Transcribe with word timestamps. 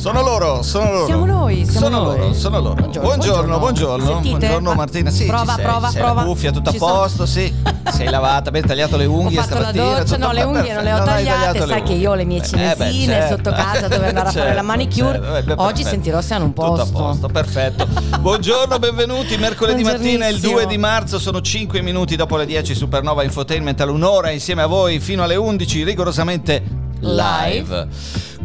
Sono 0.00 0.22
loro, 0.22 0.62
sono 0.62 0.90
loro. 0.92 1.04
Siamo 1.04 1.26
noi, 1.26 1.66
siamo 1.68 1.86
sono 1.86 2.02
noi. 2.04 2.18
loro, 2.18 2.32
sono 2.32 2.58
loro. 2.60 2.74
Buongiorno, 2.74 3.06
Buongiorno, 3.06 3.58
buongiorno. 3.58 4.06
Sentite? 4.06 4.30
Buongiorno 4.38 4.68
Ma- 4.70 4.74
Martina. 4.74 5.10
Sì, 5.10 5.26
prova, 5.26 5.52
sei, 5.56 5.64
prova, 5.64 5.90
sei. 5.90 6.00
prova. 6.00 6.20
La 6.22 6.26
cuffia 6.26 6.50
tutto 6.52 6.70
a 6.70 6.72
Ci 6.72 6.78
sono. 6.78 6.92
posto, 6.92 7.26
sì. 7.26 7.52
Sei 7.90 8.08
lavata, 8.08 8.50
ben 8.50 8.64
tagliato 8.64 8.96
le 8.96 9.04
unghie 9.04 9.38
ho 9.38 9.42
fatto 9.42 9.54
la 9.58 9.68
stamattina. 9.68 9.98
doccia, 9.98 10.14
tutto 10.14 10.26
no, 10.26 10.32
le 10.32 10.42
unghie 10.42 10.72
non 10.72 10.84
le 10.84 10.92
ho 10.92 10.96
hai 10.96 11.04
tagliate, 11.04 11.66
sai 11.66 11.82
che 11.82 11.92
io 11.92 12.10
ho 12.12 12.14
le 12.14 12.24
mie 12.24 12.38
unghie. 12.40 12.70
Eh, 12.72 12.76
beh, 12.76 12.84
cinesine 12.86 13.12
certo. 13.12 13.34
sotto 13.36 13.50
casa 13.50 13.88
dove 13.88 14.06
andare 14.06 14.28
a 14.28 14.32
fare 14.32 14.44
la 14.44 14.46
Certo, 14.54 14.66
manicure. 14.66 15.12
certo. 15.20 15.36
Eh, 15.36 15.42
beh, 15.42 15.54
Oggi 15.58 15.82
sentirò 15.84 16.20
se 16.22 16.34
hanno 16.34 16.44
un 16.44 16.54
Tutto 16.54 16.72
a 16.72 16.76
posto. 16.76 16.92
posto, 16.92 17.26
perfetto. 17.28 17.86
Buongiorno, 18.20 18.78
benvenuti. 18.78 19.36
Mercoledì 19.36 19.82
mattina, 19.82 20.28
il 20.28 20.40
2 20.40 20.66
di 20.66 20.78
marzo, 20.78 21.18
sono 21.18 21.42
5 21.42 21.82
minuti 21.82 22.16
dopo 22.16 22.36
le 22.38 22.46
10 22.46 22.74
Supernova 22.74 23.22
Infotainment 23.22 23.78
all'un'ora 23.82 24.30
insieme 24.30 24.62
a 24.62 24.66
voi 24.66 24.98
fino 24.98 25.22
alle 25.24 25.36
11, 25.36 25.84
rigorosamente 25.84 26.62
live. 27.00 27.88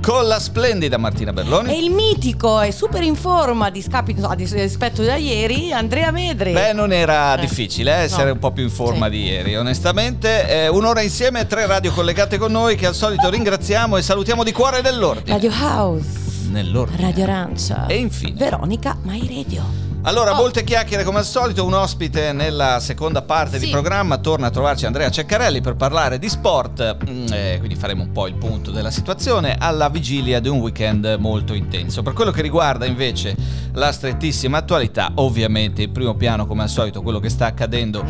Con 0.01 0.27
la 0.27 0.39
splendida 0.39 0.97
Martina 0.97 1.33
Berloni. 1.33 1.73
E 1.73 1.79
il 1.83 1.89
mitico 1.89 2.61
e 2.61 2.71
super 2.71 3.01
in 3.01 3.15
forma 3.15 3.71
di 3.71 3.81
scapito 3.81 4.27
a 4.27 4.33
rispetto 4.33 5.01
da 5.01 5.15
ieri, 5.15 5.71
Andrea 5.73 6.11
Medri. 6.11 6.53
Beh, 6.53 6.73
non 6.73 6.91
era 6.93 7.35
Eh. 7.35 7.39
difficile 7.41 7.91
eh, 7.91 8.03
essere 8.03 8.25
No. 8.25 8.33
un 8.33 8.39
po' 8.39 8.51
più 8.51 8.61
in 8.63 8.69
forma 8.69 9.05
Sì. 9.05 9.11
di 9.13 9.23
ieri, 9.23 9.55
onestamente. 9.55 10.47
Eh, 10.47 10.67
un'ora 10.67 11.01
insieme, 11.01 11.47
tre 11.47 11.65
radio 11.65 11.91
collegate 11.91 12.37
con 12.37 12.51
noi 12.51 12.75
che 12.75 12.85
al 12.85 12.93
solito 12.93 13.29
ringraziamo 13.31 13.97
e 13.97 14.03
salutiamo 14.03 14.43
di 14.43 14.51
cuore 14.51 14.81
nell'ordine. 14.81 15.31
Radio 15.31 15.51
House, 15.51 16.07
Nell'ordine. 16.51 17.01
Radio 17.01 17.23
Arancia. 17.23 17.87
E 17.87 17.95
infine. 17.95 18.33
Veronica 18.37 18.95
My 19.01 19.19
Radio. 19.21 19.94
Allora, 20.07 20.33
Oh. 20.33 20.35
molte 20.35 20.63
chiacchiere 20.63 21.03
come 21.03 21.17
al 21.17 21.25
solito, 21.25 21.65
un 21.65 21.73
ospite 21.73 22.31
nella 22.31 22.79
seconda 22.79 23.23
parte 23.23 23.57
di 23.57 23.65
Sì. 23.65 23.71
programma, 23.71 24.19
torna 24.19 24.47
a 24.47 24.49
trovarci 24.51 24.85
Andrea 24.85 25.09
Ceccarelli 25.09 25.61
per 25.61 25.75
parlare 25.75 26.19
di 26.19 26.29
sport, 26.29 26.97
Mm, 27.09 27.25
eh, 27.31 27.55
quindi 27.57 27.75
faremo 27.75 28.03
un 28.03 28.11
po' 28.11 28.27
il 28.27 28.35
punto 28.35 28.69
della 28.69 28.91
situazione 28.91 29.55
alla 29.57 29.89
vigilia 29.89 30.39
di 30.39 30.47
un 30.47 30.59
weekend 30.59 31.15
molto 31.19 31.55
intenso. 31.55 32.03
Per 32.03 32.13
quello 32.13 32.29
che 32.29 32.43
riguarda 32.43 32.85
invece 32.85 33.35
la 33.73 33.91
strettissima 33.91 34.59
attualità, 34.59 35.09
ovviamente 35.15 35.81
in 35.81 35.91
primo 35.91 36.13
piano 36.13 36.45
come 36.45 36.61
al 36.61 36.69
solito 36.69 37.01
quello 37.01 37.19
che 37.19 37.29
sta 37.29 37.47
accadendo 37.47 38.03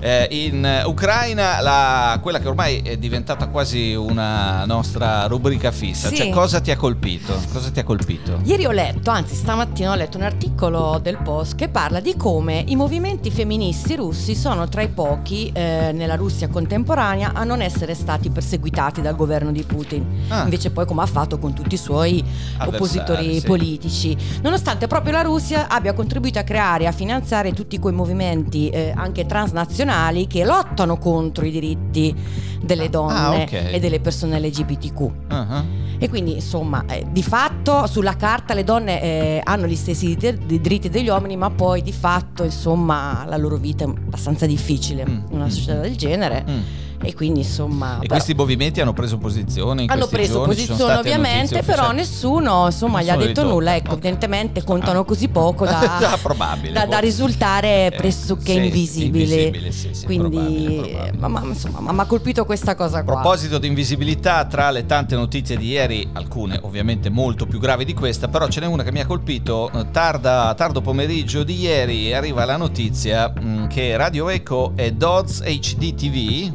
eh, 0.00 0.26
in 0.30 0.82
Ucraina, 0.86 1.60
la- 1.60 2.18
quella 2.22 2.38
che 2.40 2.48
ormai 2.48 2.78
è 2.80 2.96
diventata 2.96 3.48
quasi 3.48 3.94
una 3.94 4.64
nostra 4.64 5.26
rubrica 5.26 5.70
fissa, 5.70 6.08
Sì. 6.08 6.16
cioè 6.16 6.30
cosa 6.30 6.60
ti 6.60 6.70
ha 6.70 6.76
colpito? 6.76 7.38
Cosa 7.52 7.70
ti 7.70 7.78
ha 7.78 7.84
colpito? 7.84 8.40
Ieri 8.42 8.64
ho 8.64 8.70
letto, 8.72 9.10
anzi 9.10 9.34
stamattina 9.34 9.90
ho 9.92 9.94
letto 9.94 10.16
un 10.16 10.24
articolo 10.24 10.98
del 11.00 11.18
Post 11.18 11.40
che 11.56 11.68
parla 11.68 12.00
di 12.00 12.16
come 12.16 12.64
i 12.68 12.76
movimenti 12.76 13.30
femministi 13.30 13.96
russi 13.96 14.34
sono 14.34 14.68
tra 14.68 14.82
i 14.82 14.88
pochi 14.88 15.50
eh, 15.52 15.90
nella 15.92 16.14
Russia 16.14 16.48
contemporanea 16.48 17.32
a 17.34 17.44
non 17.44 17.60
essere 17.60 17.94
stati 17.94 18.30
perseguitati 18.30 19.00
dal 19.00 19.16
governo 19.16 19.50
di 19.52 19.62
Putin. 19.64 20.06
Ah. 20.28 20.42
Invece 20.44 20.70
poi 20.70 20.86
come 20.86 21.02
ha 21.02 21.06
fatto 21.06 21.38
con 21.38 21.52
tutti 21.52 21.74
i 21.74 21.78
suoi 21.78 22.24
oppositori 22.64 23.40
sì. 23.40 23.46
politici. 23.46 24.16
Nonostante 24.42 24.86
proprio 24.86 25.12
la 25.12 25.22
Russia 25.22 25.68
abbia 25.68 25.92
contribuito 25.92 26.38
a 26.38 26.42
creare 26.42 26.84
e 26.84 26.86
a 26.86 26.92
finanziare 26.92 27.52
tutti 27.52 27.78
quei 27.78 27.92
movimenti 27.94 28.68
eh, 28.70 28.92
anche 28.94 29.26
transnazionali 29.26 30.26
che 30.26 30.44
lottano 30.44 30.96
contro 30.98 31.44
i 31.44 31.50
diritti 31.50 32.14
delle 32.60 32.88
donne 32.88 33.10
Ah, 33.12 33.30
ok. 33.42 33.52
e 33.72 33.80
delle 33.80 34.00
persone 34.00 34.38
LGBTQ. 34.40 35.10
Ah, 35.28 35.64
E 36.02 36.08
quindi 36.08 36.34
insomma, 36.34 36.84
eh, 36.86 37.06
di 37.10 37.22
fatto 37.22 37.86
sulla 37.86 38.16
carta 38.16 38.54
le 38.54 38.64
donne 38.64 39.00
eh, 39.02 39.40
hanno 39.44 39.66
gli 39.66 39.76
stessi 39.76 40.16
dir- 40.16 40.36
di- 40.44 40.60
diritti 40.60 40.88
degli 40.88 41.08
uomini, 41.08 41.36
ma 41.36 41.50
poi 41.50 41.80
di 41.82 41.92
fatto 41.92 42.42
insomma 42.44 43.24
la 43.28 43.36
loro 43.36 43.56
vita 43.56 43.84
è 43.84 43.88
abbastanza 43.88 44.46
difficile 44.46 45.04
Mm, 45.06 45.08
in 45.30 45.36
una 45.36 45.48
società 45.48 45.80
del 45.80 45.96
genere. 45.96 46.44
Mm. 46.48 46.60
E 47.02 47.14
quindi 47.14 47.40
insomma... 47.40 47.96
E 47.96 48.00
però- 48.00 48.14
questi 48.14 48.34
movimenti 48.34 48.80
hanno 48.80 48.92
preso 48.92 49.18
posizione 49.18 49.82
in 49.82 49.90
hanno 49.90 50.06
preso 50.06 50.32
giorni? 50.34 50.54
Posizione 50.54 50.94
ovviamente, 50.94 51.62
però 51.62 51.90
nessuno 51.92 52.66
insomma 52.66 52.98
Non 52.98 53.06
gli 53.06 53.10
ha 53.10 53.16
detto 53.16 53.26
ridotte. 53.28 53.48
nulla. 53.48 53.74
Ecco, 53.76 53.92
evidentemente 53.92 54.62
contano 54.64 55.00
Ah. 55.00 55.04
così 55.04 55.28
poco 55.28 55.64
da, 55.64 55.80
Ah, 56.12 56.18
probabile, 56.20 56.72
da- 56.72 56.86
da 56.86 56.98
risultare 56.98 57.86
Eh, 57.86 57.90
pressoché 57.96 58.52
sì, 58.52 58.58
invisibili. 58.58 59.22
invisibile, 59.24 59.72
sì, 59.72 59.88
sì, 59.92 60.04
Quindi, 60.04 60.28
probabile, 60.30 60.80
probabile. 60.80 61.12
ma, 61.18 61.28
ma- 61.28 61.42
insomma, 61.44 61.92
mi 61.92 61.98
ha 62.00 62.04
colpito 62.04 62.44
questa 62.44 62.74
cosa 62.74 62.98
A 62.98 63.02
qua. 63.04 63.14
proposito 63.14 63.58
di 63.58 63.66
invisibilità, 63.66 64.44
tra 64.44 64.70
le 64.70 64.86
tante 64.86 65.14
notizie 65.16 65.56
di 65.56 65.68
ieri, 65.68 66.08
alcune 66.12 66.58
ovviamente 66.62 67.10
molto 67.10 67.46
più 67.46 67.58
gravi 67.58 67.84
di 67.84 67.94
questa, 67.94 68.28
però 68.28 68.46
ce 68.48 68.60
n'è 68.60 68.66
una 68.66 68.82
che 68.82 68.92
mi 68.92 69.00
ha 69.00 69.06
colpito. 69.06 69.70
eh, 69.74 69.90
Tarda, 69.90 70.54
tardo 70.56 70.80
pomeriggio 70.80 71.42
di 71.42 71.60
ieri 71.60 72.12
arriva 72.14 72.44
la 72.44 72.56
notizia 72.56 73.28
mh, 73.28 73.66
che 73.68 73.96
Radio 73.96 74.28
Echo 74.28 74.72
e 74.76 74.92
Dodds 74.92 75.42
HD 75.42 75.94
TV, 75.94 76.52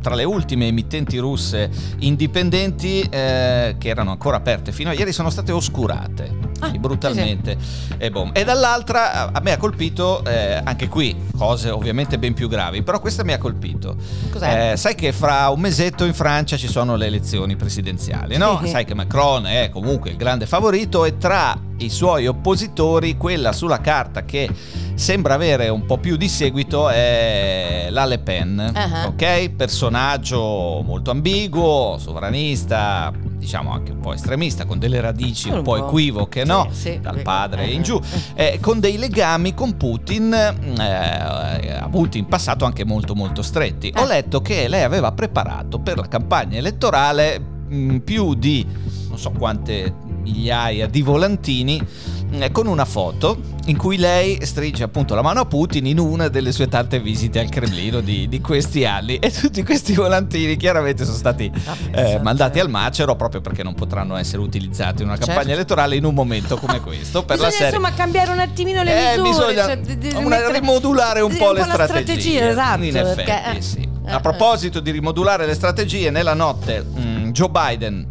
tra 0.00 0.14
le 0.14 0.24
ultime 0.24 0.66
emittenti 0.66 1.18
russe 1.18 1.70
indipendenti 2.00 3.00
eh, 3.02 3.76
che 3.78 3.88
erano 3.88 4.10
ancora 4.10 4.36
aperte 4.36 4.72
fino 4.72 4.90
a 4.90 4.92
ieri, 4.92 5.12
sono 5.12 5.30
state 5.30 5.52
oscurate. 5.52 6.54
Ah, 6.60 6.70
brutalmente 6.70 7.56
e, 7.98 8.10
boom. 8.10 8.30
e 8.34 8.44
dall'altra 8.44 9.32
a- 9.32 9.40
me 9.40 9.52
ha 9.52 9.56
colpito 9.56 10.24
eh, 10.24 10.60
anche 10.62 10.88
qui 10.88 11.14
cose 11.36 11.70
ovviamente 11.70 12.18
ben 12.18 12.34
più 12.34 12.48
gravi 12.48 12.82
però 12.82 12.98
questa 13.00 13.24
mi 13.24 13.32
ha 13.32 13.38
colpito 13.38 13.96
Cos'è? 14.30 14.72
eh, 14.72 14.76
sai 14.76 14.94
che 14.94 15.12
fra 15.12 15.48
un 15.50 15.60
mesetto 15.60 16.04
in 16.04 16.14
Francia 16.14 16.56
ci 16.56 16.68
sono 16.68 16.96
le 16.96 17.06
elezioni 17.06 17.56
presidenziali, 17.56 18.36
no? 18.36 18.60
Sì. 18.62 18.68
sai 18.70 18.84
che 18.84 18.94
Macron 18.94 19.46
è 19.46 19.68
comunque 19.70 20.10
il 20.10 20.16
grande 20.16 20.46
favorito 20.46 21.04
e 21.04 21.18
tra 21.18 21.58
i 21.78 21.90
suoi 21.90 22.26
oppositori 22.26 23.16
quella 23.18 23.52
sulla 23.52 23.80
carta 23.80 24.24
che 24.24 24.48
sembra 24.94 25.34
avere 25.34 25.68
un 25.68 25.84
po' 25.84 25.98
più 25.98 26.16
di 26.16 26.28
seguito 26.28 26.88
è 26.88 27.88
la 27.90 28.04
Le 28.06 28.18
Pen, 28.18 28.70
Ah. 28.74 29.06
ok? 29.08 29.50
Personaggio 29.50 30.82
molto 30.82 31.10
ambiguo, 31.10 31.98
sovranista, 31.98 33.12
diciamo 33.36 33.70
anche 33.72 33.92
un 33.92 34.00
po' 34.00 34.12
estremista, 34.12 34.64
con 34.64 34.78
delle 34.78 35.00
radici 35.00 35.48
un, 35.48 35.58
Un 35.58 35.62
po' 35.62 35.76
po'. 35.76 35.86
equivoche, 35.86 36.40
Sì, 36.42 36.46
no? 36.46 36.68
sì. 36.72 36.98
Dal 37.00 37.22
padre 37.22 37.64
Eh, 37.66 37.72
in 37.72 37.82
giù, 37.82 38.00
eh, 38.34 38.58
con 38.60 38.80
dei 38.80 38.96
legami 38.98 39.54
con 39.54 39.76
Putin 39.76 40.32
eh, 40.32 41.72
avuti 41.80 42.18
in 42.18 42.26
passato 42.26 42.64
anche 42.64 42.84
molto 42.84 43.14
molto 43.14 43.42
stretti. 43.42 43.92
Ho 43.96 44.02
Eh. 44.02 44.06
letto 44.06 44.40
che 44.40 44.68
lei 44.68 44.82
aveva 44.82 45.12
preparato 45.12 45.78
per 45.78 45.98
la 45.98 46.08
campagna 46.08 46.56
elettorale 46.58 47.38
mh, 47.68 47.98
più 47.98 48.34
di 48.34 48.66
non 49.08 49.18
so 49.18 49.30
quante 49.30 49.94
migliaia 50.22 50.86
di 50.88 51.02
volantini 51.02 51.78
eh, 51.78 52.15
con 52.52 52.66
una 52.66 52.84
foto 52.84 53.38
in 53.66 53.76
cui 53.76 53.96
lei 53.96 54.38
stringe 54.44 54.82
appunto 54.84 55.14
la 55.14 55.22
mano 55.22 55.40
a 55.40 55.44
Putin 55.46 55.86
in 55.86 55.98
una 55.98 56.28
delle 56.28 56.52
sue 56.52 56.68
tante 56.68 57.00
visite 57.00 57.38
al 57.40 57.48
Cremlino 57.48 58.00
di, 58.00 58.28
di 58.28 58.40
questi 58.40 58.84
anni 58.84 59.16
e 59.18 59.30
tutti 59.30 59.62
questi 59.64 59.94
volantini 59.94 60.56
chiaramente 60.56 61.04
sono 61.04 61.16
stati 61.16 61.50
Ah, 61.64 61.72
eh, 61.72 61.90
pensate. 61.90 62.18
mandati 62.22 62.60
al 62.60 62.68
macero 62.70 63.16
proprio 63.16 63.40
perché 63.40 63.62
non 63.62 63.74
potranno 63.74 64.16
essere 64.16 64.40
utilizzati 64.42 65.02
in 65.02 65.08
una 65.08 65.16
campagna 65.16 65.36
Certo. 65.46 65.52
elettorale 65.52 65.96
in 65.96 66.04
un 66.04 66.14
momento 66.14 66.56
come 66.56 66.80
questo 66.80 67.24
per 67.24 67.36
bisogna 67.36 67.50
la 67.50 67.50
serie 67.56 67.68
insomma 67.78 67.92
cambiare 67.94 68.30
un 68.30 68.38
attimino 68.38 68.82
le 68.82 69.12
eh, 69.14 69.18
misure 69.20 69.46
bisogna 69.52 69.64
cioè, 69.66 69.78
di- 69.78 69.98
di 69.98 70.14
una- 70.14 70.28
mettere- 70.28 70.58
rimodulare 70.60 71.20
un 71.20 71.30
sì, 71.32 71.38
po' 71.38 71.52
le 71.52 71.62
strategie. 71.62 72.48
esatto 72.50 72.82
In 72.84 72.96
effetti, 72.96 73.14
perché, 73.24 73.56
eh, 73.56 73.60
sì. 73.62 73.88
eh, 74.06 74.10
A 74.12 74.20
proposito 74.20 74.80
di 74.80 74.90
rimodulare 74.90 75.46
le 75.46 75.54
strategie, 75.54 76.10
nella 76.10 76.34
notte 76.34 76.84
mm, 76.84 77.30
Joe 77.30 77.48
Biden 77.48 78.06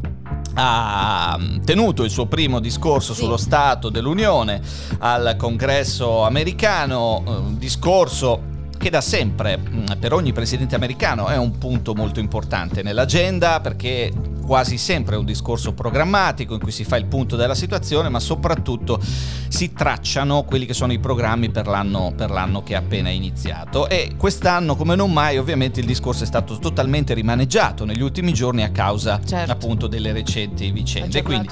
ha 0.56 1.38
tenuto 1.64 2.04
il 2.04 2.10
suo 2.10 2.26
primo 2.26 2.60
discorso 2.60 3.14
Sì. 3.14 3.22
sullo 3.22 3.38
Stato 3.38 3.90
dell'Unione 3.90 4.62
al 5.00 5.36
congresso 5.38 6.24
americano, 6.24 7.24
eh, 7.26 7.30
un 7.30 7.58
discorso 7.58 8.54
che 8.78 8.90
da 8.90 9.02
sempre 9.02 9.58
mm, 9.58 9.86
per 10.00 10.14
ogni 10.14 10.32
presidente 10.34 10.76
americano 10.76 11.28
è 11.28 11.38
un 11.38 11.58
punto 11.58 11.94
molto 11.94 12.20
importante 12.20 12.84
nell'agenda 12.84 13.60
perché 13.62 14.12
quasi 14.46 14.78
sempre 14.78 15.16
un 15.16 15.26
discorso 15.26 15.74
programmatico 15.74 16.54
in 16.54 16.60
cui 16.60 16.72
si 16.72 16.84
fa 16.84 16.98
il 16.98 17.06
punto 17.06 17.36
della 17.36 17.56
situazione, 17.56 18.10
ma 18.10 18.20
soprattutto 18.20 19.00
si 19.48 19.74
tracciano 19.74 20.44
quelli 20.44 20.66
che 20.66 20.74
sono 20.74 20.94
i 20.94 21.00
programmi 21.00 21.50
per 21.50 21.68
l'anno, 21.68 22.14
per 22.16 22.30
l'anno 22.30 22.62
che 22.64 22.74
è 22.74 22.76
appena 22.76 23.10
iniziato. 23.10 23.90
E 23.90 24.14
quest'anno, 24.18 24.76
come 24.76 24.96
non 24.96 25.12
mai, 25.12 25.38
ovviamente 25.38 25.80
il 25.80 25.86
discorso 25.86 26.24
è 26.24 26.28
stato 26.28 26.58
totalmente 26.58 27.14
rimaneggiato 27.14 27.86
negli 27.86 28.02
ultimi 28.02 28.34
giorni 28.34 28.64
a 28.64 28.70
causa 28.70 29.20
Certo. 29.26 29.52
appunto 29.52 29.88
delle 29.88 30.12
recenti 30.12 30.72
vicende. 30.72 31.22
Quindi 31.24 31.50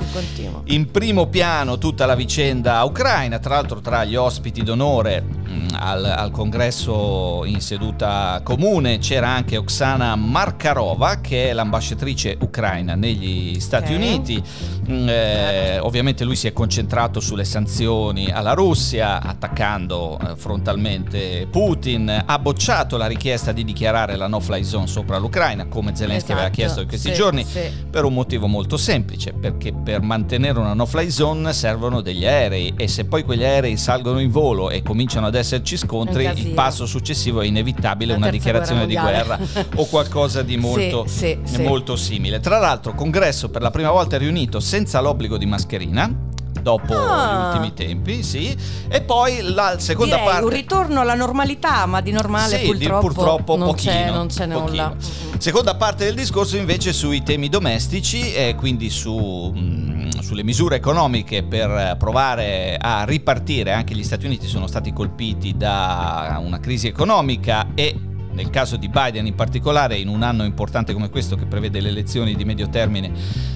in 0.65 0.91
primo 0.91 1.27
piano 1.27 1.77
tutta 1.77 2.05
la 2.05 2.15
vicenda 2.15 2.83
ucraina, 2.83 3.39
tra 3.39 3.55
l'altro 3.55 3.79
tra 3.79 4.03
gli 4.03 4.15
ospiti 4.15 4.61
d'onore 4.63 5.21
mh, 5.21 5.67
al, 5.79 6.05
al 6.05 6.31
congresso 6.31 7.43
in 7.45 7.61
seduta 7.61 8.41
comune 8.43 8.97
c'era 8.99 9.29
anche 9.29 9.57
Oksana 9.57 10.15
Markarova 10.15 11.19
che 11.21 11.49
è 11.49 11.53
l'ambasciatrice 11.53 12.37
ucraina 12.41 12.82
dell'Ucraina 12.83 12.95
negli 12.95 13.59
Stati 13.59 13.93
Ok. 13.93 13.97
Uniti. 13.97 14.43
Mm, 14.89 15.07
eh, 15.07 15.79
ovviamente 15.79 16.23
lui 16.25 16.35
si 16.35 16.47
è 16.47 16.53
concentrato 16.53 17.19
sulle 17.19 17.45
sanzioni 17.45 18.29
alla 18.29 18.53
Russia, 18.53 19.21
attaccando 19.21 20.19
eh, 20.19 20.35
frontalmente 20.35 21.47
Putin, 21.49 22.23
ha 22.25 22.39
bocciato 22.39 22.97
la 22.97 23.07
richiesta 23.07 23.51
di 23.51 23.63
dichiarare 23.63 24.15
la 24.17 24.27
no-fly 24.27 24.63
zone 24.63 24.87
sopra 24.87 25.17
l'Ucraina, 25.17 25.67
come 25.67 25.95
Zelensky 25.95 26.31
aveva 26.31 26.41
Esatto, 26.43 26.59
chiesto 26.61 26.81
in 26.81 26.87
questi 26.87 27.09
sì, 27.09 27.15
giorni, 27.15 27.45
sì. 27.45 27.61
per 27.89 28.03
un 28.03 28.13
motivo 28.13 28.47
molto 28.47 28.75
semplice, 28.75 29.31
perché 29.33 29.71
per 29.73 30.01
mantenere 30.01 30.59
una 30.59 30.73
no-fly 30.73 31.09
zone 31.09 31.53
servono 31.53 32.01
degli 32.01 32.25
aerei 32.25 32.73
e 32.75 32.87
se 32.87 33.05
poi 33.05 33.23
quegli 33.23 33.43
aerei 33.43 33.77
salgono 33.77 34.19
in 34.19 34.29
volo 34.29 34.69
e 34.69 34.81
cominciano 34.83 35.27
ad 35.27 35.35
esserci 35.35 35.77
scontri, 35.77 36.25
il 36.35 36.49
passo 36.49 36.85
successivo 36.85 37.41
è 37.41 37.45
inevitabile 37.45 38.11
La 38.11 38.17
una 38.17 38.29
dichiarazione 38.29 38.85
di 38.85 38.93
guerra 38.95 39.13
guerra 39.13 39.37
mondiale. 39.37 39.67
o 39.75 39.85
qualcosa 39.85 40.41
di 40.41 40.57
molto, 40.63 41.05
sì. 41.07 41.37
molto 41.59 41.95
simile. 41.95 42.39
Tra 42.39 42.57
l'altro, 42.59 42.72
congresso 42.81 43.49
per 43.49 43.61
la 43.61 43.71
prima 43.71 43.91
volta 43.91 44.17
riunito 44.17 44.59
senza 44.59 44.99
l'obbligo 45.01 45.37
di 45.37 45.45
mascherina. 45.45 46.31
Dopo 46.61 46.93
Ah. 46.95 47.51
gli 47.51 47.57
ultimi 47.57 47.73
tempi, 47.73 48.23
sì. 48.23 48.55
E 48.87 49.01
poi 49.01 49.41
la 49.41 49.75
seconda 49.79 50.15
Direi 50.15 50.29
parte. 50.29 50.43
un 50.45 50.49
ritorno 50.49 51.01
alla 51.01 51.15
normalità, 51.15 51.85
ma 51.85 51.99
di 51.99 52.11
normale 52.11 52.57
Sì, 52.57 52.61
di- 52.61 52.67
purtroppo, 52.85 53.07
purtroppo 53.07 53.57
non, 53.57 53.67
pochino, 53.69 53.91
c'è, 53.91 54.11
non 54.11 54.27
c'è 54.27 54.47
pochino. 54.47 54.59
nulla. 54.65 54.95
Seconda 55.39 55.75
parte 55.75 56.05
del 56.05 56.15
discorso 56.15 56.55
invece 56.55 56.93
sui 56.93 57.21
temi 57.21 57.49
domestici 57.49 58.33
e 58.33 58.55
quindi 58.57 58.89
su, 58.89 59.13
mh, 59.53 60.19
sulle 60.21 60.43
misure 60.43 60.77
economiche 60.77 61.43
per 61.43 61.97
provare 61.99 62.77
a 62.79 63.03
ripartire. 63.03 63.73
Anche 63.73 63.93
gli 63.93 64.03
Stati 64.03 64.25
Uniti 64.25 64.47
sono 64.47 64.67
stati 64.67 64.93
colpiti 64.93 65.57
da 65.57 66.39
una 66.41 66.61
crisi 66.61 66.87
economica 66.87 67.71
e 67.75 67.93
nel 68.33 68.49
caso 68.49 68.75
di 68.77 68.89
Biden 68.89 69.25
in 69.25 69.35
particolare, 69.35 69.97
in 69.97 70.07
un 70.07 70.23
anno 70.23 70.43
importante 70.43 70.93
come 70.93 71.09
questo 71.09 71.35
che 71.35 71.45
prevede 71.45 71.79
le 71.79 71.89
elezioni 71.89 72.35
di 72.35 72.45
medio 72.45 72.69
termine 72.69 73.11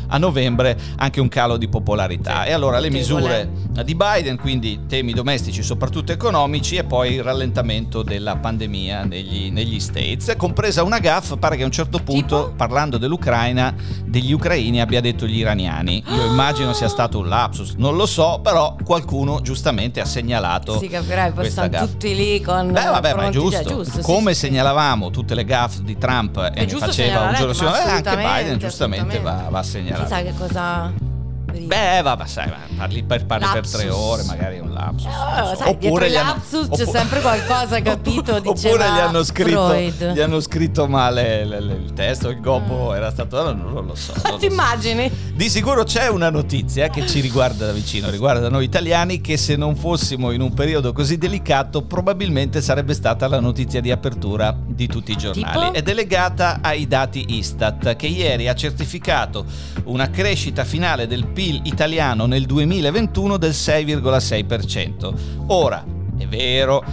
a 0.09 0.17
novembre, 0.17 0.77
anche 0.97 1.19
un 1.19 1.27
calo 1.27 1.57
di 1.57 1.67
popolarità. 1.67 2.45
E 2.45 2.53
allora 2.53 2.79
le 2.79 2.89
misure 2.89 3.49
di 3.83 3.95
Biden, 3.95 4.37
quindi 4.37 4.85
temi 4.87 5.13
domestici 5.13 5.61
soprattutto 5.61 6.11
economici 6.11 6.75
e 6.75 6.83
poi 6.83 7.13
il 7.15 7.23
rallentamento 7.23 8.03
della 8.03 8.37
pandemia 8.37 9.03
negli, 9.03 9.51
negli 9.51 9.79
States, 9.79 10.33
compresa 10.37 10.83
una 10.83 10.99
gaffa, 10.99 11.35
pare 11.37 11.57
che 11.57 11.63
a 11.63 11.65
un 11.65 11.71
certo 11.71 11.99
punto, 11.99 12.45
Tipo? 12.45 12.53
parlando 12.55 12.97
dell'Ucraina, 12.97 13.73
degli 14.05 14.31
ucraini 14.31 14.81
abbia 14.81 15.01
detto 15.01 15.25
gli 15.27 15.37
iraniani. 15.39 16.03
Io 16.07 16.25
immagino 16.31 16.73
sia 16.73 16.87
stato 16.87 17.19
un 17.19 17.27
lapsus, 17.27 17.73
non 17.77 17.95
lo 17.95 18.05
so, 18.05 18.39
però 18.41 18.75
qualcuno 18.83 19.41
giustamente 19.41 19.99
ha 19.99 20.05
segnalato 20.05 20.79
Sì, 20.79 20.87
capirai, 20.87 21.31
poi 21.31 21.49
stanno 21.49 21.85
tutti 21.85 22.15
lì 22.15 22.41
con 22.41 22.71
Beh, 22.71 22.85
vabbè, 22.85 23.13
ma 23.13 23.27
è 23.27 23.29
giusto. 23.29 23.63
cioè, 23.63 23.73
giusto, 23.73 23.97
sì, 23.97 24.01
Come 24.01 24.33
sì, 24.33 24.39
sì. 24.39 24.45
Segnalavamo 24.67 25.09
tutte 25.09 25.33
le 25.33 25.45
gaffe 25.45 25.83
di 25.83 25.97
Trump 25.97 26.37
e 26.37 26.49
È 26.49 26.65
ne 26.65 26.67
faceva 26.67 26.85
un 26.85 26.91
segnalare, 26.91 27.37
giorno 27.37 27.53
sì, 27.53 27.63
eh, 27.63 27.89
anche 27.89 28.15
Biden 28.17 28.57
giustamente 28.57 29.19
va, 29.19 29.47
va 29.49 29.63
segnalato. 29.63 30.03
Chissà 30.03 30.21
che 30.21 30.33
cosa... 30.37 31.16
Beh, 31.51 32.01
vabbè, 32.01 32.25
sai, 32.27 32.51
parli, 32.77 33.03
per, 33.03 33.25
parli 33.25 33.45
per 33.45 33.55
Lapsus. 33.55 33.79
tre 33.79 33.89
ore, 33.89 34.23
magari 34.23 34.57
è 34.57 34.59
un 34.59 34.71
lapsus. 34.73 35.05
Eh, 35.07 35.55
sai, 35.55 35.71
i 35.79 35.87
gli 35.87 36.15
hanno- 36.15 36.33
lapsus 36.33 36.67
c'è 36.69 36.81
oppu- 36.83 36.95
sempre 36.95 37.21
qualcosa, 37.21 37.81
capito? 37.81 38.35
Oppure 38.35 38.77
gli 38.91 38.99
hanno 38.99 39.23
scritto, 39.23 39.73
gli 39.75 40.19
hanno 40.19 40.39
scritto 40.39 40.87
male 40.87 41.45
l- 41.45 41.49
l- 41.65 41.81
il 41.85 41.93
testo, 41.93 42.29
il 42.29 42.39
gobbo 42.41 42.93
era 42.93 43.09
stato. 43.11 43.41
Non, 43.53 43.85
lo 43.85 43.95
so. 43.95 44.13
non 44.23 44.37
Ti 44.39 44.45
so. 44.47 44.51
immagini? 44.53 45.11
Di 45.33 45.49
sicuro 45.49 45.83
c'è 45.83 46.07
una 46.09 46.29
notizia 46.29 46.89
che 46.89 47.07
ci 47.07 47.21
riguarda 47.21 47.65
da 47.65 47.71
vicino, 47.71 48.09
riguarda 48.09 48.49
noi 48.49 48.63
italiani, 48.65 49.19
che 49.21 49.35
se 49.37 49.55
non 49.55 49.75
fossimo 49.75 50.31
in 50.31 50.41
un 50.41 50.53
periodo 50.53 50.93
così 50.93 51.17
delicato 51.17 51.81
probabilmente 51.83 52.61
sarebbe 52.61 52.93
stata 52.93 53.27
la 53.27 53.39
notizia 53.39 53.81
di 53.81 53.89
apertura 53.91 54.55
di 54.65 54.87
tutti 54.87 55.11
i 55.11 55.17
giornali. 55.17 55.65
Tipo? 55.65 55.73
Ed 55.73 55.87
è 55.89 55.93
legata 55.93 56.59
ai 56.61 56.87
dati 56.87 57.35
Istat, 57.37 57.95
che 57.95 58.07
ieri 58.07 58.47
ha 58.47 58.53
certificato 58.55 59.45
una 59.85 60.09
crescita 60.09 60.63
finale 60.63 61.07
del 61.07 61.25
PIL 61.25 61.45
italiano 61.63 62.25
nel 62.25 62.45
2021 62.45 63.37
del 63.37 63.51
6,6%. 63.51 65.13
Ora, 65.47 65.83
è 66.17 66.25
vero 66.27 66.83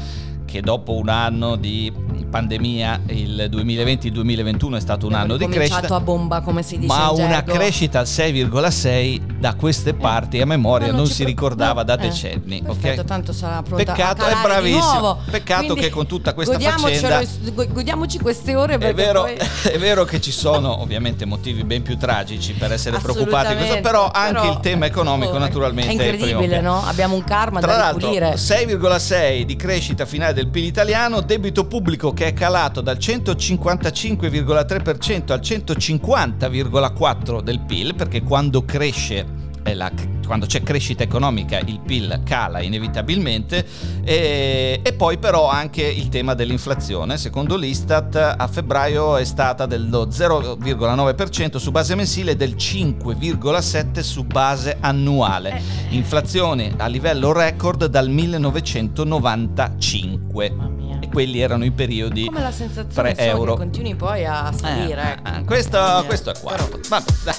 che 0.45 0.61
dopo 0.61 0.95
un 0.97 1.09
anno 1.09 1.57
di 1.57 1.93
pandemia, 2.35 3.03
il 3.11 3.49
2020-2021 3.49 4.75
è 4.75 4.81
stato 4.81 5.07
un 5.07 5.15
anno 5.15 5.37
di 5.37 5.47
crescita. 5.47 5.95
a 5.95 6.01
bomba, 6.01 6.41
come 6.41 6.65
si 6.65 6.79
dice 6.79 6.93
Ma 6.93 7.11
una 7.11 7.45
crescita 7.45 8.01
al 8.01 8.07
6,6 8.07 9.39
da 9.39 9.55
queste 9.55 9.95
parti 9.95 10.41
a 10.41 10.47
memoria 10.47 10.91
non, 10.91 11.07
ci 11.07 11.13
si 11.13 11.23
pro- 11.23 11.31
ricordava 11.31 11.83
no, 11.83 11.87
da 11.87 11.95
eh, 11.95 12.09
decenni. 12.09 12.61
ok? 12.67 12.77
Perfetto, 12.77 13.05
tanto 13.05 13.33
sarà 13.33 13.63
pronta 13.63 13.85
Peccato, 13.85 14.25
è 14.27 14.35
bravissimo. 14.43 15.19
Peccato 15.31 15.65
Quindi 15.67 15.83
che 15.83 15.91
con 15.91 16.07
tutta 16.07 16.35
questa 16.35 16.59
faccenda- 16.59 17.23
go- 17.53 17.69
Godiamoci 17.69 18.19
queste 18.19 18.57
ore 18.57 18.79
È 18.79 18.95
vero, 18.95 19.23
poi... 19.23 19.37
è 19.71 19.79
vero 19.79 20.05
che 20.05 20.21
ci 20.21 20.33
sono 20.33 20.81
ovviamente 20.81 21.25
motivi 21.27 21.63
ben 21.63 21.83
più 21.83 21.97
tragici 21.97 22.53
per 22.55 22.73
essere 22.73 22.99
preoccupati, 22.99 23.55
questo, 23.55 23.77
Assolutamente, 23.77 23.81
però 23.81 24.11
anche 24.13 24.41
però- 24.41 24.53
il 24.53 24.59
tema 24.59 24.87
economico 24.87 25.35
oh, 25.35 25.39
naturalmente 25.39 25.91
È 25.91 25.93
incredibile, 25.93 26.49
piano. 26.49 26.81
no? 26.81 26.85
Abbiamo 26.85 27.15
un 27.15 27.23
karma 27.23 27.61
Tra 27.61 27.77
da 27.77 27.91
ripulire. 27.91 28.35
6,6 28.35 29.43
di 29.43 29.55
crescita 29.55 30.05
finale 30.05 30.33
del 30.33 30.49
PIL 30.49 30.65
italiano, 30.65 31.21
debito 31.21 31.67
pubblico 31.67 32.13
che 32.13 32.24
è 32.27 32.33
calato 32.35 32.81
dal 32.81 32.97
155,3% 32.97 35.33
al 35.33 35.41
150,4% 35.41 37.41
del 37.41 37.61
PIL, 37.61 37.95
perché 37.95 38.23
quando 38.23 38.65
cresce 38.65 39.43
la- 39.73 39.91
quando 40.27 40.45
c'è 40.45 40.63
crescita 40.63 41.03
economica 41.03 41.59
il 41.59 41.81
PIL 41.81 42.21
cala 42.23 42.61
inevitabilmente 42.61 43.65
e, 44.05 44.79
e 44.83 44.93
poi 44.93 45.17
però 45.17 45.49
anche 45.49 45.81
il 45.83 46.11
tema 46.11 46.35
dell'inflazione 46.35 47.17
secondo 47.17 47.57
l'Istat 47.57 48.35
a 48.37 48.47
febbraio 48.47 49.17
è 49.17 49.25
stata 49.25 49.65
dello 49.65 50.07
0,9% 50.07 51.57
su 51.57 51.71
base 51.71 51.95
mensile 51.95 52.33
e 52.33 52.37
del 52.37 52.57
5,7% 52.57 54.01
su 54.01 54.25
base 54.25 54.77
annuale 54.81 55.57
Eh. 55.57 55.63
inflazione 55.95 56.75
a 56.77 56.87
livello 56.87 57.33
record 57.33 57.87
dal 57.87 58.11
1995 58.11 60.51
Mamma 60.51 60.69
mia. 60.69 60.74
E 61.05 61.09
quelli 61.09 61.41
erano 61.41 61.65
i 61.65 61.71
periodi 61.71 62.27
Come 62.27 62.41
la 62.43 62.53
sensazione 62.53 63.15
3 63.15 63.25
so, 63.25 63.31
euro 63.31 63.53
che 63.53 63.59
continui 63.59 63.95
poi 63.95 64.25
a 64.25 64.53
salire. 64.59 65.19
Eh, 65.25 65.39
eh, 65.39 65.45
questo, 65.45 65.79
mia. 65.79 66.03
questo 66.07 66.31
è 66.31 66.41
qua 66.41 66.55
Vabbè, 66.89 67.05
dai. 67.23 67.35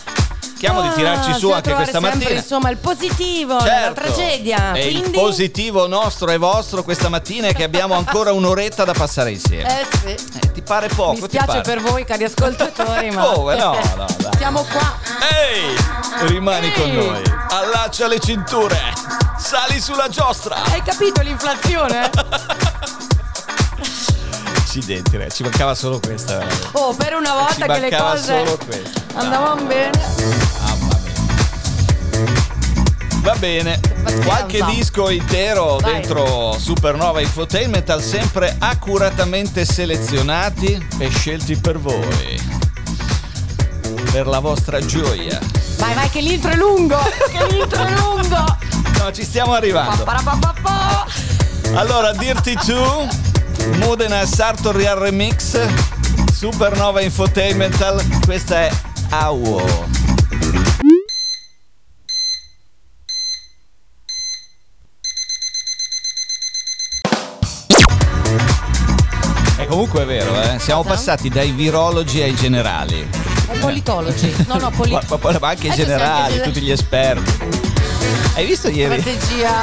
Cerchiamo 0.58 0.82
di 0.90 0.96
tirarci 0.96 1.30
Ah, 1.30 1.34
su 1.34 1.48
bisogna 1.48 1.56
anche 1.58 1.74
questa 1.74 2.00
sempre, 2.00 2.12
mattina 2.18 2.40
insomma, 2.40 2.70
il 2.70 2.78
positivo 2.78 3.54
nella 3.60 3.66
Certo. 3.66 3.94
tragedia. 4.02 4.72
E 4.74 4.88
il 4.88 5.12
positivo 5.12 5.86
nostro 5.86 6.32
e 6.32 6.38
vostro 6.38 6.82
questa 6.82 7.10
mattina 7.10 7.48
è 7.48 7.54
che 7.54 7.64
abbiamo 7.64 7.94
ancora 7.98 8.32
un'oretta 8.32 8.86
da 8.86 8.94
passare 8.94 9.32
insieme. 9.32 9.82
Eh 9.82 9.86
sì. 9.98 10.08
Eh, 10.40 10.52
ti 10.54 10.62
pare 10.62 10.88
poco? 10.88 11.12
Mi 11.12 11.22
spiace 11.28 11.60
per 11.62 11.82
voi, 11.82 12.06
cari 12.06 12.24
ascoltatori, 12.24 13.12
ma. 13.12 13.24
Come? 13.36 13.56
No, 13.58 13.74
no, 13.98 14.06
dai. 14.18 14.32
Siamo 14.38 14.62
qua. 14.64 14.98
Ehi, 15.30 16.28
rimani 16.32 16.72
con 16.72 16.90
noi. 16.90 17.22
Allaccia 17.50 18.08
le 18.08 18.20
cinture. 18.20 18.80
Sali 19.38 19.80
sulla 19.82 20.08
giostra. 20.08 20.56
Hai 20.72 20.82
capito 20.82 21.22
l'inflazione? 21.22 22.10
Accidenti, 24.78 25.16
ragazzi, 25.16 25.38
ci 25.38 25.44
mancava 25.44 25.74
solo 25.74 26.02
questa. 26.02 26.38
veramente. 26.38 26.68
Oh, 26.74 26.94
per 26.94 27.14
una 27.14 27.32
volta 27.32 27.66
che 27.66 27.80
le 27.80 27.96
cose 27.96 28.58
andavano 29.14 29.64
bene. 29.64 29.98
Mamma 30.60 31.00
mia. 31.02 32.32
Va 33.22 33.36
bene, 33.36 33.80
pazienza. 33.80 34.26
qualche 34.28 34.66
disco 34.66 35.10
intero 35.10 35.78
Vai. 35.78 35.94
dentro 35.94 36.58
Supernova 36.60 37.22
Infotainment 37.22 37.96
sempre 38.00 38.54
accuratamente 38.60 39.64
selezionati 39.64 40.88
e 40.98 41.10
scelti 41.10 41.56
per 41.56 41.80
voi. 41.80 42.38
Per 44.12 44.28
la 44.28 44.40
vostra 44.40 44.86
gioia. 44.86 45.40
Vai, 45.78 45.94
vai, 45.94 46.10
che 46.10 46.20
l'intro 46.20 46.52
è 46.52 46.56
lungo. 46.56 46.98
Che 47.32 47.48
l'intro 47.48 47.82
è 47.82 47.92
lungo. 47.92 48.58
No, 49.06 49.12
ci 49.12 49.24
stiamo 49.24 49.54
arrivando. 49.54 50.04
Allora, 51.74 52.12
Dirty 52.14 52.56
2, 52.66 53.08
Modena 53.74 54.22
e 54.22 54.26
Sartori 54.26 54.86
al 54.86 54.98
remix, 54.98 55.58
Supernova 56.34 57.02
Infotainmental, 57.02 58.02
questa 58.26 58.62
è 58.62 58.72
Awo. 59.10 59.94
E 69.58 69.66
comunque 69.68 70.04
è 70.04 70.06
vero, 70.06 70.40
eh? 70.42 70.60
siamo 70.60 70.84
passati 70.84 71.30
dai 71.30 71.52
virologi 71.52 72.22
ai 72.22 72.36
generali, 72.36 73.08
È 73.48 73.58
politologi. 73.60 74.34
No, 74.48 74.56
no, 74.56 74.60
ma, 74.70 74.72
politologi. 74.72 75.08
ma- 75.22 75.38
ma 75.40 75.48
anche 75.48 75.68
i 75.68 75.70
Adesso 75.70 75.76
sei 75.76 75.86
generali, 75.98 76.34
anche- 76.34 76.44
tutti 76.44 76.62
gli 76.62 76.72
esperti. 76.72 77.75
Hai 78.36 78.46
visto 78.46 78.68
ieri? 78.68 79.00
Strategia. 79.00 79.54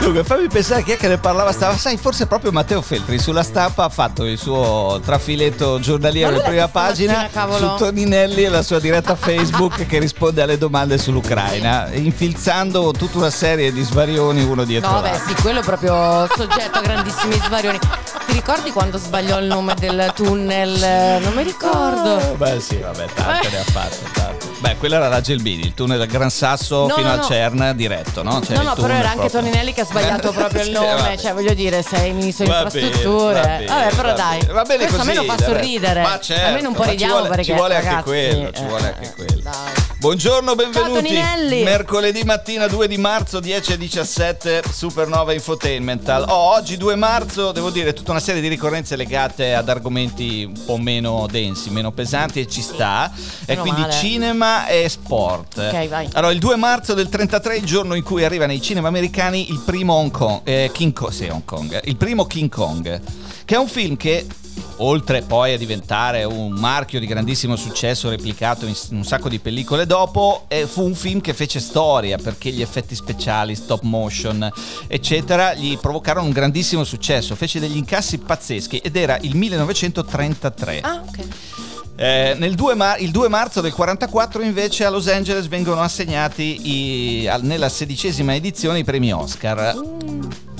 Dunque, 0.00 0.24
fammi 0.24 0.48
pensare 0.48 0.82
chi 0.82 0.92
è 0.92 0.96
che 0.96 1.08
ne 1.08 1.18
parlava. 1.18 1.52
Stava, 1.52 1.76
sai, 1.76 1.96
forse 1.98 2.26
proprio 2.26 2.50
Matteo 2.50 2.80
Feltri 2.80 3.18
sulla 3.18 3.42
stampa 3.42 3.84
ha 3.84 3.88
fatto 3.90 4.24
il 4.24 4.38
suo 4.38 5.00
trafiletto 5.04 5.78
giornaliero 5.78 6.36
in 6.36 6.42
prima 6.42 6.68
pagina 6.68 7.28
su 7.56 7.74
Toninelli 7.76 8.44
e 8.44 8.48
la 8.48 8.62
sua 8.62 8.80
diretta 8.80 9.14
Facebook 9.14 9.86
che 9.86 9.98
risponde 9.98 10.40
alle 10.42 10.56
domande 10.58 10.96
sull'Ucraina, 10.98 11.88
infilzando 11.92 12.92
tutta 12.92 13.18
una 13.18 13.30
serie 13.30 13.72
di 13.72 13.82
svarioni 13.82 14.42
uno 14.42 14.64
dietro 14.64 14.90
No, 14.90 15.00
beh, 15.02 15.10
l'altro. 15.10 15.28
sì, 15.28 15.42
quello 15.42 15.60
è 15.60 15.62
proprio 15.62 16.26
soggetto 16.34 16.78
a 16.78 16.80
grandissimi 16.82 17.34
svarioni. 17.44 17.78
Ti 17.78 18.32
ricordi 18.32 18.70
quando 18.70 18.96
sbagliò 18.96 19.38
il 19.38 19.46
nome 19.46 19.74
del 19.78 20.12
tunnel? 20.14 21.20
Non 21.22 21.32
mi 21.34 21.42
ricordo. 21.42 22.34
Beh, 22.36 22.58
sì, 22.60 22.76
vabbè, 22.78 23.04
tante 23.14 23.48
ne 23.50 23.58
ha 23.58 23.64
fatte. 23.64 23.98
Tante. 24.12 24.41
Beh, 24.62 24.76
quello 24.76 24.94
era 24.94 25.08
la 25.08 25.20
Gelbini, 25.20 25.64
il 25.64 25.74
tunnel 25.74 25.98
da 25.98 26.06
Gran 26.06 26.30
Sasso 26.30 26.86
No, 26.86 26.94
fino 26.94 27.08
no, 27.08 27.12
al 27.14 27.18
no. 27.18 27.24
CERN 27.24 27.72
diretto, 27.74 28.22
no? 28.22 28.38
C'era 28.38 28.62
no, 28.62 28.68
no, 28.68 28.74
però 28.76 28.94
era 28.94 29.08
anche 29.10 29.26
proprio. 29.26 29.40
Toninelli 29.40 29.72
che 29.72 29.80
ha 29.80 29.84
sbagliato 29.84 30.30
proprio 30.30 30.62
il 30.62 30.70
nome. 30.70 31.18
Cioè, 31.18 31.32
voglio 31.32 31.52
dire, 31.52 31.82
sei 31.82 32.12
ministro 32.12 32.44
di 32.44 32.50
infrastrutture. 32.52 33.40
va 33.40 33.46
bene, 33.46 33.66
Vabbè, 33.66 33.94
però 33.96 34.08
va 34.10 34.14
dai. 34.14 34.46
Va 34.52 34.62
bene 34.62 34.86
questo 34.86 34.96
così, 34.98 35.10
almeno 35.18 35.32
fa 35.34 35.44
sorridere. 35.44 36.00
Ma 36.02 36.20
certo, 36.20 36.46
almeno 36.46 36.68
un 36.68 36.74
po' 36.74 36.84
ci 36.84 36.90
ridiamo 36.90 37.12
vuole- 37.14 37.28
perché 37.28 37.44
ci 37.44 37.52
vuole 37.54 37.74
anche 37.76 38.02
quello, 38.04 38.52
ci 38.52 38.62
eh, 38.62 38.66
vuole 38.66 38.86
anche 38.86 39.02
eh, 39.08 39.12
quello. 39.16 39.40
dai. 39.42 39.91
Buongiorno, 40.02 40.56
benvenuti. 40.56 40.94
Toninelli. 40.94 41.62
Mercoledì 41.62 42.24
mattina 42.24 42.66
2 42.66 42.88
di 42.88 42.98
marzo 42.98 43.38
10 43.38 43.74
e 43.74 43.78
17 43.78 44.62
Supernova 44.68 45.32
Infotainmental. 45.32 46.24
Oh, 46.28 46.56
oggi 46.56 46.76
2 46.76 46.96
marzo, 46.96 47.52
devo 47.52 47.70
dire, 47.70 47.92
tutta 47.92 48.10
una 48.10 48.18
serie 48.18 48.40
di 48.40 48.48
ricorrenze 48.48 48.96
legate 48.96 49.54
ad 49.54 49.68
argomenti 49.68 50.42
un 50.42 50.64
po' 50.66 50.76
meno 50.76 51.28
densi, 51.30 51.70
meno 51.70 51.92
pesanti 51.92 52.40
e 52.40 52.48
ci 52.48 52.62
sta. 52.62 53.12
E 53.14 53.50
meno 53.50 53.62
quindi 53.62 53.80
male. 53.82 53.92
cinema 53.92 54.66
e 54.66 54.88
sport. 54.88 55.58
Ok, 55.58 55.88
vai. 55.88 56.08
Allora, 56.14 56.32
il 56.32 56.40
2 56.40 56.56
marzo 56.56 56.94
del 56.94 57.08
33 57.08 57.54
è 57.54 57.58
il 57.58 57.64
giorno 57.64 57.94
in 57.94 58.02
cui 58.02 58.24
arriva 58.24 58.46
nei 58.46 58.60
cinema 58.60 58.88
americani 58.88 59.50
il 59.50 59.62
primo 59.64 59.94
Hong 59.94 60.10
Kong, 60.10 60.40
eh, 60.42 60.70
King 60.72 60.92
Kong, 60.92 61.12
sì, 61.12 61.28
Hong 61.28 61.44
Kong, 61.44 61.80
il 61.84 61.94
primo 61.94 62.26
King 62.26 62.50
Kong, 62.50 63.00
che 63.44 63.54
è 63.54 63.58
un 63.58 63.68
film 63.68 63.96
che 63.96 64.26
oltre 64.82 65.22
poi 65.22 65.54
a 65.54 65.58
diventare 65.58 66.24
un 66.24 66.52
marchio 66.52 66.98
di 66.98 67.06
grandissimo 67.06 67.56
successo 67.56 68.08
replicato 68.08 68.66
in 68.66 68.74
un 68.90 69.04
sacco 69.04 69.28
di 69.28 69.38
pellicole 69.38 69.86
dopo, 69.86 70.44
eh, 70.48 70.66
fu 70.66 70.84
un 70.84 70.94
film 70.94 71.20
che 71.20 71.34
fece 71.34 71.60
storia 71.60 72.18
perché 72.18 72.50
gli 72.50 72.62
effetti 72.62 72.94
speciali, 72.94 73.54
stop 73.54 73.82
motion, 73.82 74.50
eccetera, 74.86 75.54
gli 75.54 75.78
provocarono 75.78 76.26
un 76.26 76.32
grandissimo 76.32 76.84
successo, 76.84 77.34
fece 77.34 77.60
degli 77.60 77.76
incassi 77.76 78.18
pazzeschi 78.18 78.78
ed 78.78 78.96
era 78.96 79.18
il 79.20 79.36
1933. 79.36 80.80
Ah, 80.80 81.02
ok. 81.06 81.26
Eh, 82.04 82.34
nel 82.36 82.54
2 82.56 82.74
mar- 82.74 83.00
il 83.00 83.12
2 83.12 83.28
marzo 83.28 83.60
del 83.60 83.72
44 83.72 84.42
invece 84.42 84.84
a 84.84 84.90
Los 84.90 85.06
Angeles 85.06 85.46
vengono 85.46 85.82
assegnati 85.82 87.20
i- 87.22 87.28
al- 87.28 87.44
nella 87.44 87.68
sedicesima 87.68 88.34
edizione 88.34 88.80
i 88.80 88.84
premi 88.84 89.12
Oscar. 89.12 89.72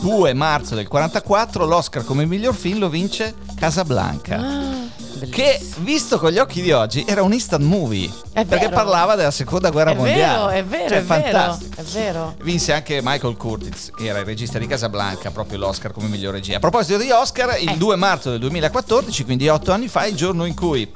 2 0.00 0.34
marzo 0.34 0.76
del 0.76 0.86
44 0.86 1.64
l'Oscar 1.66 2.04
come 2.04 2.26
miglior 2.26 2.54
film 2.54 2.78
lo 2.78 2.88
vince 2.88 3.34
Casablanca. 3.56 4.36
Ah, 4.38 4.81
Che 5.30 5.56
bellissimo. 5.58 5.84
visto 5.84 6.18
con 6.18 6.30
gli 6.32 6.38
occhi 6.38 6.60
di 6.62 6.72
oggi 6.72 7.04
era 7.06 7.22
un 7.22 7.32
instant 7.32 7.62
movie 7.64 8.10
È 8.32 8.44
perché 8.44 8.64
vero. 8.68 8.76
parlava 8.76 9.14
della 9.14 9.30
seconda 9.30 9.70
guerra 9.70 9.90
È 9.92 9.94
vero, 9.94 10.06
mondiale. 10.06 10.54
è 10.58 10.64
vero, 10.64 10.88
Cioè, 10.88 10.98
è 10.98 11.02
vero, 11.02 11.22
fantastico. 11.22 11.80
è 11.80 11.84
vero. 11.84 12.34
Vinse 12.42 12.72
anche 12.72 13.00
Michael 13.02 13.36
Curtiz, 13.36 13.90
che 13.94 14.06
era 14.06 14.18
il 14.18 14.24
regista 14.24 14.58
di 14.58 14.66
Casablanca, 14.66 15.30
proprio 15.30 15.58
l'Oscar 15.58 15.92
come 15.92 16.08
miglior 16.08 16.32
regia. 16.32 16.56
A 16.56 16.60
proposito 16.60 16.98
di 16.98 17.10
Oscar, 17.10 17.60
il 17.60 17.68
Eh. 17.70 17.76
2 17.76 17.96
marzo 17.96 18.30
del 18.30 18.40
2014, 18.40 19.24
quindi 19.24 19.48
otto 19.48 19.70
anni 19.72 19.88
fa, 19.88 20.06
il 20.06 20.16
giorno 20.16 20.44
in 20.44 20.54
cui 20.54 20.90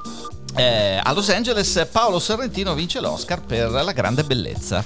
eh, 0.55 0.99
a 1.01 1.13
Los 1.13 1.29
Angeles 1.29 1.87
Paolo 1.91 2.19
Sorrentino 2.19 2.73
vince 2.73 2.99
l'Oscar 2.99 3.41
per 3.41 3.69
La 3.69 3.91
grande 3.91 4.23
bellezza. 4.23 4.83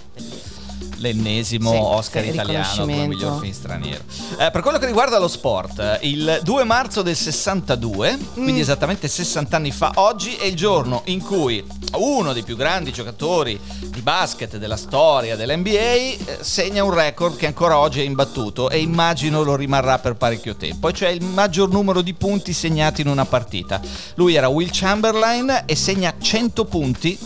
L'ennesimo 1.02 1.72
Sì, 1.72 1.78
Oscar 1.82 2.26
italiano 2.26 2.68
come 2.78 3.08
miglior 3.08 3.40
film 3.40 3.52
straniero. 3.54 4.04
Eh, 4.38 4.52
per 4.52 4.62
quello 4.62 4.78
che 4.78 4.86
riguarda 4.86 5.18
lo 5.18 5.28
sport, 5.28 6.00
il 6.02 6.40
2 6.44 6.64
marzo 6.64 7.02
del 7.02 7.16
62, 7.16 8.18
quindi 8.34 8.54
Mm. 8.54 8.60
esattamente 8.60 9.08
60 9.08 9.56
anni 9.56 9.72
fa, 9.72 9.92
oggi 9.96 10.36
è 10.36 10.46
il 10.46 10.56
giorno 10.56 11.02
in 11.06 11.20
cui 11.22 11.66
uno 11.98 12.34
dei 12.34 12.44
più 12.44 12.56
grandi 12.56 12.92
giocatori 12.92 13.60
di 13.88 14.02
basket 14.02 14.58
della 14.58 14.78
storia 14.78 15.36
dell'NBA 15.36 15.70
eh, 15.72 16.18
segna 16.42 16.84
un 16.84 16.94
record 16.94 17.36
che 17.36 17.48
ancora 17.48 17.78
oggi 17.80 18.00
è 18.02 18.04
imbattuto 18.04 18.70
e 18.70 18.80
immagino 18.80 19.42
lo 19.44 19.56
rimarrà 19.56 19.98
per 20.00 20.16
parecchio 20.16 20.56
tempo, 20.56 20.92
cioè 20.92 21.10
il 21.10 21.24
maggior 21.24 21.70
numero 21.70 22.02
di 22.02 22.14
punti 22.14 22.54
segnati 22.54 23.02
in 23.02 23.08
una 23.08 23.26
partita. 23.26 23.82
Lui 24.16 24.36
era 24.36 24.48
Will 24.48 24.70
Chamberlain 24.72 25.64
e 25.66 25.76
segna 25.76 26.14
100 26.20 26.66
punti 26.66 27.18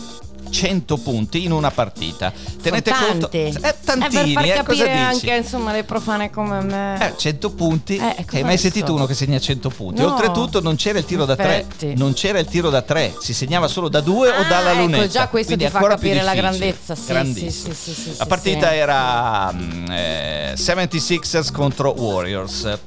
100 0.48 0.96
punti 0.98 1.44
in 1.44 1.52
una 1.52 1.70
partita. 1.70 2.32
Tenete 2.62 2.92
conto, 2.92 3.30
eh, 3.30 3.52
tantini, 3.84 4.30
Eh, 4.32 4.34
per 4.34 4.44
eh, 4.44 4.54
far 4.54 4.64
cosa 4.64 4.84
capire 4.84 5.08
dici? 5.12 5.28
anche 5.30 5.34
insomma 5.42 5.72
le 5.72 5.84
profane 5.84 6.30
come 6.30 6.60
me. 6.62 6.98
Eh, 7.00 7.14
100 7.16 7.50
punti. 7.50 7.96
Eh, 7.96 8.24
cosa 8.24 8.36
hai 8.36 8.42
mai 8.44 8.58
sentito 8.58 8.94
uno 8.94 9.06
che 9.06 9.14
segna 9.14 9.38
100 9.38 9.68
punti? 9.70 10.00
No. 10.02 10.08
Oltretutto 10.12 10.60
non 10.60 10.76
c'era 10.76 10.98
il 10.98 11.04
tiro 11.04 11.24
da 11.24 11.36
3. 11.36 11.56
Infatti. 11.58 11.94
Non 11.96 12.12
c'era 12.14 12.38
il 12.38 12.46
tiro 12.46 12.70
da 12.70 12.82
3, 12.82 13.14
si 13.20 13.34
segnava 13.34 13.68
solo 13.68 13.88
da 13.88 14.00
2 14.00 14.28
o 14.30 14.32
Ah, 14.32 14.44
dalla 14.44 14.70
ecco, 14.72 14.80
lunetta. 14.80 15.06
già 15.08 15.28
questo 15.28 15.54
Quindi 15.54 15.72
ti 15.72 15.78
fa 15.78 15.86
capire 15.86 16.22
la 16.22 16.34
grandezza, 16.34 16.94
sì, 16.94 17.06
Grandissimo. 17.06 17.74
sì, 17.74 17.92
sì, 17.94 18.00
sì, 18.00 18.14
la 18.18 18.26
partita 18.26 18.74
era 18.74 19.52
mm, 19.52 19.90
eh, 19.90 20.52
76ers 20.56 21.52
contro 21.52 21.90
Warriors. 21.96 22.78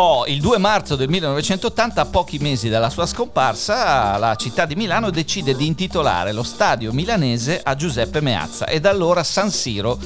Oh, 0.00 0.26
il 0.26 0.40
2 0.40 0.58
marzo 0.58 0.94
del 0.94 1.08
1980, 1.08 2.00
a 2.00 2.04
pochi 2.04 2.38
mesi 2.38 2.68
dalla 2.68 2.88
sua 2.88 3.04
scomparsa, 3.04 4.16
la 4.16 4.36
città 4.36 4.64
di 4.64 4.76
Milano 4.76 5.10
decide 5.10 5.56
di 5.56 5.66
intitolare 5.66 6.30
lo 6.30 6.44
stadio 6.44 6.92
milanese 6.92 7.60
a 7.60 7.74
Giuseppe 7.74 8.20
Meazza 8.20 8.66
e 8.66 8.78
da 8.78 8.90
allora 8.90 9.24
San 9.24 9.50
Siro 9.50 9.98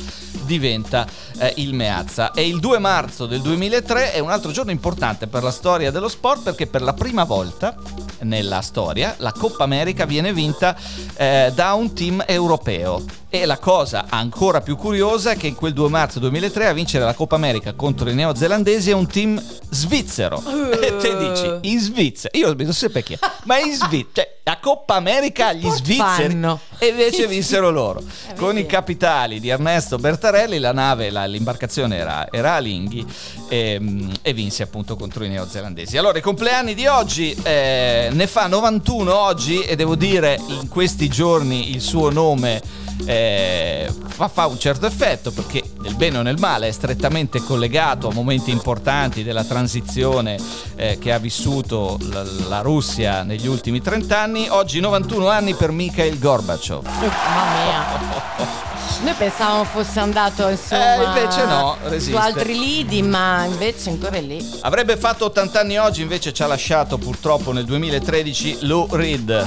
diventa 0.46 1.06
eh, 1.36 1.52
il 1.56 1.74
Meazza. 1.74 2.30
E 2.32 2.48
il 2.48 2.58
2 2.58 2.78
marzo 2.78 3.26
del 3.26 3.42
2003 3.42 4.14
è 4.14 4.18
un 4.18 4.30
altro 4.30 4.50
giorno 4.50 4.70
importante 4.70 5.26
per 5.26 5.42
la 5.42 5.50
storia 5.50 5.90
dello 5.90 6.08
sport 6.08 6.42
perché 6.42 6.66
per 6.66 6.80
la 6.80 6.94
prima 6.94 7.24
volta 7.24 7.76
nella 8.20 8.62
storia 8.62 9.14
la 9.18 9.32
Coppa 9.32 9.64
America 9.64 10.06
viene 10.06 10.32
vinta 10.32 10.74
eh, 11.16 11.52
da 11.54 11.74
un 11.74 11.92
team 11.92 12.24
europeo. 12.26 13.21
E 13.34 13.46
la 13.46 13.56
cosa 13.56 14.04
ancora 14.10 14.60
più 14.60 14.76
curiosa 14.76 15.30
è 15.30 15.36
che 15.38 15.46
in 15.46 15.54
quel 15.54 15.72
2 15.72 15.88
marzo 15.88 16.18
2003 16.18 16.66
a 16.66 16.74
vincere 16.74 17.06
la 17.06 17.14
Coppa 17.14 17.34
America 17.36 17.72
contro 17.72 18.10
i 18.10 18.14
neozelandesi 18.14 18.90
è 18.90 18.92
un 18.92 19.06
team 19.06 19.42
svizzero. 19.70 20.42
E 20.82 20.96
te 20.96 21.16
dici, 21.16 21.70
in 21.72 21.78
Svizzera, 21.78 22.36
io 22.36 22.52
non 22.54 22.72
so 22.72 22.90
perché, 22.90 23.16
ma 23.44 23.58
in 23.58 23.72
Svizzera, 23.72 24.10
cioè, 24.12 24.40
la 24.42 24.58
Coppa 24.60 24.96
America 24.96 25.48
agli 25.48 25.68
svizzeri 25.68 26.32
fanno? 26.32 26.58
e 26.78 26.88
invece 26.88 27.26
vinsero 27.28 27.70
loro. 27.70 28.00
Eh, 28.00 28.34
Con 28.34 28.58
i 28.58 28.66
capitali 28.66 29.38
di 29.38 29.48
Ernesto 29.48 29.96
Bertarelli, 29.96 30.58
la 30.58 30.72
nave, 30.72 31.10
la- 31.10 31.24
l'imbarcazione 31.24 31.96
era, 31.96 32.26
era 32.32 32.54
a 32.54 32.58
Linghi 32.58 33.06
e, 33.48 33.78
mm, 33.80 34.10
e 34.22 34.32
vinse 34.32 34.64
appunto 34.64 34.96
contro 34.96 35.22
i 35.24 35.28
neozelandesi. 35.28 35.96
Allora, 35.96 36.18
i 36.18 36.22
compleanni 36.22 36.74
di 36.74 36.86
oggi 36.86 37.34
eh, 37.44 38.08
ne 38.10 38.26
fa 38.26 38.48
91 38.48 39.16
oggi 39.16 39.60
e 39.60 39.76
devo 39.76 39.94
dire 39.94 40.38
in 40.48 40.68
questi 40.68 41.08
giorni 41.08 41.70
il 41.70 41.80
suo 41.80 42.10
nome 42.10 42.60
eh, 43.04 43.92
fa, 44.06 44.28
fa 44.28 44.46
un 44.46 44.58
certo 44.58 44.86
effetto 44.86 45.30
perché 45.30 45.62
nel 45.80 45.94
bene 45.96 46.18
o 46.18 46.22
nel 46.22 46.38
male 46.38 46.68
è 46.68 46.72
strettamente 46.72 47.40
collegato 47.40 48.08
a 48.08 48.12
momenti 48.12 48.50
importanti 48.50 49.22
della 49.22 49.44
transizione 49.44 50.38
eh, 50.76 50.98
che 50.98 51.12
ha 51.12 51.18
vissuto 51.18 51.98
la, 52.10 52.24
la 52.48 52.60
Russia 52.60 53.22
negli 53.22 53.46
ultimi 53.46 53.80
30 53.80 54.18
anni. 54.18 54.48
Oggi 54.48 54.80
91 54.80 55.28
anni 55.28 55.54
per 55.54 55.70
Mikhail 55.70 56.18
Gorbachev. 56.18 56.84
Mamma 56.84 57.64
mia. 57.64 58.61
Noi 59.02 59.14
pensavamo 59.14 59.64
fosse 59.64 59.98
andato 59.98 60.48
insomma 60.48 60.94
Eh, 60.94 61.04
invece 61.20 61.44
no, 61.44 61.76
resiste. 61.84 62.12
su 62.12 62.16
altri 62.22 62.56
lidi, 62.58 63.02
ma 63.02 63.44
invece 63.44 63.90
ancora 63.90 64.18
lì. 64.20 64.58
Avrebbe 64.60 64.96
fatto 64.96 65.24
80 65.24 65.58
anni 65.60 65.76
oggi, 65.76 66.02
invece 66.02 66.32
ci 66.32 66.42
ha 66.42 66.46
lasciato 66.46 66.98
purtroppo 66.98 67.50
nel 67.52 67.64
2013 67.64 68.58
Lou 68.60 68.86
Reed. 68.90 69.46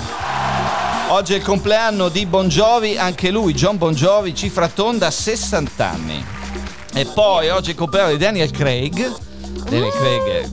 Oggi 1.07 1.33
è 1.33 1.37
il 1.37 1.43
compleanno 1.43 2.09
di 2.09 2.25
Bon 2.25 2.49
Jovi, 2.49 2.97
anche 2.97 3.29
lui, 3.31 3.53
John 3.53 3.77
Bon 3.77 3.93
Jovi, 3.93 4.35
cifra 4.35 4.67
tonda, 4.67 5.09
60 5.09 5.89
anni. 5.89 6.25
E 6.93 7.05
poi 7.05 7.49
oggi 7.49 7.69
è 7.69 7.71
il 7.71 7.77
compleanno 7.77 8.11
di 8.11 8.17
Daniel 8.17 8.51
Craig. 8.51 9.09
Daniel 9.69 9.91
Craig 9.91 10.49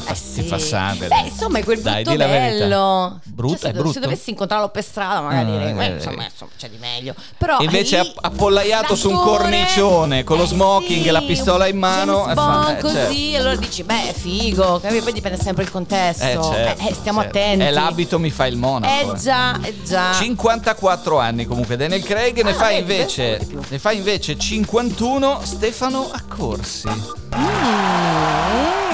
eh, 0.00 0.14
fa, 0.14 0.14
Eh 0.14 0.32
ti 0.34 0.42
fa 0.48 0.58
sangue. 0.58 1.06
Beh, 1.08 1.20
insomma, 1.28 1.58
è 1.58 1.64
quel 1.64 1.80
Dai, 1.80 2.02
brutto 2.02 2.18
verità. 2.18 2.48
bello. 2.66 3.20
Brutto, 3.24 3.56
Cioè, 3.58 3.70
è 3.70 3.72
se, 3.72 3.78
brutto. 3.78 3.92
se 3.92 4.00
dovessi 4.00 4.30
incontrarlo 4.30 4.68
per 4.68 4.82
strada, 4.84 5.20
magari 5.20 5.50
direi, 5.50 5.78
eh, 5.78 5.84
"Eh, 5.84 5.94
insomma, 5.96 6.22
eh. 6.22 6.30
insomma, 6.30 6.50
c'è 6.58 6.68
di 6.68 6.76
meglio. 6.78 7.14
Però 7.38 7.58
E 7.58 7.64
invece 7.64 7.98
è 7.98 8.02
lì, 8.02 8.08
app- 8.08 8.24
appollaiato 8.24 8.94
su 8.96 9.10
un 9.10 9.16
cornicione 9.20 10.24
con 10.24 10.36
lo 10.38 10.44
eh 10.44 10.48
smoking 10.48 11.02
sì, 11.02 11.08
e 11.08 11.10
la 11.10 11.22
pistola 11.22 11.66
in 11.66 11.78
mano, 11.78 12.12
James 12.24 12.30
e 12.30 12.34
fa- 12.34 12.44
Bond 12.44 12.68
eh, 12.76 12.80
così, 12.80 12.94
certo. 12.96 13.36
allora 13.38 13.56
dici, 13.56 13.82
beh, 13.82 14.08
è 14.08 14.12
figo, 14.12 14.80
capi? 14.80 15.00
Poi 15.00 15.12
dipende 15.12 15.38
sempre 15.42 15.62
il 15.64 15.70
contesto. 15.70 16.24
Eh, 16.24 16.38
certo, 16.42 16.88
Eh, 16.88 16.94
stiamo 16.94 17.22
certo. 17.22 17.38
attenti. 17.38 17.64
E 17.64 17.70
l'abito 17.70 18.18
mi 18.18 18.30
fa 18.30 18.46
il 18.46 18.56
monaco. 18.56 19.12
Eh 19.14 19.18
già, 19.18 19.58
eh 19.62 19.82
già. 19.82 20.12
54 20.12 21.18
anni 21.18 21.46
comunque 21.46 21.76
Daniel 21.76 22.02
Craig 22.02 22.42
ne 22.42 22.50
Ah, 22.50 22.54
fa 22.54 22.66
vedi, 22.68 22.80
invece 22.80 23.46
ne 23.68 23.78
fa 23.78 23.92
invece 23.92 24.36
51 24.38 25.40
Stefano 25.44 26.08
Accorsi 26.12 26.88
Mm. 27.36 28.89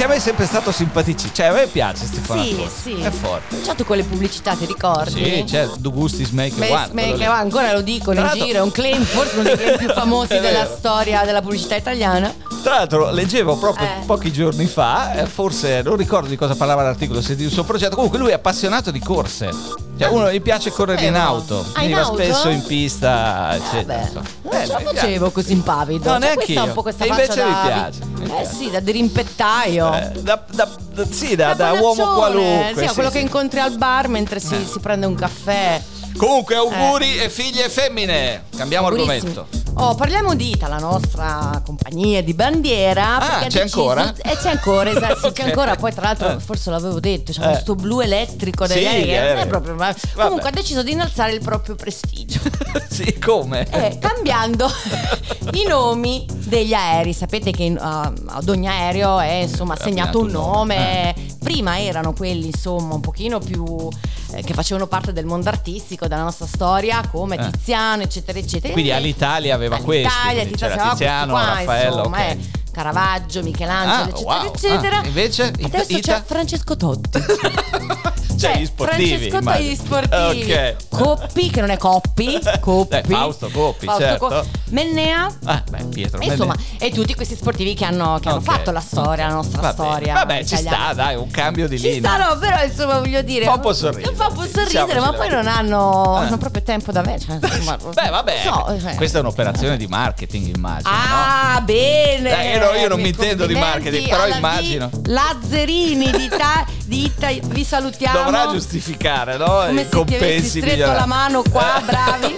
Che 0.00 0.06
a 0.06 0.08
me 0.08 0.14
è 0.16 0.18
sempre 0.18 0.46
stato 0.46 0.72
simpaticissimo 0.72 1.32
cioè 1.34 1.46
a 1.46 1.52
me 1.52 1.66
piace 1.66 2.06
Stefano 2.06 2.42
Sì, 2.42 2.52
Accorsi 2.54 2.80
sì. 2.96 3.00
è 3.02 3.10
forte 3.10 3.60
C'ha 3.60 3.74
tu 3.74 3.84
quelle 3.84 4.02
pubblicità, 4.02 4.54
ti 4.54 4.64
ricordi? 4.64 5.10
sì 5.24 5.44
c'è 5.46 5.68
Do 5.76 5.92
Gustis 5.92 6.30
Make 6.30 6.54
Beh, 6.54 6.70
One 6.70 7.24
ancora 7.26 7.72
lo 7.74 7.82
dicono 7.82 8.18
in 8.18 8.30
giro, 8.32 8.58
è 8.58 8.62
un 8.62 8.70
claim, 8.72 9.02
forse 9.02 9.34
uno 9.34 9.42
dei 9.42 9.56
claim 9.58 9.76
più 9.76 9.88
famosi 9.92 10.38
della 10.40 10.64
storia 10.66 11.24
della 11.24 11.42
pubblicità 11.42 11.76
italiana. 11.76 12.32
tra 12.62 12.76
l'altro 12.76 13.10
leggevo 13.10 13.56
proprio 13.56 13.86
Eh. 13.86 14.04
pochi 14.06 14.32
giorni 14.32 14.64
fa 14.66 15.12
eh, 15.12 15.26
forse 15.26 15.82
non 15.82 15.96
ricordo 15.96 16.28
di 16.28 16.36
cosa 16.36 16.54
parlava 16.54 16.82
l'articolo 16.82 17.20
se 17.20 17.36
di 17.36 17.44
un 17.44 17.50
suo 17.50 17.64
progetto 17.64 17.94
comunque 17.94 18.18
lui 18.18 18.30
è 18.30 18.34
appassionato 18.34 18.90
di 18.90 19.00
corse 19.00 19.50
cioè 19.98 20.08
uno 20.08 20.32
gli 20.32 20.40
piace 20.40 20.70
correre 20.70 21.04
in 21.04 21.12
sapevo. 21.14 21.28
auto 21.34 21.58
Ah, 21.58 21.72
quindi 21.74 21.90
in 21.92 21.98
va 21.98 22.04
auto? 22.06 22.22
spesso 22.22 22.48
in 22.48 22.62
pista 22.64 23.54
eccetera 23.54 23.82
Vabbè, 23.98 24.00
insomma. 24.06 24.24
non 24.44 24.52
Eh, 24.62 24.66
ce 24.66 24.72
la 24.72 24.78
facevo 24.80 25.30
così 25.30 25.52
impavido. 25.52 26.04
No, 26.04 26.10
Cioè, 26.12 26.18
neanche 26.20 26.44
questa 26.44 26.60
io. 26.62 26.66
un 26.68 26.72
po' 26.72 26.82
questa 26.82 27.04
E 27.04 27.08
invece 27.08 27.44
mi 27.44 27.50
piace. 27.66 27.98
mi 28.06 28.22
Eh 28.24 28.26
piace. 28.28 28.54
sì, 28.56 28.70
da 28.70 28.80
dirimpettaio. 28.80 29.89
Eh, 29.96 30.20
da, 30.20 30.42
da- 30.52 30.68
da- 30.94 31.06
sì, 31.10 31.34
da, 31.36 31.54
da 31.54 31.72
Da 31.72 31.80
uomo 31.80 32.14
qualunque. 32.14 32.72
Sì, 32.76 32.88
sì, 32.88 32.94
quello 32.94 33.10
che 33.10 33.18
incontri 33.18 33.60
al 33.60 33.76
bar 33.76 34.08
mentre 34.08 34.40
si, 34.40 34.54
Eh. 34.54 34.66
si 34.66 34.78
prende 34.80 35.06
un 35.06 35.14
caffè. 35.14 35.80
Comunque, 36.16 36.56
auguri 36.56 37.18
e 37.18 37.30
figlie 37.30 37.68
femmine. 37.68 38.44
Cambiamo 38.56 38.88
Augurissimi. 38.88 39.16
argomento. 39.28 39.58
Oh, 39.74 39.94
parliamo 39.94 40.34
di 40.34 40.50
Ita, 40.50 40.66
la 40.66 40.78
nostra 40.78 41.62
compagnia 41.64 42.20
di 42.22 42.34
bandiera. 42.34 43.18
Ah, 43.18 43.38
c'è 43.38 43.44
deciso- 43.48 43.62
ancora? 43.88 44.12
Eh, 44.20 44.36
c'è 44.36 44.50
ancora, 44.50 44.90
esatto, 44.90 45.18
sì, 45.20 45.26
Ok. 45.26 45.32
c'è 45.34 45.42
ancora. 45.44 45.76
Poi, 45.76 45.92
tra 45.94 46.02
l'altro, 46.02 46.28
Eh. 46.32 46.40
forse 46.40 46.70
l'avevo 46.70 46.98
detto, 46.98 47.32
c'è 47.32 47.40
Eh. 47.42 47.48
questo 47.50 47.74
blu 47.76 48.00
elettrico 48.00 48.66
Sì, 48.66 48.72
aerei, 48.84 49.04
che 49.04 49.18
non 49.20 49.38
eh. 49.38 49.42
è 49.42 49.46
proprio. 49.46 49.74
ma-. 49.76 49.94
Comunque, 50.16 50.48
ha 50.48 50.52
deciso 50.52 50.82
di 50.82 50.90
innalzare 50.92 51.32
il 51.32 51.40
proprio 51.40 51.76
prestigio. 51.76 52.40
sì, 52.90 53.16
come? 53.18 53.66
Eh, 53.70 53.98
cambiando 54.00 54.68
i 55.52 55.64
nomi 55.66 56.26
degli 56.50 56.74
aerei. 56.74 57.14
Sapete 57.14 57.50
che 57.50 57.64
uh, 57.70 57.76
ad 57.80 58.48
ogni 58.48 58.68
aereo 58.68 59.18
è 59.20 59.32
insomma 59.48 59.72
assegnato 59.74 60.20
un 60.20 60.26
nome. 60.28 61.14
Eh. 61.16 61.28
Prima 61.42 61.80
erano 61.80 62.12
quelli 62.12 62.46
insomma 62.46 62.94
un 62.94 63.00
pochino 63.00 63.38
più 63.38 63.88
eh, 64.32 64.42
che 64.42 64.52
facevano 64.52 64.86
parte 64.86 65.14
del 65.14 65.24
mondo 65.24 65.48
artistico, 65.48 66.06
della 66.06 66.22
nostra 66.24 66.46
storia, 66.46 67.00
come 67.10 67.36
Eh. 67.36 67.50
Tiziano, 67.50 68.02
eccetera, 68.02 68.38
eccetera. 68.38 68.72
Quindi 68.74 68.92
all'Italia 68.92 69.54
aveva 69.54 69.78
questi. 69.78 70.04
All'Italia, 70.04 70.32
quindi 70.42 70.50
Tiziano, 70.52 70.72
aveva 70.74 70.88
questi 70.88 71.04
Tiziano, 71.04 71.32
qua, 71.32 71.44
Raffaello. 71.44 71.96
insomma, 71.96 72.16
ok. 72.18 72.22
eh, 72.24 72.38
Caravaggio, 72.72 73.42
Michelangelo, 73.42 74.02
Ah, 74.02 74.08
eccetera, 74.08 74.34
wow. 74.42 74.52
eccetera. 74.52 74.98
Ah, 75.00 75.06
invece, 75.06 75.52
Adesso 75.62 75.92
Ita- 75.96 76.12
c'è 76.18 76.22
Francesco 76.24 76.76
Totti. 76.76 77.18
Cioè, 78.40 78.56
gli 78.58 78.66
sportivi. 78.66 79.08
Francesco 79.28 79.30
Totti 79.30 79.42
immagino. 79.42 79.74
sportivi. 79.84 80.52
Ok. 80.52 80.76
Coppi, 80.88 81.50
che 81.50 81.60
non 81.60 81.70
è 81.70 81.76
Coppi. 81.76 82.38
Coppi. 82.60 82.96
Eh, 82.96 83.02
Fausto 83.06 83.48
Coppi, 83.50 83.86
certo. 83.98 84.26
Coppi. 84.28 84.48
Mennea. 84.70 85.28
Ah, 85.44 85.62
beh, 85.68 85.84
Pietro. 85.84 86.20
E 86.20 86.26
Insomma, 86.26 86.54
e 86.78 86.90
tutti 86.90 87.14
questi 87.14 87.34
sportivi 87.36 87.74
che 87.74 87.84
hanno, 87.84 88.18
che 88.20 88.28
hanno 88.28 88.38
Ok. 88.38 88.44
fatto 88.44 88.70
la 88.70 88.80
storia, 88.80 89.26
la 89.28 89.34
nostra 89.34 89.60
Vabbè. 89.60 89.72
storia. 89.74 90.14
Vabbè, 90.14 90.44
ci 90.44 90.54
italiana. 90.54 90.76
sta, 90.84 90.92
dai, 90.94 91.16
un 91.16 91.30
cambio 91.30 91.68
di 91.68 91.78
Ci 91.78 91.90
linea. 91.92 92.10
sta, 92.14 92.28
no, 92.28 92.38
però 92.38 92.62
insomma 92.64 92.98
voglio 92.98 93.22
dire. 93.22 93.44
Fa 93.44 93.54
un 93.54 93.60
po' 93.60 93.72
sorridere, 93.72 94.14
Fa 94.14 94.26
un 94.28 94.34
po' 94.34 94.46
sorridere, 94.46 95.00
ma 95.00 95.12
poi 95.12 95.28
non 95.28 95.46
hanno, 95.46 96.18
Eh. 96.20 96.24
hanno 96.26 96.38
proprio 96.38 96.62
tempo 96.62 96.92
da 96.92 97.02
me. 97.02 97.18
Cioè, 97.18 97.38
insomma, 97.42 97.76
Beh, 97.76 98.08
vabbè, 98.10 98.34
no, 98.46 98.76
cioè. 98.80 98.94
questa 98.94 99.18
è 99.18 99.20
un'operazione 99.20 99.76
di 99.76 99.86
marketing, 99.86 100.54
immagino. 100.56 100.88
no? 100.90 100.96
Ah, 100.98 101.60
bene! 101.62 102.52
Eh, 102.54 102.58
no, 102.58 102.72
io 102.74 102.88
non 102.88 103.00
mi 103.00 103.08
intendo 103.08 103.46
di 103.46 103.54
marketing, 103.54 104.08
però 104.08 104.26
immagino. 104.26 104.88
Lazzerini 105.06 106.10
di, 106.10 106.28
Ta- 106.28 106.64
di 106.84 107.04
Ita- 107.04 107.28
vi 107.48 107.64
salutiamo. 107.64 108.29
Dovrà 108.30 108.52
giustificare, 108.52 109.36
no? 109.36 109.46
Come 109.46 109.82
I 109.82 109.86
se 109.90 110.04
ti 110.04 110.14
avessi 110.14 110.48
stretto 110.48 110.66
migliorati. 110.66 110.98
la 110.98 111.06
mano 111.06 111.42
qua, 111.50 111.82
bravi. 111.84 112.34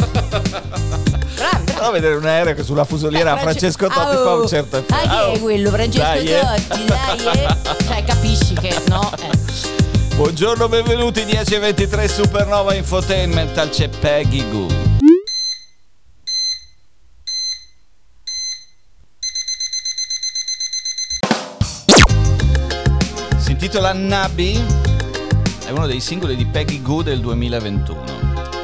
Bravi, 1.35 1.65
Però 1.75 1.91
vedere 1.91 2.15
un 2.15 2.27
aereo 2.27 2.55
che 2.55 2.63
sulla 2.63 2.85
fusoliera 2.85 3.35
Beh, 3.35 3.41
France- 3.41 3.59
Francesco 3.59 3.87
Totti 3.89 4.17
Au. 4.17 4.25
fa 4.25 4.35
un 4.35 4.49
certo 4.49 4.77
effetto. 4.79 4.95
Ah, 5.11 5.19
Au. 5.25 5.33
è 5.35 5.41
quello? 5.41 5.71
Francesco 5.71 6.05
Dai, 6.05 6.27
eh. 6.27 6.41
Totti, 6.41 6.85
dai, 6.85 7.45
eh. 7.45 7.85
Cioè, 7.87 8.05
capisci 8.05 8.55
che 8.55 8.75
no? 8.89 9.11
Eh. 9.21 9.31
Buongiorno, 10.15 10.69
benvenuti 10.69 11.25
10.23 11.25 12.07
Supernova 12.07 12.75
Infotainment, 12.75 13.69
c'è 13.71 13.89
Peggy 13.89 14.49
Goo. 14.51 14.67
Si 23.39 23.51
intitola 23.53 23.93
Nabi, 23.93 24.63
uno 25.73 25.87
dei 25.87 26.01
singoli 26.01 26.37
di 26.37 26.47
Peggy 26.47 26.81
Goo 26.83 27.03
del 27.03 27.21
2021. 27.21 28.01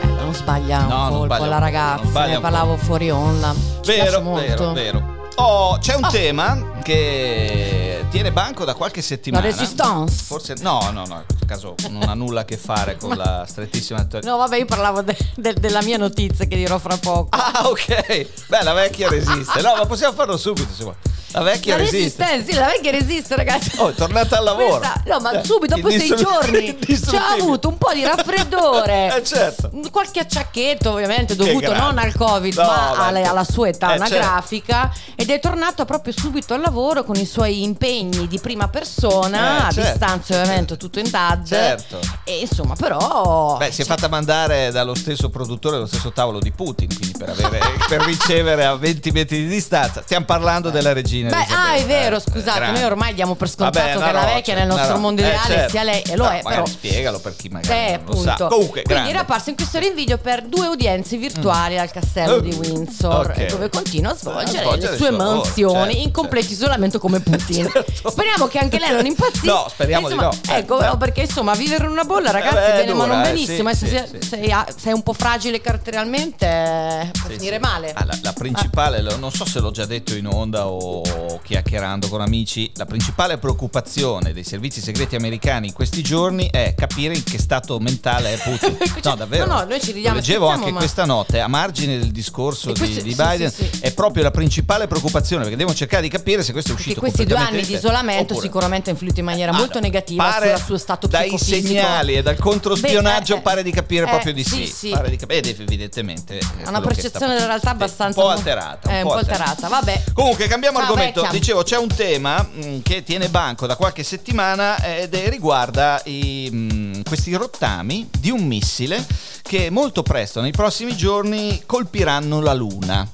Eh, 0.03 0.07
non 0.07 0.35
sbaglia 0.35 0.81
un 0.81 0.87
No, 0.89 1.09
colpo 1.11 1.45
la 1.45 1.59
ragazza, 1.59 2.27
ne 2.27 2.41
parlavo 2.41 2.77
fuori 2.77 3.11
onda. 3.11 3.55
Vero, 3.85 4.21
vero, 4.35 4.73
vero. 4.73 5.17
Oh, 5.37 5.79
c'è 5.79 5.95
un 5.95 6.05
Ah. 6.05 6.09
tema 6.11 6.59
che 6.83 7.78
tiene 8.11 8.33
banco 8.33 8.65
da 8.65 8.75
qualche 8.75 9.03
settimana. 9.03 9.45
La 9.45 9.51
resistance. 9.51 10.23
Forse 10.25 10.55
no, 10.61 10.91
no, 10.93 11.05
no, 11.07 11.17
in 11.17 11.25
questo 11.27 11.47
caso 11.47 11.75
non 11.91 12.09
ha 12.09 12.15
nulla 12.15 12.41
a 12.41 12.45
che 12.45 12.57
fare 12.57 12.97
con 12.97 13.17
la 13.17 13.45
strettissima 13.47 14.01
attualità. 14.01 14.31
No, 14.31 14.39
vabbè, 14.39 14.57
io 14.57 14.65
parlavo 14.65 15.03
de- 15.03 15.17
de- 15.37 15.55
della 15.55 15.83
mia 15.83 15.99
notizia 15.99 16.47
che 16.47 16.57
dirò 16.57 16.79
fra 16.79 16.97
poco. 16.97 17.29
Ah, 17.31 17.69
ok. 17.69 18.47
Beh, 18.49 18.63
la 18.63 18.73
vecchia 18.73 19.09
resiste. 19.09 19.61
No, 19.61 19.75
ma 19.77 19.87
possiamo 19.87 20.15
farlo 20.15 20.37
subito 20.37 20.73
se 20.75 20.83
vuoi. 20.85 20.95
La 21.33 21.43
vecchia 21.43 21.77
la 21.77 21.83
resiste. 21.83 22.43
sì, 22.43 22.55
la 22.55 22.65
vecchia 22.65 22.91
resiste, 22.91 23.37
ragazzi. 23.37 23.73
Oh, 23.77 23.89
è 23.91 23.95
tornata 23.95 24.39
al 24.39 24.45
lavoro. 24.45 24.79
Questa- 24.79 25.03
no, 25.07 25.21
ma 25.21 25.33
Eh, 25.33 25.45
subito, 25.45 25.75
dopo 25.75 25.91
sei 25.91 26.17
giorni, 26.17 26.79
ci 26.87 27.17
ha 27.17 27.33
avuto 27.33 27.69
un 27.69 27.77
po' 27.77 27.93
di 27.93 28.03
raffreddore. 28.05 29.13
Eh, 29.19 29.25
certo. 29.25 29.71
Qualche 29.91 30.21
acciacchetto, 30.21 30.93
ovviamente, 30.93 31.37
dovuto 31.37 31.75
non 31.75 31.99
al 31.99 32.15
Covid, 32.15 32.55
No, 32.57 32.63
ma 32.65 33.07
alla, 33.07 33.29
alla 33.29 33.45
sua 33.45 33.69
età 33.69 33.95
Eh, 33.95 33.99
certo. 33.99 34.15
anagrafica. 34.15 34.91
Ed 35.15 35.29
è 35.31 35.39
tornato 35.41 35.85
proprio 35.85 36.15
subito 36.17 36.55
al 36.55 36.61
lavoro 36.63 37.05
con 37.05 37.17
i 37.17 37.27
suoi 37.27 37.63
impegni 37.63 37.97
di 38.07 38.39
prima 38.41 38.69
persona, 38.69 39.39
Eh, 39.39 39.67
a 39.67 39.71
certo. 39.73 39.91
distanza, 39.91 40.41
ovviamente, 40.41 40.77
tutto 40.77 40.99
in 40.99 41.11
DAD. 41.11 41.47
Certo. 41.47 41.99
E 42.25 42.41
insomma, 42.41 42.75
però. 42.75 43.57
Beh, 43.59 43.73
si 43.73 43.83
è 43.83 43.85
fatta 43.85 44.09
mandare 44.09 44.71
dallo 44.71 44.95
stesso 44.95 45.29
produttore 45.29 45.77
allo 45.77 45.87
stesso 45.87 46.13
tavolo 46.13 46.39
di 46.39 46.51
Putin, 46.53 46.89
quindi 46.89 47.08
per, 47.19 47.29
avere, 47.31 47.59
per 47.89 48.01
ricevere 48.03 48.65
a 48.65 48.75
20 48.77 49.11
metri 49.11 49.39
di 49.39 49.47
distanza. 49.49 50.03
Stiamo 50.03 50.25
parlando 50.25 50.71
della 50.71 50.93
regina 50.93 51.29
Beh, 51.31 51.37
Elisabetta. 51.37 51.69
ah, 51.71 51.75
è 51.75 51.85
vero, 51.85 52.17
Eh, 52.17 52.21
scusate, 52.21 52.59
grande. 52.59 52.79
noi 52.81 52.89
ormai 52.91 53.15
diamo 53.15 53.35
per 53.35 53.49
scontato 53.49 53.79
Vabbè, 53.79 53.93
che 53.93 53.99
no, 53.99 54.13
la 54.13 54.21
no, 54.21 54.27
vecchia 54.35 54.43
cioè, 54.55 54.55
nel 54.55 54.67
nostro 54.67 54.89
no, 54.89 54.95
no. 54.95 55.01
mondo 55.01 55.23
Eh, 55.23 55.27
ideale 55.27 55.47
certo. 55.55 55.71
sia 55.71 55.83
lei, 55.83 56.03
e 56.03 56.17
lo 56.17 56.25
No, 56.25 56.31
è, 56.31 56.41
però. 56.43 56.67
spiegalo 56.67 57.19
per 57.19 57.37
chi 57.37 57.49
magari 57.49 57.79
Eh, 57.93 57.97
non 58.05 58.15
lo 58.17 58.23
sa. 58.23 58.35
Comunque, 58.37 58.83
Quindi 58.83 58.93
grande. 58.93 59.11
era 59.11 59.21
apparso 59.21 59.51
in 59.51 59.57
questo 59.57 59.79
rinvio 59.79 60.19
per 60.19 60.43
due 60.45 60.67
udienze 60.69 61.17
virtuali 61.17 61.79
al 61.79 61.91
castello 61.91 62.35
Oh, 62.35 62.41
di 62.41 62.51
Windsor, 62.55 63.27
ok. 63.31 63.47
dove 63.47 63.69
continua 63.69 64.13
a 64.13 64.17
svolgere, 64.17 64.59
A 64.59 64.63
svolgere 64.63 64.91
le 64.93 64.97
sue 64.97 65.11
lavoro, 65.11 65.35
mansioni 65.37 65.93
certo, 65.93 65.99
in 66.07 66.13
completo 66.13 66.47
certo. 66.49 66.63
isolamento 66.63 66.99
come 66.99 67.21
Putin. 67.21 67.71
Certo. 67.79 68.11
Speriamo 68.11 68.47
che 68.47 68.59
anche 68.59 68.79
lei 68.79 68.93
non 68.93 69.05
impazzisca. 69.07 69.47
No, 69.53 69.67
speriamo 69.69 70.09
di 70.09 70.15
Insomma, 70.15 70.33
no. 70.33 70.53
Eh, 70.55 70.59
Ecco, 70.59 70.81
no. 70.81 70.97
perché 70.97 71.23
insomma, 71.23 71.55
vivere 71.55 71.85
in 71.85 71.91
una 71.91 72.05
bolla, 72.05 72.31
ragazzi, 72.31 72.57
Eh, 72.71 72.77
bene, 72.85 72.95
ma 72.95 73.07
non 73.07 73.19
eh, 73.21 73.23
benissimo. 73.23 73.73
sì, 73.75 73.85
Eh, 73.87 74.09
sì, 74.21 74.55
sei 74.77 74.93
un 74.93 75.03
po' 75.03 75.13
fragile 75.13 75.61
caratterialmente, 75.61 77.08
eh, 77.09 77.19
può 77.19 77.29
Sì, 77.31 77.37
finire 77.37 77.57
sì. 77.57 77.61
male. 77.63 77.93
Ah, 77.93 78.05
la, 78.05 78.19
la 78.23 78.33
principale, 78.33 79.01
lo- 79.03 79.17
non 79.17 79.33
so 79.33 79.45
se 79.45 79.61
l'ho 79.61 79.71
già 79.71 79.85
detto 79.87 80.15
in 80.15 80.27
onda 80.27 80.69
o 80.69 81.41
chiacchierando 81.43 82.09
con 82.09 82.21
amici, 82.21 82.71
la 82.77 82.87
principale 82.87 83.39
preoccupazione 83.39 84.33
dei 84.33 84.45
servizi 84.45 84.81
segreti 84.81 85.17
americani 85.17 85.69
in 85.69 85.73
questi 85.73 86.03
giorni 86.03 86.49
è 86.51 86.75
capire 86.77 87.15
in 87.15 87.23
che 87.25 87.39
stato 87.39 87.79
mentale 87.79 88.35
è 88.35 88.39
Putin. 88.43 88.77
Cioè, 88.79 89.01
No, 89.05 89.15
davvero. 89.17 89.47
no, 89.47 89.59
no, 89.61 89.65
noi 89.65 89.81
ci 89.81 89.93
ridiamo 89.93 90.17
Lo 90.17 90.21
Leggevo 90.21 90.49
anche 90.49 90.71
ma- 90.71 90.79
questa 90.79 91.05
notte, 91.05 91.41
a 91.41 91.49
margine 91.49 91.99
del 91.99 92.11
discorso 92.11 92.73
di, 92.73 92.79
questo- 92.79 93.03
di 93.03 93.11
sì, 93.15 93.17
Biden, 93.23 93.51
sì, 93.51 93.69
è 93.81 93.93
proprio 93.93 94.23
la 94.23 94.31
principale 94.31 94.87
preoccupazione 94.87 95.43
perché 95.43 95.57
devono 95.57 95.77
cercare 95.77 96.03
di 96.03 96.09
capire 96.09 96.43
se 96.43 96.53
questo 96.53 96.73
è 96.73 96.75
Perché 96.75 96.91
uscito 96.91 97.01
questi 97.01 97.25
due 97.27 97.37
anni 97.39 97.63
di 97.65 97.75
isolamento 97.75 98.33
oppure- 98.35 98.41
sicuramente 98.47 98.91
ha 98.91 98.93
influito 98.93 99.21
in 99.21 99.27
maniera 99.27 99.53
Ah, 99.53 99.57
molto 99.57 99.81
negativa 99.81 100.37
sul 100.57 100.65
suo 100.65 100.79
stato 100.79 101.07
dai 101.07 101.29
psicofisico. 101.29 101.69
segnali 101.69 102.15
e 102.15 102.23
dal 102.23 102.37
controspionaggio 102.37 103.35
Beh, 103.35 103.39
eh, 103.41 103.43
pare 103.43 103.63
di 103.63 103.71
capire 103.71 104.05
eh, 104.05 104.09
proprio 104.09 104.33
di 104.33 104.45
sì, 104.45 104.67
sì, 104.67 104.73
sì. 104.73 104.89
Pare 104.91 105.11
di 105.11 105.17
cap- 105.17 105.31
ed 105.31 105.47
evidentemente 105.47 106.39
è 106.39 106.43
Ha 106.65 106.69
una 106.69 106.81
quello 106.81 106.95
che 106.95 106.98
percezione 107.03 107.35
della 107.35 107.47
realtà 107.47 107.71
abbastanza 107.71 108.21
un 108.21 108.27
po' 108.27 108.33
alterata, 108.33 108.91
Eh, 108.91 109.03
un 109.03 109.09
po' 109.09 109.15
alterata. 109.15 109.69
Vabbè. 109.69 110.03
Comunque 110.15 110.47
cambiamo 110.47 110.79
Ciao, 110.79 110.87
argomento. 110.89 111.21
vecchia. 111.23 111.39
Dicevo, 111.39 111.63
c'è 111.63 111.77
un 111.79 111.89
tema 111.95 112.43
mh, 112.43 112.83
che 112.83 113.03
tiene 113.03 113.29
banco 113.29 113.67
da 113.67 113.77
qualche 113.77 114.03
settimana 114.03 114.83
ed 114.83 115.15
è- 115.15 115.29
riguarda 115.29 116.01
i, 116.05 116.49
mh, 116.51 117.03
questi 117.05 117.35
rottami 117.35 118.09
di 118.19 118.31
un 118.31 118.43
missile 118.45 119.05
che 119.43 119.71
molto 119.71 120.03
presto, 120.03 120.41
nei 120.41 120.53
prossimi 120.53 120.95
giorni, 120.97 121.63
colpiranno 121.65 122.41
la 122.41 122.53
Luna. 122.53 123.09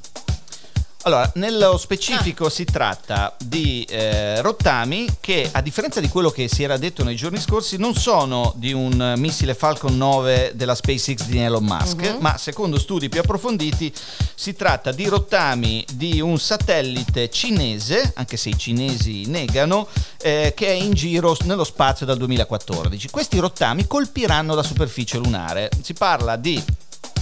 Allora, 1.07 1.31
nello 1.35 1.77
specifico 1.77 2.49
si 2.49 2.65
tratta 2.65 3.37
di 3.39 3.83
eh, 3.91 4.41
rottami 4.41 5.07
che, 5.21 5.51
a 5.53 5.61
differenza 5.61 6.01
di 6.01 6.09
quello 6.09 6.31
che 6.31 6.49
si 6.49 6.63
era 6.63 6.79
detto 6.79 7.05
nei 7.05 7.15
giorni 7.15 7.39
scorsi, 7.39 7.77
non 7.77 7.95
sono 7.95 8.55
di 8.57 8.73
un 8.73 9.13
missile 9.19 9.55
Falcon 9.55 9.99
9 9.99 10.53
della 10.55 10.75
SpaceX 10.75 11.25
di 11.27 11.39
Elon 11.39 11.63
Musk, 11.63 12.01
Mhm. 12.13 12.17
ma 12.21 12.39
secondo 12.39 12.79
studi 12.79 13.11
più 13.11 13.21
approfonditi 13.21 13.93
si 14.35 14.55
tratta 14.55 14.93
di 14.93 15.07
rottami 15.07 15.85
di 15.93 16.23
un 16.23 16.39
satellite 16.39 17.29
cinese, 17.29 18.13
anche 18.17 18.39
se 18.39 18.49
i 18.49 18.57
cinesi 18.59 19.27
negano, 19.27 19.87
eh, 20.23 20.55
che 20.57 20.69
è 20.69 20.73
in 20.73 20.95
giro 20.95 21.37
nello 21.45 21.65
spazio 21.65 22.07
dal 22.07 22.17
2014. 22.17 23.11
Questi 23.11 23.39
rottami 23.41 23.87
colpiranno 23.87 24.55
la 24.55 24.63
superficie 24.63 25.19
lunare. 25.19 25.69
Si 25.83 25.93
parla 25.93 26.37
di 26.37 26.63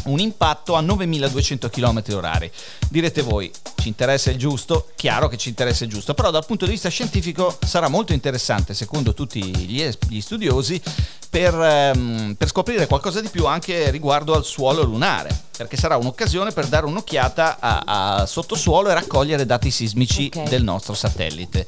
un 0.05 0.19
impatto 0.19 0.75
a 0.75 0.81
9200 0.81 1.69
km 1.69 2.03
orari. 2.13 2.51
Direte 2.89 3.23
voi, 3.23 3.51
ci 3.77 3.89
interessa 3.89 4.31
il 4.31 4.39
giusto? 4.39 4.89
Chiaro 4.95 5.29
che 5.29 5.37
ci 5.37 5.49
interessa 5.49 5.85
il 5.85 5.91
giusto, 5.91 6.15
però 6.15 6.31
dal 6.31 6.47
punto 6.47 6.65
di 6.65 6.73
vista 6.73 6.89
scientifico 6.89 7.57
sarà 7.65 7.89
molto 7.89 8.13
interessante, 8.13 8.75
secondo 8.75 9.15
tutti 9.15 9.43
gli, 9.43 9.89
gli 10.09 10.21
studiosi, 10.21 10.81
per, 11.29 11.55
ehm, 11.55 12.35
per 12.37 12.49
scoprire 12.49 12.87
qualcosa 12.87 13.21
di 13.21 13.29
più 13.29 13.47
anche 13.47 13.91
riguardo 13.91 14.35
al 14.35 14.45
suolo 14.45 14.83
lunare, 14.83 15.45
perché 15.63 15.77
sarà 15.77 15.97
un'occasione 15.97 16.53
per 16.53 16.67
dare 16.67 16.87
un'occhiata 16.87 17.57
a, 17.61 17.83
a 18.21 18.27
sottosuolo 18.27 18.91
e 18.91 18.95
raccogliere 18.95 19.47
dati 19.47 19.71
sismici 19.71 20.31
Ok. 20.35 20.49
del 20.49 20.63
nostro 20.63 20.95
satellite. 20.95 21.67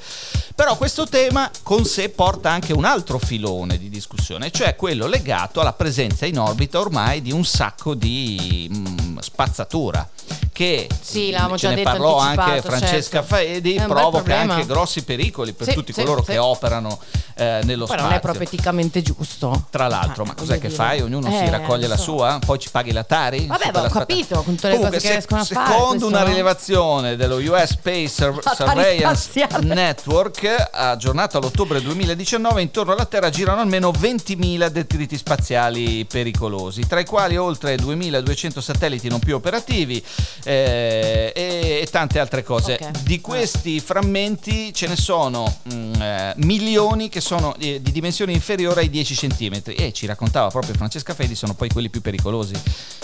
Però 0.54 0.76
questo 0.76 1.06
tema 1.08 1.50
con 1.62 1.84
sé 1.84 2.08
porta 2.10 2.50
anche 2.50 2.72
un 2.72 2.84
altro 2.84 3.18
filone 3.18 3.78
di 3.78 3.88
discussione, 3.88 4.50
cioè 4.50 4.76
quello 4.76 5.06
legato 5.06 5.60
alla 5.60 5.72
presenza 5.72 6.26
in 6.26 6.38
orbita 6.38 6.78
ormai 6.78 7.22
di 7.22 7.32
un 7.32 7.44
sacco 7.44 7.94
di 7.94 8.68
mm, 8.72 9.18
spazzatura 9.18 10.08
che 10.52 10.88
Sì, 11.00 11.30
l'avevamo 11.30 11.58
ce 11.58 11.68
ne 11.68 11.74
detto, 11.74 11.90
parlò 11.90 12.18
anche 12.18 12.62
Francesca 12.62 13.18
certo. 13.20 13.34
Faedi, 13.34 13.74
provoca 13.86 14.38
anche 14.38 14.66
grossi 14.66 15.02
pericoli 15.02 15.52
per 15.52 15.68
Sì, 15.68 15.74
tutti 15.74 15.92
sì, 15.92 16.00
coloro 16.00 16.22
che 16.22 16.38
operano 16.38 16.98
eh, 17.34 17.60
nello 17.64 17.84
Poi 17.86 17.94
spazio. 17.94 18.04
non 18.06 18.12
è 18.12 18.20
proprio 18.20 18.42
eticamente 18.46 19.02
giusto. 19.02 19.66
Tra 19.70 19.88
l'altro, 19.88 20.22
Ah, 20.22 20.26
ma 20.26 20.34
cos'è 20.34 20.54
che 20.54 20.68
dire. 20.68 20.74
fai? 20.74 21.00
Ognuno 21.02 21.28
si 21.28 21.36
Eh, 21.36 21.50
raccoglie 21.50 21.86
la 21.86 21.96
so. 21.96 22.02
sua? 22.02 22.38
Poi 22.44 22.58
ci 22.58 22.70
paghi 22.70 22.92
la 22.92 23.04
Tari? 23.04 23.46
Vabbè, 23.46 23.70
ho 23.74 23.88
capito, 23.88 24.42
con 24.42 24.54
tutte 24.54 24.68
le 24.68 24.74
Comunque, 24.74 24.96
cose 24.98 25.06
che 25.08 25.12
riescono 25.14 25.40
a 25.40 25.44
fare, 25.44 25.70
Secondo 25.72 26.06
una 26.06 26.22
rilevazione 26.24 27.16
dello 27.16 27.36
US 27.36 27.70
Space 27.70 28.08
Sur- 28.08 28.42
Surveillance. 28.54 29.30
Network, 29.62 30.68
aggiornato 30.72 31.38
all'ottobre 31.38 31.80
2019, 31.82 32.62
intorno 32.62 32.92
alla 32.92 33.04
Terra 33.06 33.30
girano 33.30 33.60
almeno 33.60 33.90
20.000 33.90 34.66
detriti 34.68 35.16
spaziali 35.16 36.04
pericolosi, 36.04 36.86
tra 36.86 37.00
i 37.00 37.04
quali 37.04 37.36
oltre 37.36 37.74
2.200 37.76 38.60
satelliti 38.60 39.08
non 39.08 39.18
più 39.18 39.34
operativi 39.34 40.02
eh, 40.44 41.32
e, 41.34 41.80
e 41.82 41.88
tante 41.90 42.18
altre 42.18 42.42
cose. 42.42 42.78
Ok. 42.80 43.02
Di 43.02 43.20
questi 43.20 43.80
frammenti 43.80 44.72
ce 44.72 44.86
ne 44.86 44.96
sono 44.96 45.54
mm, 45.72 45.94
eh, 46.00 46.32
milioni 46.36 47.08
che 47.08 47.20
sono 47.24 47.54
eh, 47.58 47.80
di 47.80 47.90
dimensione 47.90 48.32
inferiore 48.32 48.82
ai 48.82 48.90
10 48.90 49.14
cm 49.14 49.62
e 49.76 49.92
ci 49.92 50.06
raccontava 50.06 50.48
proprio 50.48 50.74
Francesca 50.74 51.14
Fedi 51.14 51.34
sono 51.34 51.54
poi 51.54 51.70
quelli 51.70 51.88
più 51.88 52.02
pericolosi 52.02 52.54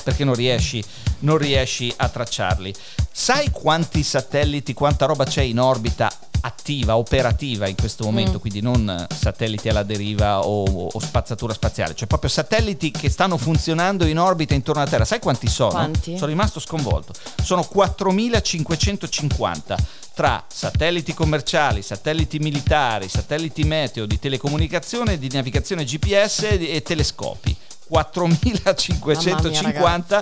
perché 0.05 0.25
non 0.25 0.35
riesci, 0.35 0.83
non 1.21 1.39
riesci 1.39 1.93
a 1.97 2.09
tracciarli. 2.09 2.75
Sai 3.11 3.51
quanti 3.51 4.03
satelliti, 4.03 4.75
quanta 4.75 5.07
roba 5.07 5.25
c'è 5.25 5.43
in 5.43 5.59
orbita 5.59 6.13
attiva, 6.43 6.97
operativa 6.97 7.69
in 7.69 7.77
questo 7.77 8.05
momento, 8.05 8.39
Mm. 8.39 8.41
quindi 8.41 8.61
non 8.63 9.07
satelliti 9.15 9.69
alla 9.69 9.83
deriva 9.83 10.41
o, 10.41 10.87
o 10.87 11.01
spazzatura 11.01 11.53
spaziale, 11.53 11.95
cioè 11.95 12.09
proprio 12.09 12.31
satelliti 12.31 12.91
che 12.91 13.11
stanno 13.11 13.37
funzionando 13.37 14.07
in 14.07 14.19
orbita 14.19 14.55
intorno 14.55 14.81
alla 14.81 14.91
Terra. 14.91 15.05
Sai 15.05 15.19
quanti 15.19 15.49
sono? 15.49 15.71
Quanti? 15.71 16.15
Sono 16.17 16.31
rimasto 16.31 16.59
sconvolto. 16.61 17.13
Sono 17.43 17.63
4550 17.63 19.77
tra 20.21 20.45
satelliti 20.47 21.15
commerciali, 21.15 21.81
satelliti 21.81 22.39
militari, 22.41 23.09
satelliti 23.09 23.65
meteo, 23.65 24.05
di 24.05 24.19
telecomunicazione, 24.19 25.19
di 25.19 25.31
navigazione 25.33 25.85
GPS 25.85 26.59
e 26.61 26.83
telescopi. 26.85 27.57
4550 27.89 30.21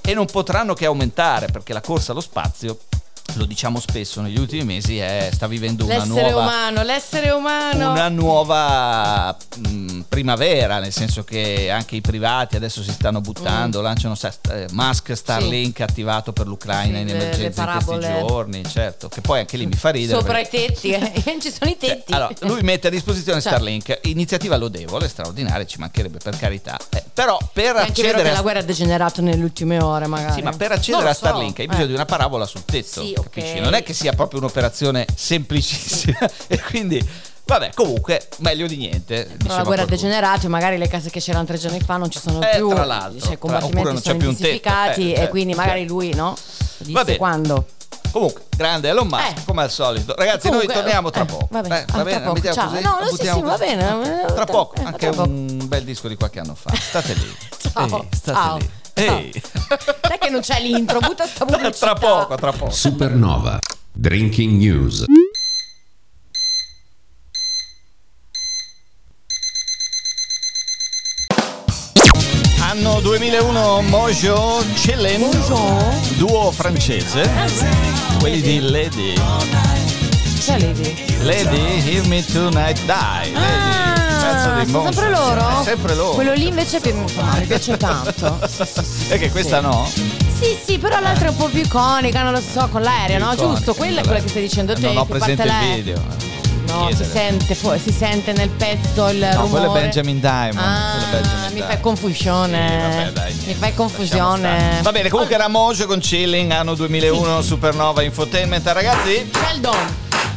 e 0.00 0.14
non 0.14 0.26
potranno 0.26 0.74
che 0.74 0.86
aumentare 0.86 1.46
perché 1.46 1.72
la 1.72 1.80
corsa 1.80 2.12
allo 2.12 2.20
spazio 2.20 2.78
lo 3.34 3.44
diciamo 3.44 3.80
spesso 3.80 4.20
negli 4.20 4.38
ultimi 4.38 4.64
mesi 4.64 4.98
è, 4.98 5.30
sta 5.32 5.46
vivendo 5.46 5.84
una 5.84 5.98
L'essere 5.98 6.30
nuova 6.30 6.40
umano, 6.42 6.82
l'essere 6.82 7.30
umano. 7.30 7.90
una 7.90 8.08
nuova 8.08 9.36
mh, 9.68 10.00
primavera, 10.08 10.78
nel 10.78 10.92
senso 10.92 11.24
che 11.24 11.70
anche 11.70 11.96
i 11.96 12.00
privati 12.00 12.56
adesso 12.56 12.82
si 12.82 12.90
stanno 12.92 13.20
buttando, 13.20 13.80
Mm. 13.80 13.82
lanciano 13.82 14.16
eh, 14.50 14.66
Musk 14.72 15.14
Starlink 15.16 15.80
attivato 15.80 16.32
per 16.32 16.46
l'Ucraina 16.46 16.96
Sì, 16.98 17.02
in 17.02 17.08
emergenza 17.10 17.62
in 17.78 17.84
questi 17.84 18.10
giorni, 18.26 18.64
certo, 18.64 19.08
che 19.08 19.20
poi 19.20 19.40
anche 19.40 19.56
lì 19.56 19.66
mi 19.66 19.74
fa 19.76 19.90
ridere. 19.90 20.18
Sopra 20.18 20.34
perché- 20.34 20.56
i 20.56 20.66
tetti, 20.66 20.90
eh. 20.90 21.36
ci 21.40 21.50
sono 21.50 21.70
i 21.70 21.76
cioè, 21.80 21.96
tetti. 21.96 22.12
allora, 22.12 22.30
lui 22.40 22.60
mette 22.62 22.88
a 22.88 22.90
disposizione 22.90 23.40
Cioè. 23.40 23.50
Starlink, 23.52 24.00
iniziativa 24.02 24.56
lodevole, 24.56 25.08
straordinaria, 25.08 25.64
ci 25.66 25.78
mancherebbe 25.78 26.18
per 26.22 26.36
carità. 26.36 26.76
Eh, 26.90 27.02
però 27.12 27.38
per 27.52 27.64
È 27.64 27.68
anche 27.68 28.02
vero 28.02 28.08
accedere 28.16 28.22
che 28.28 28.34
la 28.34 28.42
guerra 28.42 28.58
è 28.60 28.64
degenerato 28.64 29.20
nelle 29.22 29.42
ultime 29.42 29.80
ore, 29.82 30.06
magari. 30.06 30.32
sì, 30.34 30.42
ma 30.42 30.52
per 30.52 30.72
accedere 30.72 31.02
lo 31.04 31.08
a 31.10 31.12
so, 31.14 31.18
Starlink 31.26 31.58
hai 31.60 31.66
bisogno 31.66 31.84
eh. 31.84 31.88
di 31.88 31.94
una 31.94 32.04
parabola 32.04 32.46
sul 32.46 32.64
tetto. 32.64 33.02
Sì, 33.02 33.16
capisci? 33.22 33.54
ok. 33.56 33.60
Non 33.60 33.74
è 33.74 33.82
che 33.82 33.92
sia 33.92 34.12
proprio 34.12 34.40
un'operazione 34.40 35.06
semplicissima. 35.14 36.18
e 36.48 36.60
quindi, 36.60 37.06
vabbè, 37.44 37.70
comunque, 37.74 38.28
meglio 38.38 38.66
di 38.66 38.76
niente. 38.76 39.24
Però 39.24 39.36
diceva 39.36 39.56
la 39.56 39.62
guerra 39.62 39.64
qualcuno. 39.84 39.86
degenerato 39.86 40.48
magari 40.48 40.78
le 40.78 40.88
case 40.88 41.10
che 41.10 41.20
c'erano 41.20 41.44
tre 41.44 41.58
giorni 41.58 41.80
fa 41.80 41.96
non 41.96 42.10
ci 42.10 42.18
sono 42.18 42.40
Eh, 42.42 42.56
più. 42.56 42.68
tra 42.68 42.84
l'altro, 42.84 43.18
Cioè, 43.20 43.28
tra- 43.30 43.38
combattimenti 43.38 43.82
non 43.84 43.94
c'è 43.96 44.02
sono 44.02 44.18
più 44.18 44.28
intensificati 44.30 45.00
Eh, 45.08 45.12
e 45.12 45.16
certo, 45.16 45.30
quindi 45.30 45.54
magari 45.54 45.80
certo. 45.80 45.94
lui, 45.94 46.14
no? 46.14 46.36
Va 46.88 47.02
Disse 47.04 47.16
quando. 47.16 47.66
Comunque, 48.10 48.42
grande 48.54 48.88
Elon 48.90 49.06
Musk, 49.06 49.38
Eh. 49.38 49.44
come 49.46 49.62
al 49.62 49.70
solito. 49.70 50.14
Ragazzi, 50.14 50.48
Comunque, 50.48 50.66
noi 50.66 50.76
torniamo 50.82 51.08
tra 51.10 51.22
eh, 51.22 51.26
poco. 51.26 51.48
va 51.50 51.60
bene. 51.62 51.78
Eh, 51.78 51.80
Ah, 51.80 51.84
tra 51.84 52.02
bene? 52.02 52.20
poco, 52.20 52.32
Mettiamo 52.34 52.56
ciao. 52.56 52.68
così? 52.68 52.82
No, 52.82 52.98
no, 53.00 53.06
sì, 53.16 53.26
sì, 53.26 53.40
va 53.40 53.56
bene. 53.56 54.24
Tra 54.34 54.44
poco, 54.44 54.74
Eh, 54.76 54.82
anche 54.84 54.98
tra 54.98 55.10
poco. 55.12 55.22
un 55.28 55.66
bel 55.66 55.84
disco 55.84 56.08
di 56.08 56.16
qualche 56.16 56.38
anno 56.40 56.54
fa. 56.54 56.74
State 56.74 57.14
lì. 57.14 57.36
Ciao. 57.72 57.86
Ehi, 58.02 58.08
state 58.12 58.38
Ciao. 58.38 58.56
lì. 58.58 58.70
Ehi. 59.06 59.42
Sai 60.00 60.18
che 60.18 60.28
non 60.30 60.40
c'è 60.40 60.60
l'intro, 60.60 60.98
butta 61.00 61.26
sta 61.26 61.44
pubblicità. 61.44 61.94
tra 61.94 61.94
poco, 61.94 62.34
tra 62.36 62.52
poco. 62.52 62.70
Supernova. 62.70 63.58
Drinking 63.92 64.60
News. 64.60 65.04
Anno 72.60 73.00
2001 73.00 73.82
Mojo 73.82 74.64
Chillin, 74.74 75.28
duo 76.16 76.50
francese, 76.52 77.30
quelli 78.18 78.40
di 78.40 78.60
Lady. 78.60 79.14
C'è 80.40 80.58
Lady. 80.58 80.94
Lady, 81.22 81.88
Hear 81.88 82.06
Me 82.06 82.24
Tonight 82.24 82.80
Die. 82.84 83.32
Lady, 83.32 83.81
pezzo 83.81 83.81
Ah, 84.62 84.66
sono 84.66 84.82
sempre 84.92 85.10
loro? 85.10 85.60
È 85.60 85.64
sempre 85.64 85.94
loro. 85.94 86.14
Quello 86.14 86.32
lì 86.34 86.46
invece 86.48 86.80
pi- 86.80 86.92
mi 86.92 87.46
piace 87.46 87.76
tanto. 87.76 88.38
Sì, 88.46 88.64
sì, 88.64 88.82
sì, 88.84 89.04
Perché 89.08 89.26
sì, 89.26 89.30
questa 89.30 89.58
sì. 89.58 89.64
no? 89.66 89.88
Sì, 90.40 90.58
sì, 90.64 90.78
però 90.78 91.00
l'altra 91.00 91.26
è 91.26 91.30
un 91.30 91.36
po' 91.36 91.46
più 91.48 91.60
iconica, 91.60 92.22
non 92.22 92.32
lo 92.32 92.40
so, 92.40 92.68
con 92.70 92.82
l'aereo, 92.82 93.18
no? 93.18 93.32
Iconica, 93.32 93.54
Giusto, 93.54 93.74
quella 93.74 94.00
è 94.00 94.04
quella 94.04 94.20
che 94.20 94.28
stai 94.28 94.42
dicendo 94.42 94.74
te. 94.74 94.80
Non 94.80 94.96
ho 94.98 95.06
che 95.06 95.12
presente 95.18 95.42
il 95.42 95.74
video. 95.74 96.30
No, 96.66 96.88
si 96.94 97.04
sente, 97.04 97.54
fu- 97.54 97.76
si 97.78 97.92
sente 97.92 98.32
nel 98.32 98.48
pezzo 98.48 99.08
il 99.08 99.18
No, 99.18 99.30
rumore. 99.42 99.48
quello 99.50 99.74
è 99.76 99.80
Benjamin 99.82 100.20
Diamond. 100.20 100.56
Ah, 100.58 100.92
quello 100.94 101.06
è 101.06 101.20
Benjamin 101.20 101.42
mi 101.44 101.50
Diamond. 101.52 101.72
fai 101.72 101.80
confusione. 101.80 102.68
Sì, 102.68 102.76
vabbè, 102.96 103.10
dai, 103.12 103.34
mi 103.46 103.54
fai 103.54 103.74
confusione. 103.74 104.78
Va 104.82 104.92
bene, 104.92 105.08
comunque 105.10 105.34
era 105.34 105.48
Mojo 105.48 105.86
con 105.86 105.98
Chilling, 105.98 106.50
anno 106.50 106.74
2001, 106.74 107.42
Supernova 107.42 108.02
Infotainment. 108.02 108.66
Ragazzi, 108.66 109.30
Sheldon, 109.34 109.76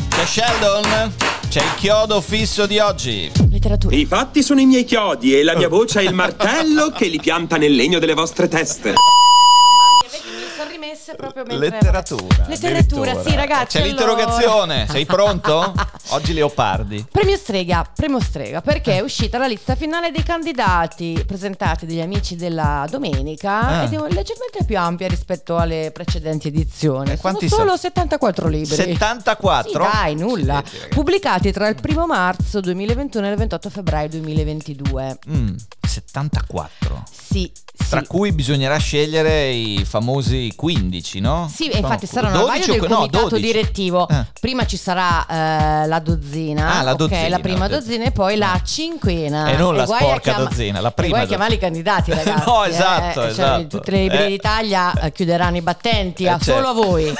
c'è 0.09 0.25
Sheldon, 0.25 1.13
c'è 1.47 1.61
il 1.61 1.73
chiodo 1.75 2.19
fisso 2.19 2.65
di 2.65 2.79
oggi. 2.79 3.31
Letteratura. 3.65 3.95
I 3.95 4.05
fatti 4.05 4.43
sono 4.43 4.59
i 4.61 4.65
miei 4.65 4.83
chiodi 4.83 5.37
e 5.37 5.43
la 5.43 5.55
mia 5.55 5.67
voce 5.67 6.01
è 6.01 6.03
il 6.03 6.13
martello 6.13 6.91
che 6.91 7.07
li 7.07 7.19
pianta 7.19 7.57
nel 7.57 7.73
legno 7.73 7.99
delle 7.99 8.13
vostre 8.13 8.47
teste. 8.47 8.93
Mamma 8.95 9.99
mia, 10.01 10.09
vedi, 10.11 10.37
mi 10.37 10.47
rimesse 11.05 11.15
proprio 11.15 11.43
mentre... 11.45 11.69
Letteratura. 11.69 12.45
Letteratura, 12.47 13.21
sì, 13.21 13.35
ragazzi. 13.35 13.77
C'è 13.77 13.83
allora- 13.83 14.05
l'interrogazione, 14.13 14.87
sei 14.89 15.05
pronto? 15.05 15.73
Oggi 16.09 16.33
Leopardi. 16.33 17.05
Premio 17.11 17.37
Strega, 17.37 17.87
premio 17.93 18.19
Strega, 18.19 18.61
perché 18.61 18.97
è 18.97 18.99
uscita 19.01 19.37
la 19.37 19.47
lista 19.47 19.75
finale 19.75 20.11
dei 20.11 20.23
candidati 20.23 21.23
presentati 21.25 21.85
dagli 21.85 22.01
amici 22.01 22.35
della 22.35 22.87
domenica 22.89 23.59
Ah. 23.59 23.83
ed 23.83 23.93
è 23.93 23.97
leggermente 23.97 24.63
più 24.65 24.77
ampia 24.77 25.07
rispetto 25.07 25.57
alle 25.57 25.91
precedenti 25.93 26.47
edizioni. 26.47 27.11
E 27.11 27.17
quanti 27.17 27.47
sono 27.47 27.61
solo 27.61 27.77
sono? 27.77 27.89
74 27.93 28.47
libri. 28.47 28.75
74? 28.75 29.69
Sì, 29.85 29.91
dai, 29.91 30.15
nulla. 30.15 30.55
Ragazzi. 30.55 30.77
Pubblicati 30.89 31.51
tra 31.51 31.67
il 31.67 31.75
1 31.83 32.05
marzo 32.07 32.59
2021 32.59 33.27
e 33.27 33.29
il 33.31 33.37
28 33.37 33.69
febbraio 33.69 34.09
2022. 34.09 35.17
Mm, 35.29 35.55
74. 35.85 37.03
Sì, 37.11 37.51
sì. 37.77 37.89
Tra 37.89 38.03
cui 38.03 38.31
bisognerà 38.31 38.77
scegliere 38.77 39.49
i 39.49 39.83
famosi 39.85 40.51
15, 40.55 41.04
no? 41.13 41.49
Sì, 41.53 41.67
e 41.67 41.73
Sono 41.75 41.85
infatti 41.87 42.05
saranno 42.07 42.37
a 42.37 42.41
12 42.41 42.59
vaglio 42.67 42.79
del 42.81 42.89
no, 42.89 42.95
comitato 42.97 43.27
12. 43.29 43.45
direttivo. 43.45 44.05
Ah. 44.05 44.25
Prima 44.39 44.65
ci 44.65 44.77
sarà 44.77 45.25
eh, 45.83 45.87
la 45.87 45.99
dozzina, 45.99 46.79
Ah, 46.79 46.81
la 46.81 46.93
dozzina, 46.93 47.29
la 47.29 47.39
prima 47.39 47.67
dozzina 47.67 48.03
e 48.05 48.11
poi 48.11 48.35
la 48.37 48.59
cinquena. 48.63 49.47
E 49.47 49.57
non 49.57 49.75
la 49.75 49.85
guai 49.85 49.99
a 50.01 50.03
sporca 50.05 50.31
chiama- 50.31 50.49
dozzina, 50.49 50.79
la 50.81 50.89
e 50.89 50.91
prima 50.91 51.15
a 51.17 51.19
dozzina. 51.19 51.27
chiamare 51.37 51.53
i 51.55 51.57
candidati, 51.59 52.11
ragazzi. 52.13 52.43
No, 52.45 52.63
eh, 52.65 52.69
esatto, 52.69 53.21
cioè, 53.21 53.29
esatto. 53.29 53.67
tutte 53.67 53.91
le 53.91 54.01
librerie 54.01 54.25
Eh. 54.25 54.29
d'Italia 54.29 54.93
eh, 54.93 55.11
chiuderanno 55.11 55.57
i 55.57 55.61
battenti, 55.61 56.23
Eh, 56.25 56.29
ah, 56.29 56.39
solo 56.41 56.67
a 56.69 56.73
certo. 56.73 56.81
voi. 56.87 57.13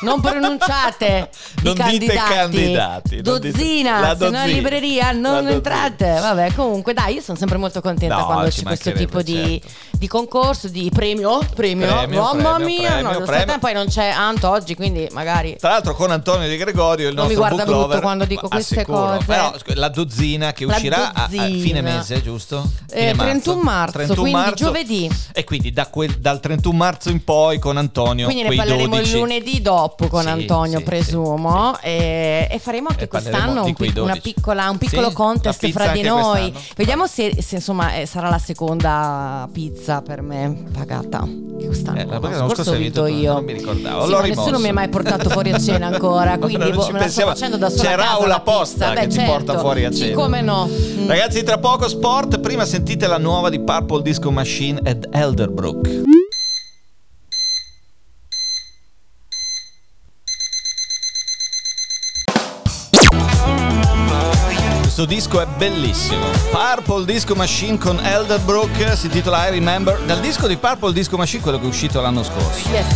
Non 0.00 0.20
pronunciate 0.20 1.30
Non 1.62 1.72
i 1.74 1.76
candidati. 1.76 2.32
candidati, 2.34 3.20
non 3.22 3.38
dite- 3.40 3.50
Dozzina, 3.52 4.00
la 4.00 4.06
se 4.16 4.24
no 4.24 4.30
dozzina, 4.30 4.44
libreria 4.44 5.04
la 5.12 5.18
non 5.18 5.32
dozzina. 5.32 5.50
entrate. 5.50 6.18
Vabbè, 6.20 6.52
comunque 6.54 6.92
dai, 6.92 7.14
io 7.14 7.20
sono 7.22 7.38
sempre 7.38 7.56
molto 7.58 7.80
contenta 7.80 8.16
No, 8.16 8.26
quando 8.26 8.48
c'è 8.50 8.62
questo 8.62 8.92
tipo 8.92 9.22
di, 9.22 9.60
certo. 9.62 9.96
di 9.98 10.06
concorso, 10.08 10.68
di 10.68 10.90
premio. 10.92 11.38
Premio, 11.54 11.86
Premio, 11.86 12.22
mamma 12.22 12.58
mia, 12.58 12.92
premio, 12.92 13.13
no, 13.14 13.20
lo 13.20 13.26
premio. 13.26 13.40
sapete, 13.46 13.58
poi 13.58 13.72
non 13.74 13.86
c'è 13.86 14.08
Anto 14.08 14.48
oggi, 14.50 14.74
quindi 14.74 15.08
magari 15.12 15.56
Tra 15.58 15.70
l'altro 15.70 15.94
con 15.94 16.10
Antonio 16.10 16.48
Di 16.48 16.56
Gregorio, 16.56 17.08
il 17.08 17.14
Non 17.14 17.26
mi 17.26 17.34
nostro 17.34 17.54
guarda 17.56 17.70
book 17.70 17.82
lover, 17.86 18.00
quando 18.00 18.24
dico 18.24 18.48
queste 18.48 18.74
assicuro. 18.80 19.06
cose. 19.06 19.24
Però 19.26 19.52
la 19.74 19.88
dozzina 19.88 20.52
che 20.52 20.66
La 20.66 20.74
uscirà 20.74 21.12
a, 21.12 21.24
a 21.24 21.28
dozzina. 21.28 21.44
fine 21.60 21.80
mese, 21.82 22.22
giusto? 22.22 22.70
Eh, 22.90 23.10
Fine 23.10 23.16
31 23.16 23.60
marzo, 23.62 24.14
quindi 24.14 24.52
giovedì. 24.54 25.10
E 25.32 25.44
quindi 25.44 25.72
da 25.72 25.86
quel- 25.88 26.16
dal 26.18 26.40
31 26.40 26.76
marzo 26.76 27.10
in 27.10 27.22
poi 27.24 27.58
con 27.58 27.76
Antonio 27.76 28.26
Quindi 28.26 28.48
ne 28.48 28.54
parleremo 28.54 28.94
12. 28.96 29.12
il 29.12 29.18
lunedì 29.18 29.60
dopo 29.60 30.06
con 30.08 30.22
Sì, 30.22 30.28
Antonio, 30.28 30.78
sì, 30.78 30.84
presumo. 30.84 31.78
E, 31.80 32.46
e 32.50 32.58
faremo 32.58 32.88
anche 32.90 33.04
E 33.04 33.08
quest'anno 33.08 33.64
un, 33.64 33.74
una 33.78 33.90
12. 33.92 34.20
piccola- 34.20 34.70
un 34.70 34.78
piccolo 34.78 35.08
Sì, 35.08 35.14
contest 35.14 35.70
fra 35.70 35.88
di 35.88 36.02
noi. 36.02 36.52
Vediamo 36.76 37.06
se, 37.06 37.42
se, 37.42 37.56
insomma 37.56 37.94
eh, 37.94 38.06
sarà 38.06 38.28
la 38.28 38.38
seconda 38.38 39.48
pizza 39.52 40.02
per 40.02 40.22
me 40.22 40.64
pagata. 40.72 41.26
Che 41.58 41.66
quest'anno. 41.66 41.98
Eh, 42.00 42.04
L'anno 42.06 42.48
scorso 42.48 42.72
ho 42.72 42.74
vinto 42.74 43.03
tu, 43.08 43.14
io. 43.14 43.32
non 43.34 43.44
mi 43.44 43.52
ricordavo. 43.52 44.04
Sì, 44.04 44.10
L'ho 44.10 44.16
ma 44.16 44.22
nessuno 44.26 44.44
rimosso. 44.46 44.62
mi 44.62 44.68
ha 44.68 44.72
mai 44.72 44.88
portato 44.88 45.28
fuori 45.30 45.50
a 45.52 45.58
cena 45.58 45.86
ancora. 45.86 46.36
Quindi 46.38 46.56
Non 46.70 46.74
boh, 46.76 46.88
me 46.92 46.98
la 47.00 47.08
sto 47.08 47.22
facendo 47.26 47.56
da 47.56 47.68
sola. 47.70 47.82
C'è 47.82 47.92
a 47.92 47.96
casa 47.96 48.10
Raul 48.12 48.28
la 48.28 48.34
apposta 48.36 48.92
che 48.92 49.00
Beh, 49.00 49.06
ti 49.08 49.22
porta 49.24 49.44
certo. 49.52 49.58
fuori 49.60 49.84
a 49.84 49.92
Sì, 49.92 49.98
cena. 49.98 50.14
come 50.14 50.40
no? 50.40 50.68
Mm. 50.68 51.06
Ragazzi, 51.08 51.42
tra 51.42 51.58
poco 51.58 51.88
sport. 51.88 52.40
Prima 52.40 52.64
sentite 52.64 53.06
la 53.06 53.18
nuova 53.18 53.48
di 53.50 53.60
Purple 53.60 54.02
Disco 54.02 54.30
Machine 54.30 54.80
ed 54.84 55.08
Elderbrook. 55.10 56.02
Questo 64.94 65.12
disco 65.12 65.40
è 65.40 65.46
bellissimo. 65.46 66.24
Purple 66.52 67.04
Disco 67.04 67.34
Machine 67.34 67.78
con 67.78 67.98
Elderbrook 67.98 68.96
si 68.96 69.06
intitola 69.06 69.48
I 69.48 69.50
Remember. 69.50 69.98
Dal 70.02 70.20
disco 70.20 70.46
di 70.46 70.56
Purple 70.56 70.92
Disco 70.92 71.16
Machine, 71.16 71.42
quello 71.42 71.58
che 71.58 71.64
è 71.64 71.66
uscito 71.66 72.00
l'anno 72.00 72.22
scorso. 72.22 72.68
Yes. 72.68 72.86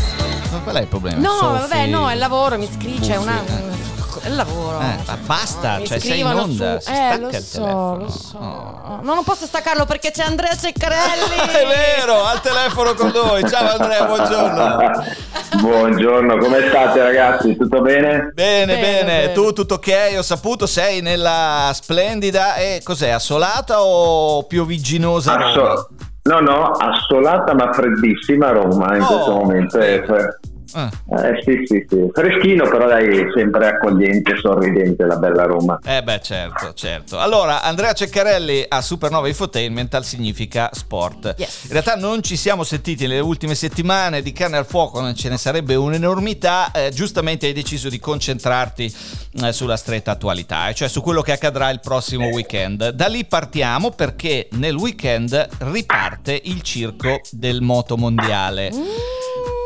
Ma 0.52 0.58
qual 0.58 0.76
è 0.76 0.82
il 0.82 0.86
problema? 0.86 1.18
No, 1.18 1.36
Sophie? 1.40 1.58
vabbè, 1.58 1.86
no, 1.88 2.08
è 2.08 2.12
il 2.12 2.20
lavoro, 2.20 2.56
mi 2.56 2.68
scrice, 2.72 3.14
è 3.14 3.16
Buffi, 3.16 3.28
una... 3.28 3.44
eh. 3.44 3.97
Il 4.28 4.36
lavoro. 4.36 4.78
Eh, 4.80 4.96
ma 5.06 5.16
basta, 5.24 5.78
Mi 5.78 5.86
cioè 5.86 5.98
sei 5.98 6.20
in 6.20 6.26
onda, 6.26 6.80
su- 6.80 6.86
si 6.86 6.92
Eh, 6.92 6.94
stacca 6.94 7.16
lo 7.18 7.28
il 7.28 7.34
so, 7.36 7.60
telefono. 7.60 7.96
lo 7.96 8.08
so. 8.10 8.36
Oh. 8.38 8.98
No, 9.02 9.14
non 9.14 9.24
posso 9.24 9.46
staccarlo 9.46 9.84
perché 9.86 10.10
c'è 10.10 10.24
Andrea 10.24 10.54
Ceccarelli. 10.54 11.36
È 11.50 11.66
vero, 11.98 12.24
al 12.24 12.40
telefono 12.40 12.94
con 12.94 13.10
noi. 13.14 13.48
Ciao 13.48 13.70
Andrea, 13.78 14.04
buongiorno. 14.04 15.16
Buongiorno, 15.60 16.36
come 16.36 16.68
state 16.68 17.02
ragazzi? 17.02 17.56
Tutto 17.56 17.80
bene? 17.80 18.30
Bene, 18.34 18.66
bene, 18.76 18.80
Bene, 18.80 19.04
bene. 19.04 19.32
Tu 19.32 19.52
tutto 19.52 19.74
ok? 19.74 20.14
Ho 20.18 20.22
saputo, 20.22 20.66
sei 20.66 21.00
nella 21.00 21.70
splendida 21.72 22.54
e 22.56 22.80
cos'è? 22.84 23.08
Assolata 23.10 23.82
o 23.82 24.42
piovigginosa? 24.44 25.36
Roma? 25.36 25.48
Asso- 25.48 25.88
no, 26.24 26.40
no, 26.40 26.70
assolata 26.72 27.54
ma 27.54 27.72
freddissima 27.72 28.50
Roma 28.50 28.94
in 28.96 29.02
Oh, 29.02 29.06
questo 29.06 29.30
momento. 29.32 29.78
È 29.78 30.02
fre- 30.04 30.38
Ah. 30.72 30.90
eh, 31.24 31.42
sì, 31.42 31.62
sì, 31.64 31.86
sì. 31.88 32.08
Freschino, 32.12 32.68
però 32.68 32.86
dai, 32.86 33.26
sempre 33.34 33.68
accogliente, 33.68 34.36
sorridente 34.36 35.04
la 35.04 35.16
bella 35.16 35.44
Roma. 35.44 35.78
Eh 35.84 36.02
beh, 36.02 36.20
certo, 36.20 36.72
certo. 36.74 37.18
Allora, 37.18 37.62
Andrea 37.62 37.92
Ceccarelli 37.92 38.66
a 38.68 38.80
Supernova 38.80 39.28
Infotainmental 39.28 40.04
significa 40.04 40.70
sport. 40.72 41.34
Yes. 41.38 41.64
In 41.64 41.72
realtà 41.72 41.94
non 41.96 42.22
ci 42.22 42.36
siamo 42.36 42.64
sentiti 42.64 43.06
nelle 43.06 43.20
ultime 43.20 43.54
settimane, 43.54 44.22
di 44.22 44.32
carne 44.32 44.56
al 44.56 44.66
fuoco 44.66 45.00
non 45.00 45.14
ce 45.14 45.28
ne 45.28 45.38
sarebbe 45.38 45.74
un'enormità, 45.74 46.70
eh, 46.72 46.90
giustamente 46.92 47.46
hai 47.46 47.52
deciso 47.52 47.88
di 47.88 47.98
concentrarti 47.98 48.94
eh, 49.42 49.52
sulla 49.52 49.76
stretta 49.76 50.12
attualità, 50.12 50.68
eh, 50.68 50.74
cioè 50.74 50.88
su 50.88 51.00
quello 51.00 51.22
che 51.22 51.32
accadrà 51.32 51.70
il 51.70 51.80
prossimo 51.80 52.26
weekend. 52.28 52.90
Da 52.90 53.06
lì 53.06 53.24
partiamo 53.24 53.90
perché 53.90 54.48
nel 54.52 54.74
weekend 54.74 55.48
riparte 55.58 56.40
il 56.44 56.62
circo 56.62 57.20
del 57.30 57.60
moto 57.62 57.96
mondiale. 57.96 58.70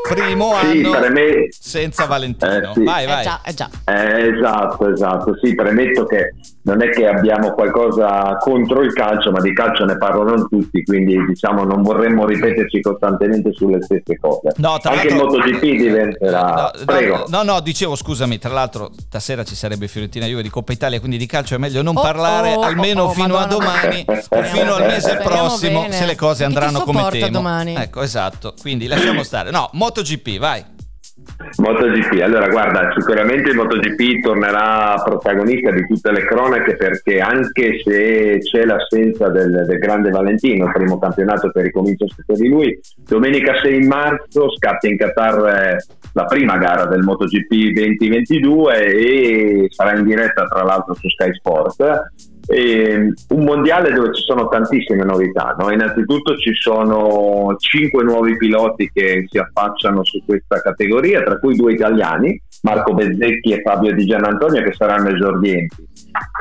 Primo 0.09 0.59
Sì, 0.61 0.67
anno 0.81 0.91
per 0.99 1.11
me- 1.12 1.47
senza 1.51 2.07
Valentino. 2.07 2.71
Eh, 2.71 2.75
sì. 2.75 2.83
Vai, 2.83 3.05
Eh 3.05 3.07
vai. 3.07 3.23
già, 3.25 3.41
eh 3.45 3.55
già. 3.55 3.71
Eh, 3.85 4.35
esatto, 4.37 4.93
esatto. 4.93 5.38
Sì, 5.43 5.55
premetto 5.55 6.05
che 6.07 6.35
non 6.64 6.81
è 6.83 6.90
che 6.90 7.07
abbiamo 7.09 7.53
qualcosa 7.53 8.37
contro 8.38 8.83
il 8.83 8.92
calcio, 8.92 9.31
ma 9.33 9.40
di 9.40 9.53
calcio 9.53 9.85
ne 9.85 9.96
parlano 9.96 10.46
tutti, 10.46 10.83
quindi 10.85 11.16
diciamo 11.27 11.64
non 11.64 11.83
vorremmo 11.83 12.25
ripeterci 12.25 12.81
costantemente 12.81 13.53
sulle 13.53 13.83
stesse 13.83 14.16
cose. 14.20 14.53
No, 14.57 14.79
tra 14.81 14.92
Anche 14.92 15.09
il 15.09 15.16
l'altro- 15.16 15.38
MotoGP 15.38 15.61
diventerà... 15.61 16.53
No, 16.77 16.85
Prego. 16.85 17.16
no, 17.29 17.42
no, 17.42 17.53
no, 17.55 17.61
dicevo 17.61 17.96
scusami, 17.96 18.38
tra 18.38 18.53
l'altro 18.53 18.90
stasera 18.96 19.42
ci 19.44 19.55
sarebbe 19.57 19.88
Fiorentina 19.88 20.27
Juve 20.27 20.42
di 20.42 20.51
Coppa 20.51 20.72
Italia, 20.72 20.98
quindi 21.01 21.16
di 21.16 21.27
calcio 21.27 21.55
è 21.55 21.59
meglio 21.59 21.83
non 21.83 21.96
Oh, 21.96 22.01
parlare 22.01 22.55
oh, 22.55 22.61
almeno 22.62 23.03
oh, 23.03 23.07
oh, 23.07 23.11
fino 23.11 23.37
a 23.37 23.40
Madonna. 23.40 23.64
domani 23.66 24.05
o 24.07 24.42
fino 24.44 24.75
al 24.75 24.83
mese 24.87 25.11
Speriamo 25.11 25.46
prossimo 25.48 25.81
bene. 25.83 25.92
se 25.94 26.07
le 26.07 26.16
cose 26.16 26.44
Chi 26.44 26.51
ti 26.51 26.57
andranno 26.57 26.81
come 26.85 27.09
temo. 27.11 27.29
domani? 27.31 27.75
Ecco, 27.75 28.03
esatto, 28.03 28.55
quindi 28.61 28.87
lasciamo 28.87 29.22
stare. 29.25 29.51
No, 29.51 29.68
MotoGP, 29.72 30.38
vai. 30.38 30.64
MotoGP, 31.59 32.21
allora 32.23 32.49
guarda, 32.49 32.93
sicuramente 32.97 33.51
il 33.51 33.57
MotoGP 33.57 34.23
tornerà 34.23 34.95
protagonista 35.05 35.71
di 35.71 35.87
tutte 35.87 36.11
le 36.11 36.25
cronache 36.25 36.77
perché 36.77 37.19
anche 37.19 37.81
se 37.85 38.39
c'è 38.39 38.65
l'assenza 38.65 39.29
del, 39.29 39.65
del 39.67 39.79
grande 39.79 40.11
Valentino, 40.11 40.67
il 40.67 40.73
primo 40.73 40.99
campionato 40.99 41.51
che 41.51 41.63
ricomincia 41.63 42.07
sotto 42.07 42.41
di 42.41 42.49
lui, 42.49 42.79
domenica 43.07 43.61
6 43.61 43.87
marzo 43.87 44.51
scatta 44.57 44.89
in 44.89 44.97
Qatar 44.97 45.47
eh, 45.47 45.77
la 46.15 46.25
prima 46.25 46.57
gara 46.59 46.87
del 46.87 47.03
MotoGP 47.03 47.73
2022 47.73 48.85
e 48.87 49.67
sarà 49.71 49.97
in 49.97 50.05
diretta 50.05 50.45
tra 50.47 50.63
l'altro 50.63 50.95
su 50.95 51.09
Sky 51.09 51.33
Sport. 51.35 52.11
E 52.47 53.13
un 53.29 53.45
mondiale 53.45 53.93
dove 53.93 54.15
ci 54.15 54.23
sono 54.23 54.49
tantissime 54.49 55.05
novità. 55.05 55.55
no? 55.59 55.71
Innanzitutto 55.71 56.37
ci 56.37 56.53
sono 56.55 57.55
cinque 57.59 58.03
nuovi 58.03 58.37
piloti 58.37 58.91
che 58.93 59.27
si 59.29 59.39
affacciano 59.39 60.05
su 60.05 60.23
questa 60.25 60.61
categoria, 60.61 61.23
tra 61.23 61.39
cui 61.39 61.57
due 61.57 61.73
italiani, 61.73 62.41
Marco 62.63 62.95
Bezzecchi 62.95 63.53
e 63.53 63.63
Fabio 63.63 63.95
Di 63.95 64.05
Gianantonio, 64.05 64.63
che 64.63 64.73
saranno 64.73 65.09
esordienti. 65.09 65.91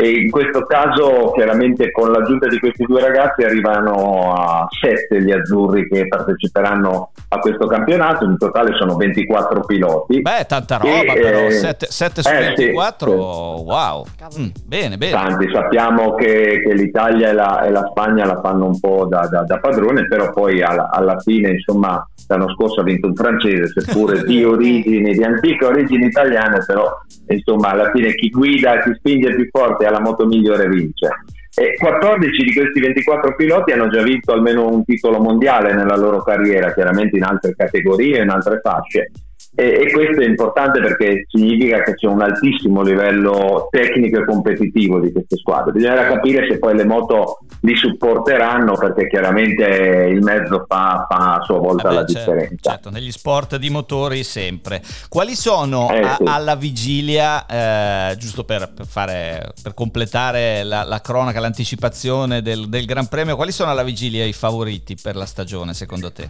E 0.02 0.10
in 0.10 0.32
questo 0.32 0.66
caso, 0.66 1.32
chiaramente, 1.34 1.92
con 1.92 2.12
l'aggiunta 2.12 2.48
di 2.48 2.60
questi 2.60 2.84
due 2.84 3.00
ragazzi 3.00 3.44
arrivano 3.44 4.34
a 4.34 4.68
sette 4.70 5.22
gli 5.22 5.32
azzurri 5.32 5.88
che 5.88 6.08
parteciperanno 6.08 7.12
a 7.30 7.40
questo 7.40 7.68
campionato. 7.68 8.26
In 8.26 8.38
totale 8.38 8.76
sono 8.78 8.96
24 8.98 9.62
piloti. 9.62 10.22
Beh, 10.22 10.46
tanta 10.48 10.80
E, 10.82 11.00
roba 11.00 11.14
però, 11.14 11.46
eh, 11.48 11.52
7, 11.52 11.88
su 11.90 12.04
eh, 12.04 12.12
sì, 12.22 12.30
24, 12.66 13.12
sì. 13.12 13.16
wow. 13.64 14.06
Mm, 14.40 14.48
bene, 14.66 14.98
bene. 14.98 15.12
Tanti 15.12 15.50
sappiamo 15.52 15.90
che, 16.15 16.62
che 16.65 16.73
l'Italia 16.73 17.30
e 17.30 17.34
la, 17.34 17.63
e 17.63 17.69
la 17.69 17.88
Spagna 17.89 18.25
la 18.25 18.39
fanno 18.41 18.65
un 18.65 18.80
po' 18.80 19.06
da, 19.10 19.27
da- 19.27 19.43
da 19.43 19.60
padrone, 19.60 20.08
però 20.08 20.32
poi 20.32 20.62
alla, 20.62 20.89
alla 20.89 21.19
fine, 21.19 21.51
insomma, 21.51 22.06
l'anno 22.27 22.49
scorso 22.54 22.82
ha 22.82 22.84
vinto 22.84 23.08
un 23.08 23.15
francese, 23.15 23.67
seppure 23.67 24.23
di 24.25 24.43
origini, 24.43 25.13
di 25.13 25.23
antiche 25.23 25.65
origini 25.65 26.06
italiane, 26.06 26.63
però 26.65 26.89
insomma 27.27 27.69
alla 27.69 27.91
fine 27.91 28.13
chi 28.15 28.30
guida, 28.30 28.80
chi 28.82 28.93
spinge 28.95 29.36
più 29.36 29.47
forte 29.51 29.86
alla 29.86 30.01
moto 30.01 30.25
migliore 30.25 30.67
vince. 30.67 31.10
E 31.54 31.75
14 31.77 32.43
di 32.43 32.54
questi 32.54 32.80
24 32.80 33.36
piloti 33.36 33.73
hanno 33.73 33.89
già 33.89 34.01
vinto 34.01 34.32
almeno 34.32 34.69
un 34.69 34.86
titolo 34.86 35.19
mondiale 35.19 35.73
nella 35.73 35.97
loro 35.97 36.23
carriera, 36.23 36.73
chiaramente 36.73 37.17
in 37.17 37.23
altre 37.23 37.54
categorie, 37.56 38.21
in 38.21 38.30
altre 38.30 38.62
fasce. 38.63 39.12
E, 39.54 39.66
e 39.86 39.92
questo 39.92 40.22
è 40.22 40.26
importante 40.26 40.80
perché 40.80 41.26
significa 41.28 41.82
che 41.84 41.96
c'è 41.96 42.08
un 42.08 42.22
altissimo 42.22 42.82
livello 42.82 43.68
tecnico 43.70 44.20
e 44.20 44.26
competitivo 44.26 45.00
di 45.00 45.12
queste 45.12 45.36
squadre. 45.38 45.74
Bisognerà 45.74 46.08
capire 46.08 46.48
se 46.50 46.58
poi 46.58 46.76
le 46.76 46.86
moto 46.86 47.40
li 47.62 47.76
supporteranno 47.76 48.74
perché 48.78 49.08
chiaramente 49.08 49.64
il 50.10 50.22
mezzo 50.24 50.66
fa, 50.68 51.06
fa 51.10 51.36
a 51.36 51.42
sua 51.44 51.60
volta 51.60 51.90
Vabbè, 51.90 51.96
la 52.02 52.06
certo, 52.06 52.32
differenza. 52.32 52.72
certo, 52.72 52.90
negli 52.90 53.12
sport 53.12 53.58
di 53.58 53.70
motori 53.70 54.24
sempre. 54.24 54.82
Quali 55.10 55.36
sono 55.36 55.92
Eh, 55.92 56.00
a- 56.00 56.16
sì. 56.16 56.24
alla 56.26 56.56
vigilia, 56.56 57.46
eh, 57.46 58.16
giusto 58.18 58.44
per, 58.46 58.72
per 58.74 58.86
fare, 58.86 59.52
per 59.62 59.74
completare 59.74 60.64
la, 60.64 60.84
la 60.84 61.02
cronaca, 61.02 61.40
l'anticipazione 61.42 62.42
del, 62.42 62.70
del 62.70 62.86
Gran 62.86 63.08
Premio, 63.08 63.36
quali 63.36 63.52
sono 63.52 63.70
alla 63.72 63.84
vigilia 63.84 64.24
i 64.26 64.34
favoriti 64.34 64.96
per 65.02 65.16
la 65.16 65.26
stagione 65.26 65.74
secondo 65.74 66.12
te? 66.12 66.30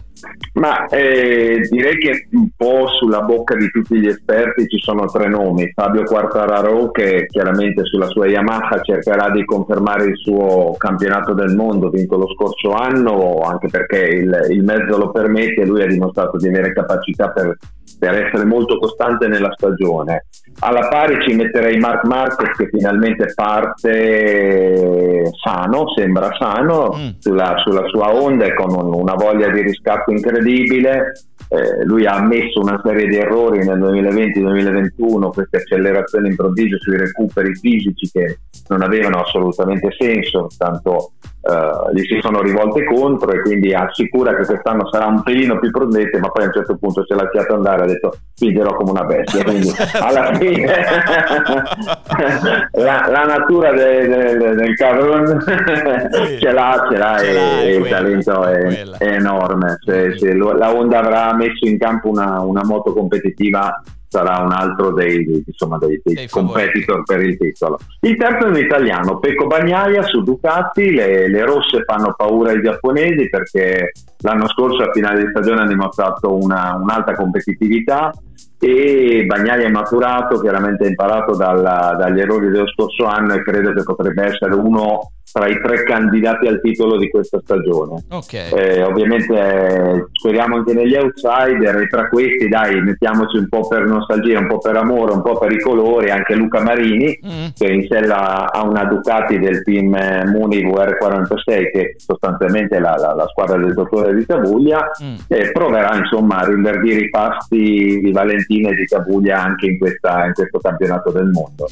Ma 0.54 0.86
eh, 0.86 1.66
direi 1.70 1.96
che 1.98 2.28
un 2.32 2.48
po' 2.56 2.88
sulla 2.88 3.11
bocca 3.20 3.54
di 3.54 3.68
tutti 3.70 3.98
gli 4.00 4.06
esperti 4.06 4.66
ci 4.66 4.78
sono 4.78 5.04
tre 5.06 5.28
nomi. 5.28 5.70
Fabio 5.74 6.02
Quartararo 6.04 6.90
che 6.90 7.26
chiaramente 7.28 7.84
sulla 7.84 8.06
sua 8.06 8.26
Yamaha 8.26 8.80
cercherà 8.80 9.28
di 9.30 9.44
confermare 9.44 10.04
il 10.06 10.16
suo 10.16 10.74
campionato 10.78 11.34
del 11.34 11.54
mondo 11.54 11.90
vinto 11.90 12.16
lo 12.16 12.28
scorso 12.32 12.70
anno, 12.72 13.40
anche 13.40 13.68
perché 13.68 13.98
il, 13.98 14.46
il 14.50 14.64
mezzo 14.64 14.96
lo 14.96 15.10
permette 15.10 15.60
e 15.62 15.66
lui 15.66 15.82
ha 15.82 15.86
dimostrato 15.86 16.36
di 16.38 16.48
avere 16.48 16.72
capacità 16.72 17.28
per, 17.28 17.56
per 17.98 18.14
essere 18.24 18.44
molto 18.44 18.78
costante 18.78 19.28
nella 19.28 19.52
stagione. 19.52 20.24
Alla 20.60 20.88
pari 20.88 21.20
ci 21.22 21.34
metterei 21.34 21.78
Mark 21.78 22.04
Marquez 22.04 22.56
che 22.56 22.68
finalmente 22.70 23.32
parte 23.34 25.30
sano, 25.42 25.84
sembra 25.96 26.30
sano, 26.38 26.90
Mm. 26.96 27.08
sulla, 27.18 27.54
sulla 27.64 27.86
sua 27.86 28.14
onda 28.14 28.44
e 28.44 28.54
con 28.54 28.70
un- 28.74 28.92
una 28.94 29.14
voglia 29.14 29.48
di 29.48 29.62
riscatto 29.62 30.10
incredibile. 30.10 31.12
Eh, 31.52 31.84
lui 31.84 32.06
ha 32.06 32.14
ammesso 32.14 32.60
una 32.60 32.80
serie 32.82 33.06
di 33.06 33.16
errori 33.16 33.58
nel 33.58 33.78
2020-2021, 33.78 35.30
queste 35.32 35.58
accelerazioni 35.58 36.28
improvvise 36.28 36.78
sui 36.78 36.96
recuperi 36.96 37.54
fisici 37.54 38.10
che 38.10 38.38
non 38.68 38.80
avevano 38.80 39.20
assolutamente 39.20 39.94
senso, 39.98 40.48
tanto 40.56 41.12
eh, 41.44 41.92
gli 41.94 42.04
si 42.04 42.18
sono 42.22 42.40
rivolte 42.40 42.84
contro 42.84 43.32
e 43.32 43.42
quindi 43.42 43.74
assicura 43.74 44.34
che 44.36 44.44
quest'anno 44.46 44.88
sarà 44.90 45.06
un 45.06 45.22
pelino 45.22 45.58
più 45.58 45.70
prudente, 45.70 46.18
ma 46.18 46.28
poi 46.28 46.44
a 46.44 46.46
un 46.46 46.52
certo 46.52 46.76
punto 46.76 47.04
si 47.04 47.12
è 47.12 47.16
lasciato 47.16 47.54
andare, 47.54 47.82
ha 47.82 47.86
detto 47.86 48.16
spingerò 48.34 48.74
come 48.76 48.90
una 48.92 49.04
bestia, 49.04 49.42
quindi 49.44 49.70
alla 50.00 50.32
fine 50.34 50.72
la, 52.72 53.06
la 53.10 53.24
natura 53.24 53.72
de- 53.72 54.08
de- 54.08 54.54
del 54.54 54.74
Caron 54.76 55.40
Sì. 55.40 55.50
ce 56.40 56.52
l'ha, 56.52 56.86
ce 56.90 56.96
l'ha 56.96 57.16
Ce 57.18 57.30
e, 57.30 57.34
l'ha, 57.34 57.60
e 57.62 57.74
il 57.76 57.88
talento 57.88 58.44
è 58.44 58.60
è 58.98 59.06
enorme. 59.14 59.78
Se, 59.84 60.16
se 60.18 60.32
lo- 60.34 60.52
la 60.52 60.72
Honda 60.74 60.98
avrà 61.00 61.34
messo 61.34 61.66
in 61.66 61.78
campo 61.78 62.08
una, 62.08 62.40
una 62.40 62.64
moto 62.64 62.92
competitiva 62.92 63.82
sarà 64.12 64.40
un 64.40 64.52
altro 64.52 64.92
dei, 64.92 65.42
insomma, 65.46 65.78
dei, 65.78 65.98
dei 66.04 66.14
Dei 66.14 66.28
competitor 66.28 67.02
per 67.02 67.22
il 67.22 67.38
titolo. 67.38 67.78
Il 68.00 68.16
terzo 68.18 68.46
è 68.46 68.50
un 68.50 68.58
italiano, 68.58 69.18
Pecco 69.18 69.46
Bagnaia 69.46 70.02
su 70.02 70.22
Ducati, 70.22 70.90
le, 70.92 71.28
le 71.28 71.44
rosse 71.44 71.82
fanno 71.86 72.12
paura 72.14 72.50
ai 72.50 72.60
giapponesi 72.60 73.30
perché 73.30 73.92
l'anno 74.18 74.46
scorso 74.48 74.82
a 74.82 74.92
finale 74.92 75.24
di 75.24 75.30
stagione 75.30 75.62
ha 75.62 75.66
dimostrato 75.66 76.36
una, 76.36 76.78
un'alta 76.80 77.14
competitività. 77.14 78.12
E 78.58 79.24
Bagnaia 79.26 79.66
è 79.66 79.70
maturato, 79.70 80.38
chiaramente 80.40 80.84
ha 80.84 80.88
imparato 80.88 81.34
dalla- 81.34 81.96
dagli 81.98 82.20
errori 82.20 82.50
dello 82.50 82.68
scorso 82.68 83.06
anno 83.06 83.34
e 83.34 83.42
credo 83.42 83.72
che 83.72 83.82
potrebbe 83.82 84.24
essere 84.24 84.54
uno 84.54 85.10
tra 85.32 85.48
i 85.48 85.58
tre 85.62 85.82
candidati 85.84 86.46
al 86.46 86.60
titolo 86.60 86.98
di 86.98 87.08
questa 87.10 87.40
stagione. 87.42 88.04
Ok. 88.10 88.32
Eh, 88.32 88.82
ovviamente 88.82 89.32
eh, 89.34 90.06
speriamo 90.12 90.56
anche 90.56 90.74
negli 90.74 90.94
outsider 90.94 91.76
e 91.78 91.88
tra 91.88 92.08
questi 92.08 92.48
dai 92.48 92.80
mettiamoci 92.82 93.38
un 93.38 93.48
po' 93.48 93.66
per 93.66 93.84
nostalgia, 93.86 94.38
un 94.38 94.46
po' 94.48 94.58
per 94.58 94.76
amore, 94.76 95.12
un 95.12 95.22
po' 95.22 95.38
per 95.38 95.50
i 95.52 95.60
colori, 95.60 96.10
anche 96.10 96.34
Luca 96.34 96.60
Marini 96.60 97.18
Mm. 97.24 97.46
che 97.56 97.66
in 97.66 97.86
sella 97.88 98.50
ha 98.52 98.62
una 98.64 98.84
Ducati 98.84 99.38
del 99.38 99.62
team 99.62 99.94
eh, 99.94 100.24
Muni 100.26 100.64
VR46 100.66 101.70
che 101.70 101.94
sostanzialmente 101.98 102.76
è 102.76 102.80
la, 102.80 102.96
la- 102.96 103.14
la 103.14 103.26
squadra 103.28 103.56
del 103.56 103.74
dottore 103.74 104.14
di 104.14 104.26
Tavuglia 104.26 104.90
Mm. 105.02 105.14
e 105.28 105.50
proverà 105.52 105.96
insomma 105.96 106.38
a 106.38 106.46
rinverdire 106.46 107.00
i 107.00 107.10
passi 107.10 108.00
di 108.02 108.10
Valentina 108.12 108.70
e 108.70 108.74
di 108.74 108.84
Tavuglia 108.84 109.40
anche 109.42 109.66
in, 109.66 109.78
questa- 109.78 110.26
in 110.26 110.32
questo 110.34 110.58
campionato 110.58 111.10
del 111.10 111.26
mondo. 111.30 111.66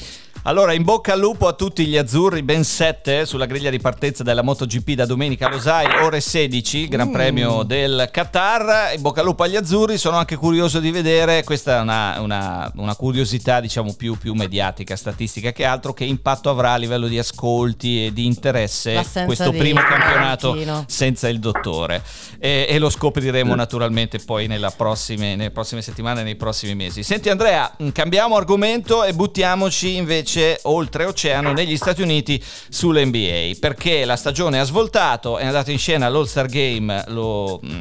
Allora, 0.45 0.73
in 0.73 0.85
bocca 0.85 1.13
al 1.13 1.19
lupo 1.21 1.47
a 1.49 1.53
tutti 1.53 1.85
gli 1.85 1.99
azzurri, 1.99 2.43
ben 2.43 2.65
7 2.65 3.27
sulla 3.27 3.45
griglia 3.45 3.69
di 3.69 3.79
partenza 3.79 4.23
della 4.23 4.41
MotoGP 4.41 4.93
da 4.93 5.05
domenica 5.05 5.49
Rosai, 5.49 6.03
ore 6.03 6.21
16, 6.23 6.89
Gran 6.89 7.11
Premio 7.11 7.63
del 7.63 8.09
Qatar. 8.11 8.95
In 8.97 9.03
bocca 9.03 9.21
al 9.21 9.27
lupo 9.27 9.43
agli 9.43 9.57
azzurri, 9.57 9.99
sono 9.99 10.17
anche 10.17 10.37
curioso 10.37 10.81
di 10.81 10.91
vedere, 10.91 11.45
questa 11.45 11.77
è 11.77 11.81
una, 11.81 12.21
una- 12.21 12.73
una 12.77 12.97
curiosità 12.97 13.61
diciamo 13.61 13.93
più, 13.93 14.17
più 14.17 14.33
mediatica, 14.33 14.97
statistica 14.97 15.53
che 15.53 15.67
altro, 15.67 15.93
che 15.93 16.05
impatto 16.05 16.49
avrà 16.49 16.73
a 16.73 16.77
livello 16.77 17.07
di 17.07 17.19
ascolti 17.19 18.07
e 18.07 18.13
di 18.15 18.25
interesse 18.25 18.95
questo 19.27 19.51
primo 19.51 19.81
campionato 19.83 20.49
Valentino. 20.53 20.85
senza 20.89 21.29
il 21.29 21.39
dottore. 21.39 22.03
E, 22.39 22.65
e 22.67 22.79
lo 22.79 22.89
scopriremo 22.89 23.55
naturalmente 23.55 24.19
poi 24.19 24.49
prossime, 24.75 25.37
nelle 25.37 25.51
prossime 25.51 25.83
settimane, 25.83 26.23
nei 26.23 26.37
prossimi 26.37 26.75
mesi. 26.75 27.03
Senti 27.03 27.29
Andrea, 27.29 27.77
cambiamo 27.93 28.37
argomento 28.37 29.05
e 29.05 29.13
buttiamoci 29.13 29.97
invece 29.97 30.29
oltreoceano 30.63 31.53
negli 31.53 31.77
Stati 31.77 32.03
Uniti 32.03 32.43
sull'NBA, 32.43 33.59
perché 33.59 34.05
la 34.05 34.17
stagione 34.17 34.61
ha 34.61 34.65
svoltato, 34.65 35.39
è 35.39 35.45
andato 35.47 35.71
in 35.71 35.79
scena 35.79 36.09
l'All-Star 36.09 36.47
Game, 36.47 37.05
lo... 37.09 37.59
mh, 37.63 37.81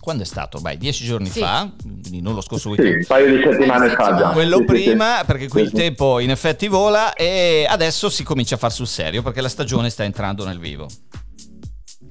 Quando 0.00 0.24
è 0.24 0.26
stato? 0.26 0.56
Ormai 0.56 0.76
dieci 0.78 1.04
giorni 1.04 1.28
Sì. 1.28 1.38
fa, 1.38 1.70
quindi 1.80 2.20
non 2.20 2.34
lo 2.34 2.40
scorso 2.40 2.72
Sì, 2.74 2.80
weekend. 2.80 2.96
un 2.96 3.04
paio 3.06 3.36
di 3.36 3.42
settimane 3.42 3.86
Eh, 3.86 3.94
fa 3.94 4.16
già. 4.16 4.28
Quello 4.30 4.56
Sì, 4.56 4.64
sì, 4.66 4.76
sì. 4.76 4.82
prima, 4.88 5.22
perché 5.24 5.46
qui 5.48 5.60
Sì, 5.60 5.64
il 5.66 5.70
sì. 5.70 5.76
tempo 5.76 6.18
in 6.18 6.30
effetti 6.30 6.66
vola 6.66 7.12
e 7.14 7.64
adesso 7.68 8.08
si 8.10 8.24
comincia 8.24 8.56
a 8.56 8.58
far 8.58 8.72
sul 8.72 8.88
serio 8.88 9.22
perché 9.22 9.40
la 9.40 9.48
stagione 9.48 9.90
sta 9.90 10.02
entrando 10.02 10.44
nel 10.44 10.58
vivo. 10.58 10.88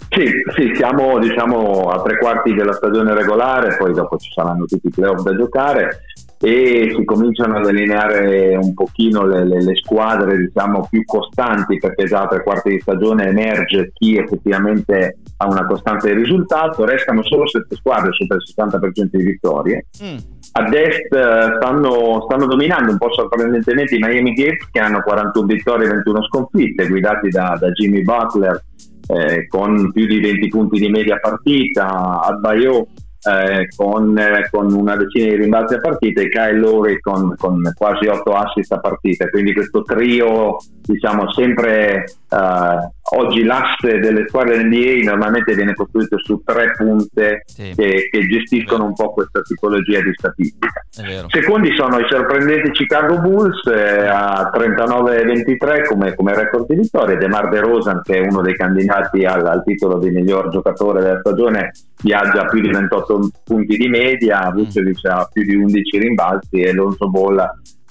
Sì, 0.09 0.25
sì, 0.55 0.73
siamo 0.75 1.19
diciamo 1.19 1.89
a 1.89 2.01
tre 2.01 2.17
quarti 2.17 2.53
della 2.53 2.73
stagione 2.73 3.13
regolare, 3.13 3.77
poi 3.77 3.93
dopo 3.93 4.17
ci 4.17 4.29
saranno 4.33 4.65
tutti 4.65 4.87
i 4.87 4.89
playoff 4.89 5.21
da 5.23 5.35
giocare 5.35 6.01
e 6.41 6.93
si 6.95 7.05
cominciano 7.05 7.57
a 7.57 7.61
delineare 7.61 8.55
un 8.55 8.73
pochino 8.73 9.25
le, 9.25 9.45
le- 9.45 9.63
le 9.63 9.75
squadre 9.75 10.37
diciamo 10.37 10.87
più 10.89 11.05
costanti 11.05 11.77
perché 11.77 12.05
già 12.05 12.25
tre 12.27 12.41
quarti 12.41 12.71
di 12.71 12.79
stagione 12.79 13.27
emerge 13.27 13.91
chi 13.93 14.17
effettivamente 14.17 15.17
ha 15.37 15.47
una 15.47 15.65
costante 15.65 16.07
di 16.07 16.21
risultato, 16.21 16.85
restano 16.85 17.23
solo 17.23 17.47
sette 17.47 17.75
squadre 17.75 18.11
sopra 18.11 18.35
il 18.35 18.43
60% 18.55 19.07
di 19.11 19.23
vittorie. 19.23 19.85
Mm. 20.03 20.17
Ad 20.53 20.73
est 20.73 21.13
eh, 21.13 21.55
stanno, 21.57 22.25
stanno 22.27 22.45
dominando 22.45 22.91
un 22.91 22.97
po' 22.97 23.11
sorprendentemente 23.13 23.95
i 23.95 23.99
Miami 23.99 24.33
Heat 24.35 24.69
che 24.71 24.79
hanno 24.79 25.01
41 25.01 25.45
vittorie 25.45 25.87
e 25.87 25.91
21 25.91 26.23
sconfitte, 26.23 26.87
guidati 26.87 27.29
da, 27.29 27.57
da 27.59 27.69
Jimmy 27.71 28.01
Butler 28.03 28.63
eh, 29.07 29.47
con 29.47 29.91
più 29.91 30.05
di 30.05 30.19
20 30.19 30.47
punti 30.49 30.79
di 30.79 30.89
media 30.89 31.17
partita, 31.19 32.21
Adbayo 32.21 32.87
eh, 33.23 33.67
con, 33.75 34.17
eh, 34.17 34.47
con 34.49 34.73
una 34.73 34.95
decina 34.95 35.29
di 35.29 35.41
rimbalzi 35.41 35.75
a 35.75 35.79
partita 35.79 36.21
e 36.21 36.29
Kyle 36.29 36.57
Lowry 36.57 36.99
con, 36.99 37.35
con 37.37 37.71
quasi 37.75 38.07
8 38.07 38.31
assist 38.31 38.71
a 38.71 38.79
partita. 38.79 39.29
Quindi 39.29 39.53
questo 39.53 39.83
trio, 39.83 40.57
diciamo, 40.91 41.31
sempre 41.31 42.03
eh, 42.03 42.89
oggi 43.13 43.43
l'asse 43.43 43.99
delle 43.99 44.27
squadre 44.27 44.63
NBA 44.63 45.09
normalmente 45.09 45.53
viene 45.55 45.73
costruito 45.73 46.17
su 46.19 46.41
tre 46.45 46.71
punte 46.77 47.43
Sì. 47.45 47.73
che, 47.75 48.07
che 48.09 48.27
gestiscono 48.27 48.85
un 48.85 48.93
po' 48.93 49.11
questa 49.13 49.41
tipologia 49.41 50.01
di 50.01 50.11
statistica. 50.13 50.83
Secondi 51.29 51.75
sono 51.75 51.99
i 51.99 52.05
sorprendenti 52.09 52.71
Chicago 52.71 53.19
Bulls 53.19 53.65
eh, 53.67 54.07
a 54.07 54.49
39-23 54.53 55.85
come, 55.87 56.13
come 56.15 56.35
record 56.35 56.67
di 56.67 56.75
vittoria. 56.75 57.17
DeMar 57.17 57.49
DeRozan, 57.49 58.01
che 58.03 58.17
è 58.17 58.27
uno 58.27 58.41
dei 58.41 58.55
candidati 58.55 59.23
al, 59.25 59.45
al 59.45 59.63
titolo 59.63 59.97
di 59.97 60.09
miglior 60.09 60.49
giocatore 60.49 61.01
della 61.01 61.19
stagione, 61.19 61.71
viaggia 62.01 62.41
a 62.41 62.45
più 62.45 62.61
di 62.61 62.69
28 62.69 63.29
punti 63.43 63.77
di 63.77 63.87
media, 63.87 64.49
Vucevic 64.53 65.05
ha 65.05 65.27
più 65.31 65.43
di 65.43 65.55
11 65.55 65.97
rimbalzi 65.99 66.61
e 66.61 66.73
Lonzo 66.73 67.09
Ball 67.09 67.37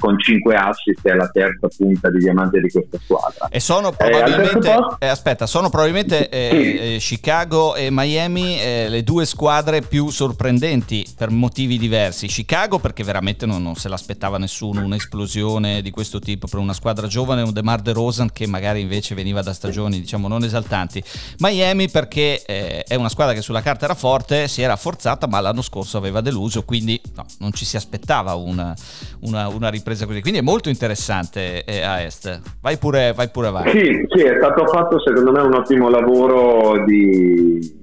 con 0.00 0.18
5 0.18 0.54
assist 0.56 1.06
è 1.06 1.12
la 1.14 1.28
terza 1.28 1.68
punta 1.76 2.10
di 2.10 2.18
diamante 2.18 2.60
di 2.60 2.68
questa 2.70 2.98
squadra. 3.02 3.48
E 3.50 3.60
sono 3.60 3.92
Eh, 3.92 3.96
probabilmente, 3.96 4.76
eh, 4.98 5.06
aspetta, 5.06 5.46
sono 5.46 5.68
probabilmente 5.70 6.28
eh, 6.28 6.48
Sì. 6.50 6.78
eh, 6.94 6.96
Chicago 6.98 7.74
e 7.74 7.88
Miami 7.90 8.58
eh, 8.60 8.88
le 8.88 9.02
due 9.04 9.26
squadre 9.26 9.82
più 9.82 10.08
sorprendenti 10.10 11.06
per 11.16 11.30
motivi 11.30 11.76
diversi. 11.78 12.26
Chicago 12.26 12.78
perché 12.78 13.04
veramente 13.04 13.44
non, 13.46 13.62
non 13.62 13.74
se 13.76 13.88
l'aspettava 13.88 14.38
nessuno 14.38 14.82
un'esplosione 14.82 15.82
di 15.82 15.90
questo 15.90 16.18
tipo 16.18 16.46
per 16.46 16.58
una 16.60 16.72
squadra 16.72 17.06
giovane, 17.06 17.42
un 17.42 17.52
DeMar 17.52 17.80
DeRozan 17.82 18.30
che 18.32 18.46
magari 18.46 18.80
invece 18.80 19.14
veniva 19.14 19.42
da 19.42 19.52
stagioni 19.52 20.00
diciamo 20.00 20.28
non 20.28 20.42
esaltanti. 20.44 21.02
Miami 21.38 21.90
perché 21.90 22.42
eh, 22.46 22.84
è 22.84 22.94
una 22.94 23.08
squadra 23.10 23.34
che 23.34 23.42
sulla 23.42 23.60
carta 23.60 23.84
era 23.84 23.94
forte, 23.94 24.48
si 24.48 24.62
era 24.62 24.76
forzata 24.76 25.26
ma 25.26 25.40
l'anno 25.40 25.62
scorso 25.62 25.98
aveva 25.98 26.20
deluso, 26.22 26.62
quindi 26.64 26.98
no, 27.14 27.26
non 27.40 27.52
ci 27.52 27.64
si 27.64 27.76
aspettava 27.76 28.34
una, 28.34 28.74
una- 29.20 29.48
una 29.48 29.68
ripresa 29.68 29.88
così. 30.06 30.20
Quindi 30.20 30.40
è 30.40 30.42
molto 30.42 30.68
interessante 30.68 31.64
eh, 31.64 31.82
a 31.82 32.00
est. 32.02 32.40
Vai 32.60 32.78
pure, 32.78 33.12
vai 33.14 33.28
pure 33.30 33.48
avanti. 33.48 33.70
Sì, 33.70 34.06
sì, 34.08 34.22
è 34.22 34.36
stato 34.38 34.66
fatto 34.66 35.00
secondo 35.00 35.32
me 35.32 35.40
un 35.40 35.54
ottimo 35.54 35.88
lavoro 35.88 36.84
di 36.84 37.78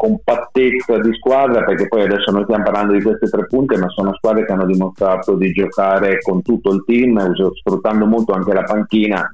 compattezza 0.00 0.98
di 0.98 1.12
squadra 1.14 1.62
perché 1.62 1.86
poi 1.86 2.04
adesso 2.04 2.30
noi 2.30 2.44
stiamo 2.44 2.64
parlando 2.64 2.94
di 2.94 3.02
queste 3.02 3.28
tre 3.28 3.46
punte 3.46 3.76
ma 3.76 3.86
sono 3.90 4.14
squadre 4.14 4.46
che 4.46 4.52
hanno 4.52 4.64
dimostrato 4.64 5.34
di 5.34 5.52
giocare 5.52 6.20
con 6.22 6.40
tutto 6.40 6.72
il 6.72 6.84
team 6.86 7.20
sfruttando 7.34 8.06
molto 8.06 8.32
anche 8.32 8.54
la 8.54 8.62
panchina 8.62 9.30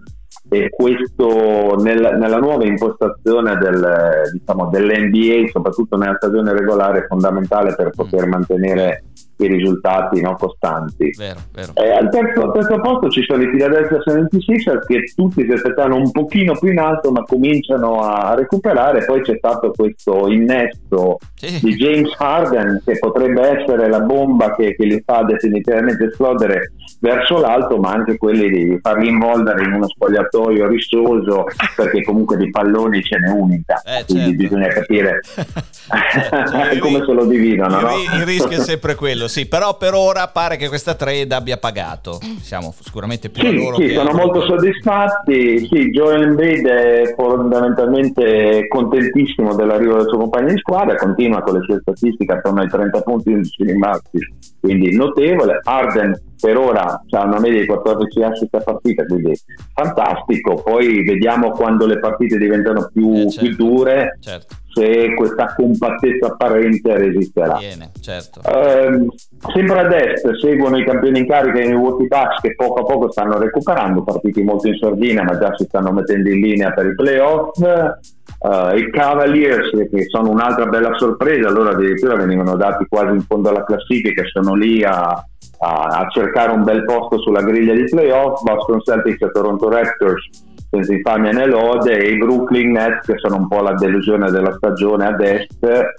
e 0.49 0.69
questo 0.71 1.77
nel- 1.77 2.17
nella 2.19 2.39
nuova 2.39 2.65
impostazione 2.65 3.57
del, 3.59 4.33
diciamo, 4.33 4.69
dell'NBA 4.69 5.49
soprattutto 5.53 5.97
nella 5.97 6.17
stagione 6.17 6.53
regolare 6.53 7.01
è 7.01 7.07
fondamentale 7.07 7.75
per 7.75 7.91
poter 7.91 8.27
mantenere 8.27 9.05
i 9.45 9.49
risultati 9.49 10.21
no, 10.21 10.35
costanti 10.37 11.11
Vero, 11.17 11.41
vero. 11.53 11.73
eh, 11.75 11.91
al, 11.91 12.09
terzo, 12.11 12.43
al 12.43 12.53
terzo 12.53 12.81
posto 12.81 13.09
ci 13.11 13.23
sono 13.23 13.43
i 13.43 13.51
Philadelphia 13.51 13.99
76ers 13.99 14.87
che 14.87 15.13
tutti 15.15 15.45
si 15.45 15.53
aspettavano 15.53 15.97
un 15.97 16.11
pochino 16.11 16.55
più 16.59 16.71
in 16.73 16.79
alto 16.79 17.11
ma 17.13 17.23
cominciano 17.25 18.01
a 18.01 18.35
recuperare 18.35 19.05
poi 19.05 19.21
c'è 19.23 19.37
stato 19.37 19.73
questo 19.77 20.29
innesto 20.29 21.19
Sì. 21.35 21.59
di 21.63 21.75
James 21.75 22.15
Harden 22.17 22.81
che 22.85 22.99
potrebbe 22.99 23.43
essere 23.61 23.89
la 23.89 24.01
bomba 24.01 24.55
che, 24.55 24.75
che 24.75 24.85
li 24.85 25.03
fa 25.05 25.23
definitivamente 25.23 26.05
esplodere 26.07 26.73
verso 27.01 27.39
l'alto 27.39 27.77
ma 27.79 27.91
anche 27.93 28.17
quelli 28.17 28.49
di 28.49 28.79
farli 28.81 29.09
involvere 29.09 29.63
in 29.65 29.73
uno 29.73 29.87
spogliatoio 29.89 30.67
rissoso 30.69 31.45
perché 31.77 32.03
comunque 32.03 32.37
di 32.39 32.49
palloni 32.51 33.03
ce 33.03 33.19
n'è 33.19 33.29
unica 33.31 33.83
Eh, 33.85 34.05
quindi 34.07 34.31
certo. 34.31 34.43
bisogna 34.43 34.69
capire 34.69 35.21
Certo. 35.87 36.79
come 36.81 37.03
se 37.05 37.13
lo 37.13 37.27
dividono 37.27 37.79
il, 37.79 37.85
no? 37.85 38.17
il 38.19 38.25
rischio 38.25 38.59
è 38.59 38.63
sempre 38.63 38.95
quello, 38.95 39.26
sì, 39.29 39.47
però 39.47 39.77
per 39.77 39.95
ora 39.95 40.27
pare 40.29 40.57
che 40.57 40.69
questa 40.69 40.95
trade 40.95 41.35
abbia 41.35 41.57
pagato. 41.57 42.19
Siamo 42.41 42.75
sicuramente 42.81 43.29
più 43.31 43.43
Sì, 43.43 43.55
loro 43.55 43.77
sì, 43.77 43.87
che 43.87 43.95
sono 43.95 44.13
molto 44.13 44.43
soddisfatti. 44.43 45.67
Sì, 45.67 45.91
Joel 45.91 46.23
Embiid 46.23 46.67
è 46.67 47.15
fondamentalmente 47.17 48.67
contentissimo 48.69 49.55
dell'arrivo 49.55 49.97
del 49.97 50.09
suo 50.09 50.19
compagno 50.19 50.49
di 50.53 50.59
squadra, 50.59 50.95
continua 50.97 51.43
con 51.43 51.55
le 51.59 51.65
sue 51.65 51.79
statistiche 51.81 52.33
attorno 52.33 52.61
ai 52.61 52.69
30 52.69 53.01
punti 53.03 53.35
di 53.35 53.51
rimasti, 53.65 54.19
quindi 54.61 54.95
notevole. 54.95 55.61
Arden 55.63 56.21
per 56.41 56.57
ora 56.59 57.03
ha 57.11 57.25
una 57.25 57.41
media 57.41 57.61
di 57.61 57.67
14 57.67 58.23
assist 58.23 58.55
a 58.55 58.61
partita, 58.61 59.05
quindi 59.05 59.33
fantastico. 59.73 60.55
Poi 60.63 61.03
vediamo 61.05 61.51
quando 61.51 61.87
le 61.87 61.99
partite 61.99 62.39
diventano 62.39 62.91
più, 62.93 63.13
Eh, 63.15 63.31
certo. 63.31 63.41
più 63.47 63.57
dure 63.57 64.19
Certo, 64.21 64.55
se 64.77 65.15
questa 65.15 65.55
compattezza 65.57 66.27
apparente 66.27 66.97
resisterà. 66.99 67.57
viene, 67.57 67.93
certo. 67.99 68.41
Ehm, 68.45 69.09
sempre 69.55 69.79
ad 69.81 69.93
est 69.93 70.35
seguono 70.37 70.77
i 70.77 70.85
campioni 70.85 71.21
in 71.21 71.27
carica 71.27 71.61
i 71.63 71.69
Milwaukee 71.69 72.07
Bucks 72.07 72.41
che 72.43 72.55
poco 72.55 72.81
a 72.81 72.85
poco 72.85 73.11
stanno 73.11 73.39
recuperando, 73.39 74.03
partiti 74.03 74.43
molto 74.43 74.69
in 74.69 74.77
sordina 74.77 75.23
ma 75.23 75.39
già 75.39 75.55
si 75.57 75.65
stanno 75.65 75.93
mettendo 75.93 76.29
in 76.29 76.41
linea 76.41 76.73
per 76.73 76.87
i 76.87 76.95
playoff. 76.95 77.59
Eh, 77.63 78.79
I 78.79 78.91
Cavaliers 78.91 79.71
che 79.91 80.05
sono 80.11 80.29
un'altra 80.31 80.67
bella 80.67 80.95
sorpresa, 80.99 81.49
loro 81.49 81.71
addirittura 81.71 82.17
venivano 82.17 82.55
dati 82.57 82.85
quasi 82.87 83.15
in 83.15 83.23
fondo 83.23 83.49
alla 83.49 83.65
classifica 83.65 84.23
sono 84.31 84.55
lì 84.55 84.85
a, 84.85 84.93
a- 85.09 85.25
a 85.59 86.07
cercare 86.11 86.53
un 86.53 86.65
bel 86.65 86.85
posto 86.85 87.19
sulla 87.23 87.41
griglia 87.41 87.73
di 87.73 87.85
playoff. 87.85 88.43
Boston 88.43 88.81
Celtics 88.83 89.23
e 89.23 89.31
Toronto 89.33 89.71
Raptors 89.71 90.45
senza 90.71 90.93
infamia 90.93 91.33
né 91.33 91.47
lode 91.47 91.99
e 91.99 92.11
i 92.11 92.19
Brooklyn 92.19 92.73
Nets 92.73 93.07
che 93.07 93.19
sono 93.19 93.37
un 93.37 93.49
po' 93.49 93.61
la 93.61 93.75
delusione 93.75 94.31
della 94.31 94.53
stagione 94.53 95.07
ad 95.07 95.21
est. 95.21 95.95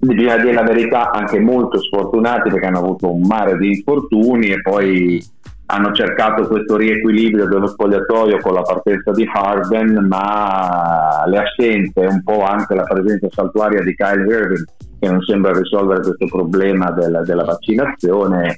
Bisogna 0.00 0.36
dire 0.36 0.52
la 0.52 0.62
verità 0.62 1.10
anche 1.10 1.38
molto 1.40 1.78
sfortunati 1.80 2.50
perché 2.50 2.66
hanno 2.66 2.78
avuto 2.78 3.12
un 3.12 3.26
mare 3.26 3.56
di 3.58 3.68
infortuni 3.68 4.48
e 4.48 4.60
poi 4.60 5.22
hanno 5.66 5.92
cercato 5.92 6.46
questo 6.46 6.76
riequilibrio 6.76 7.46
dello 7.46 7.66
spogliatoio 7.66 8.38
con 8.38 8.54
la 8.54 8.62
partenza 8.62 9.10
di 9.12 9.28
Harden, 9.32 10.06
ma 10.06 11.22
le 11.26 11.38
assenze, 11.38 12.00
un 12.00 12.22
po' 12.22 12.42
anche 12.42 12.74
la 12.74 12.82
presenza 12.82 13.28
saltuaria 13.30 13.80
di 13.82 13.94
Kyle 13.94 14.26
Irving, 14.26 14.64
che 15.02 15.10
non 15.10 15.20
sembra 15.22 15.52
risolvere 15.52 16.00
questo 16.00 16.26
problema 16.26 16.92
della, 16.92 17.22
della 17.22 17.42
vaccinazione, 17.42 18.56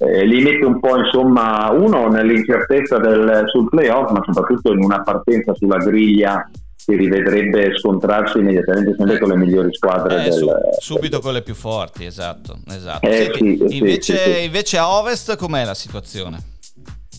eh, 0.00 0.26
li 0.26 0.42
mette 0.42 0.64
un 0.64 0.80
po' 0.80 0.96
insomma 0.96 1.70
uno 1.70 2.08
nell'incertezza 2.08 2.98
del, 2.98 3.44
sul 3.46 3.68
playoff, 3.68 4.10
ma 4.10 4.20
soprattutto 4.26 4.72
in 4.72 4.82
una 4.82 5.02
partenza 5.02 5.54
sulla 5.54 5.76
griglia 5.76 6.50
si 6.74 6.96
rivedrebbe 6.96 7.76
scontrarsi 7.78 8.38
immediatamente 8.38 8.94
sempre 8.98 9.20
con 9.20 9.28
le 9.28 9.36
migliori 9.36 9.72
squadre 9.72 10.18
Eh, 10.18 10.22
del, 10.24 10.32
su- 10.32 10.50
subito 10.80 11.20
con 11.20 11.32
le 11.32 11.42
più 11.42 11.54
forti, 11.54 12.04
esatto. 12.04 12.58
esatto. 12.68 13.06
Eh, 13.06 13.30
Senti, 13.32 13.68
sì, 13.68 13.76
invece, 13.76 14.16
sì, 14.16 14.32
sì. 14.32 14.44
invece 14.44 14.78
a 14.78 14.90
ovest 14.98 15.36
com'è 15.36 15.64
la 15.64 15.74
situazione? 15.74 16.38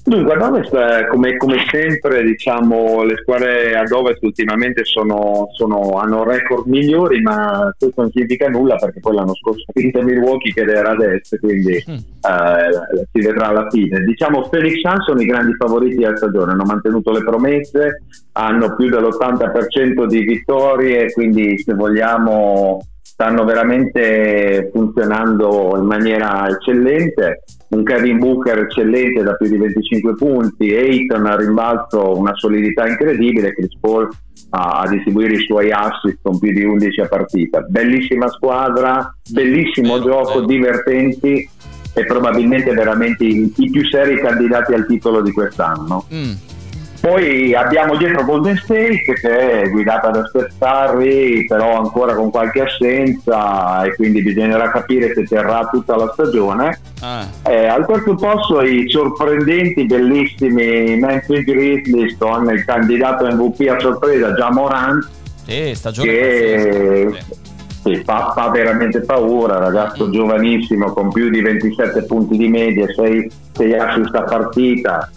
Dunque, 0.08 0.34
ad 0.34 0.42
ovest, 0.44 1.08
come, 1.08 1.36
come 1.38 1.58
sempre, 1.72 2.22
diciamo, 2.24 3.04
le 3.04 3.16
squadre 3.18 3.76
ad 3.76 3.92
ovest 3.92 4.22
ultimamente 4.24 4.84
sono, 4.86 5.48
sono- 5.54 5.98
hanno 6.00 6.24
record 6.24 6.68
migliori, 6.68 7.22
ma 7.22 7.74
questo 7.76 8.02
non 8.04 8.12
significa 8.12 8.48
nulla 8.48 8.76
perché 8.76 9.00
poi 9.00 9.16
l'anno 9.16 9.34
scorso 9.34 9.64
ha 9.68 9.72
vinto 9.74 10.04
Milwaukee 10.04 10.54
che 10.54 10.62
era 10.62 10.92
ad 10.92 11.02
est, 11.02 11.40
quindi 11.40 11.84
Mm. 11.90 11.94
eh, 11.96 13.08
si 13.12 13.26
vedrà 13.26 13.48
alla 13.48 13.68
fine. 13.72 14.02
Diciamo, 14.02 14.48
Phoenix 14.48 14.80
Suns 14.82 15.06
sono 15.06 15.22
i 15.22 15.26
grandi 15.26 15.56
favoriti 15.56 15.96
della 15.96 16.16
stagione, 16.16 16.52
hanno 16.52 16.66
mantenuto 16.66 17.12
le 17.12 17.24
promesse, 17.24 18.02
hanno 18.34 18.76
più 18.76 18.90
dell'80% 18.90 20.06
di 20.06 20.20
vittorie, 20.24 21.12
quindi 21.14 21.58
se 21.58 21.74
vogliamo 21.74 22.80
stanno 23.16 23.46
veramente 23.46 24.70
funzionando 24.74 25.76
in 25.78 25.86
maniera 25.86 26.50
eccellente. 26.50 27.44
Un 27.70 27.84
Kevin 27.84 28.20
Booker 28.20 28.60
eccellente 28.60 29.24
da 29.24 29.36
più 29.36 29.48
di 29.48 29.58
25 29.58 30.16
punti, 30.16 30.76
Ayton 30.76 31.26
a 31.26 31.38
rimbalzo 31.38 32.18
una 32.18 32.36
solidità 32.36 32.86
incredibile, 32.86 33.54
Chris 33.54 33.78
Paul 33.80 34.10
a, 34.50 34.82
a 34.82 34.88
distribuire 34.90 35.36
i 35.36 35.46
suoi 35.46 35.72
assist 35.72 36.18
con 36.22 36.38
più 36.40 36.52
di 36.52 36.64
11 36.64 37.02
a 37.02 37.08
partita. 37.08 37.62
Bellissima 37.62 38.28
squadra, 38.28 39.16
bellissimo 39.30 40.02
gioco, 40.02 40.42
divertenti 40.42 41.50
e 41.94 42.06
probabilmente 42.06 42.74
veramente 42.74 43.24
i, 43.24 43.52
i 43.56 43.70
più 43.70 43.86
seri 43.88 44.20
candidati 44.20 44.74
al 44.74 44.86
titolo 44.86 45.22
di 45.22 45.32
quest'anno. 45.32 46.06
Mm. 46.14 46.32
Poi 47.06 47.54
abbiamo 47.54 47.96
dietro 47.98 48.26
Golden 48.26 48.58
State 48.58 49.04
che 49.22 49.62
è 49.62 49.70
guidata 49.70 50.10
da 50.10 50.26
Steph 50.26 50.54
Curry, 50.58 51.46
però 51.46 51.78
ancora 51.78 52.16
con 52.16 52.32
qualche 52.32 52.64
assenza 52.64 53.84
e 53.84 53.94
quindi 53.94 54.24
bisognerà 54.24 54.72
capire 54.72 55.14
se 55.14 55.24
terrà 55.26 55.70
tutta 55.72 55.96
la 55.96 56.10
stagione. 56.14 56.80
Ah, 57.02 57.28
Eh, 57.48 57.68
al 57.68 57.86
terzo 57.86 58.16
posto 58.16 58.60
i 58.64 58.90
sorprendenti, 58.90 59.86
bellissimi 59.86 60.98
Memphis 60.98 61.44
Grizzlies 61.44 62.18
con 62.18 62.50
il 62.52 62.66
candidato 62.66 63.28
MVP 63.28 63.70
a 63.70 63.80
sorpresa 63.80 64.34
già 64.34 64.50
sì, 65.46 65.76
stagione 65.76 66.10
che 66.10 67.14
sì, 67.84 68.02
fa, 68.04 68.32
fa 68.36 68.50
veramente 68.50 69.02
paura, 69.02 69.60
ragazzo 69.60 70.08
Mm. 70.08 70.12
giovanissimo 70.12 70.92
con 70.92 71.12
più 71.12 71.30
di 71.30 71.40
27 71.40 72.02
punti 72.06 72.36
di 72.36 72.48
media, 72.48 72.88
6, 72.92 73.30
6 73.52 73.74
assist 73.76 74.16
a 74.16 74.24
partita. 74.24 75.08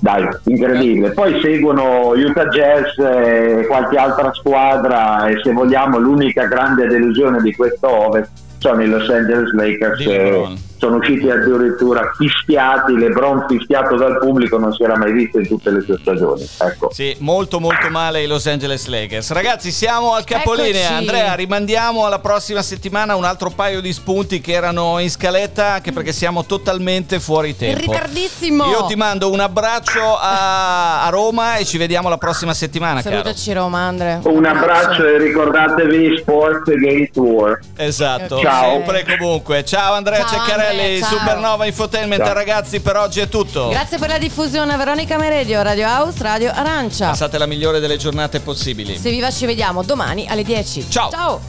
Dai, 0.00 0.28
incredibile. 0.44 1.10
Poi 1.10 1.40
seguono 1.40 2.10
Utah 2.10 2.46
Jazz 2.46 2.96
e 2.98 3.66
qualche 3.66 3.96
altra 3.96 4.32
squadra 4.32 5.26
e 5.26 5.40
se 5.42 5.52
vogliamo 5.52 5.98
l'unica 5.98 6.46
grande 6.46 6.86
delusione 6.86 7.40
di 7.40 7.54
questo 7.54 7.88
Ovest 7.88 8.30
sono 8.58 8.82
i 8.82 8.88
Los 8.88 9.08
Angeles 9.08 9.52
Lakers. 9.52 10.67
Sono 10.78 10.96
usciti 10.96 11.28
addirittura 11.28 12.10
fischiati, 12.16 12.96
LeBron 12.96 13.46
fischiato 13.48 13.96
dal 13.96 14.18
pubblico 14.18 14.58
non 14.58 14.72
si 14.72 14.82
era 14.82 14.96
mai 14.96 15.12
visto 15.12 15.38
in 15.38 15.46
tutte 15.48 15.70
le 15.70 15.80
sue 15.82 15.98
stagioni. 16.00 16.46
Ecco. 16.58 16.90
Sì, 16.92 17.16
molto 17.20 17.60
molto 17.60 17.88
male 17.90 18.22
i 18.22 18.26
Los 18.26 18.46
Angeles 18.46 18.86
Lakers. 18.86 19.32
Ragazzi, 19.32 19.70
siamo 19.70 20.14
al 20.14 20.24
capolinea. 20.24 20.80
Eccoci. 20.82 20.92
Andrea, 20.92 21.34
rimandiamo 21.34 22.04
alla 22.06 22.18
prossima 22.20 22.62
settimana 22.62 23.14
un 23.16 23.24
altro 23.24 23.50
paio 23.50 23.80
di 23.80 23.92
spunti 23.92 24.40
che 24.40 24.52
erano 24.52 24.98
in 24.98 25.10
scaletta, 25.10 25.72
anche 25.74 25.92
perché 25.92 26.12
siamo 26.12 26.44
totalmente 26.44 27.20
fuori 27.20 27.50
In 27.50 27.56
tempo. 27.56 27.80
ritardissimo. 27.92 28.66
Io 28.66 28.84
ti 28.86 28.94
mando 28.94 29.30
un 29.30 29.40
abbraccio 29.40 30.16
a, 30.16 31.04
a 31.04 31.08
Roma 31.10 31.56
e 31.56 31.64
ci 31.64 31.78
vediamo 31.78 32.08
la 32.08 32.18
prossima 32.18 32.54
settimana, 32.54 33.02
caro. 33.02 33.16
Salutaci 33.16 33.52
Roma, 33.52 33.80
Andre. 33.80 34.20
Un 34.24 34.44
abbraccio 34.44 35.04
e 35.04 35.18
ricordatevi 35.18 36.18
Sports 36.18 36.68
Against 36.70 37.16
War. 37.16 37.58
Esatto. 37.76 38.40
Ciao. 38.40 38.70
Sempre 38.72 39.04
e 39.04 39.16
comunque. 39.16 39.64
Ciao 39.64 39.94
Andrea 39.94 40.24
Ciao, 40.24 40.38
Ceccarelli, 40.44 40.67
Andre, 40.68 41.00
ciao. 41.00 41.18
Supernova 41.18 41.66
Infotainment. 41.66 42.22
Ciao. 42.22 42.32
Ragazzi, 42.32 42.80
per 42.80 42.96
oggi 42.96 43.20
è 43.20 43.28
tutto. 43.28 43.68
Grazie 43.68 43.98
per 43.98 44.08
la 44.08 44.18
diffusione, 44.18 44.76
Veronica 44.76 45.18
Meredio, 45.18 45.62
Radio 45.62 45.86
House, 45.86 46.22
Radio 46.22 46.50
Arancia. 46.52 47.08
Passate 47.08 47.38
la 47.38 47.46
migliore 47.46 47.80
delle 47.80 47.96
giornate 47.96 48.40
possibili. 48.40 48.96
Se 48.96 49.10
viva 49.10 49.30
ci 49.30 49.46
vediamo 49.46 49.82
domani 49.82 50.26
alle 50.28 50.42
10. 50.42 50.90
Ciao. 50.90 51.10
Ciao. 51.10 51.40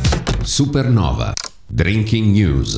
Supernova. 0.44 1.34
Drinking 1.66 2.36
News. 2.36 2.78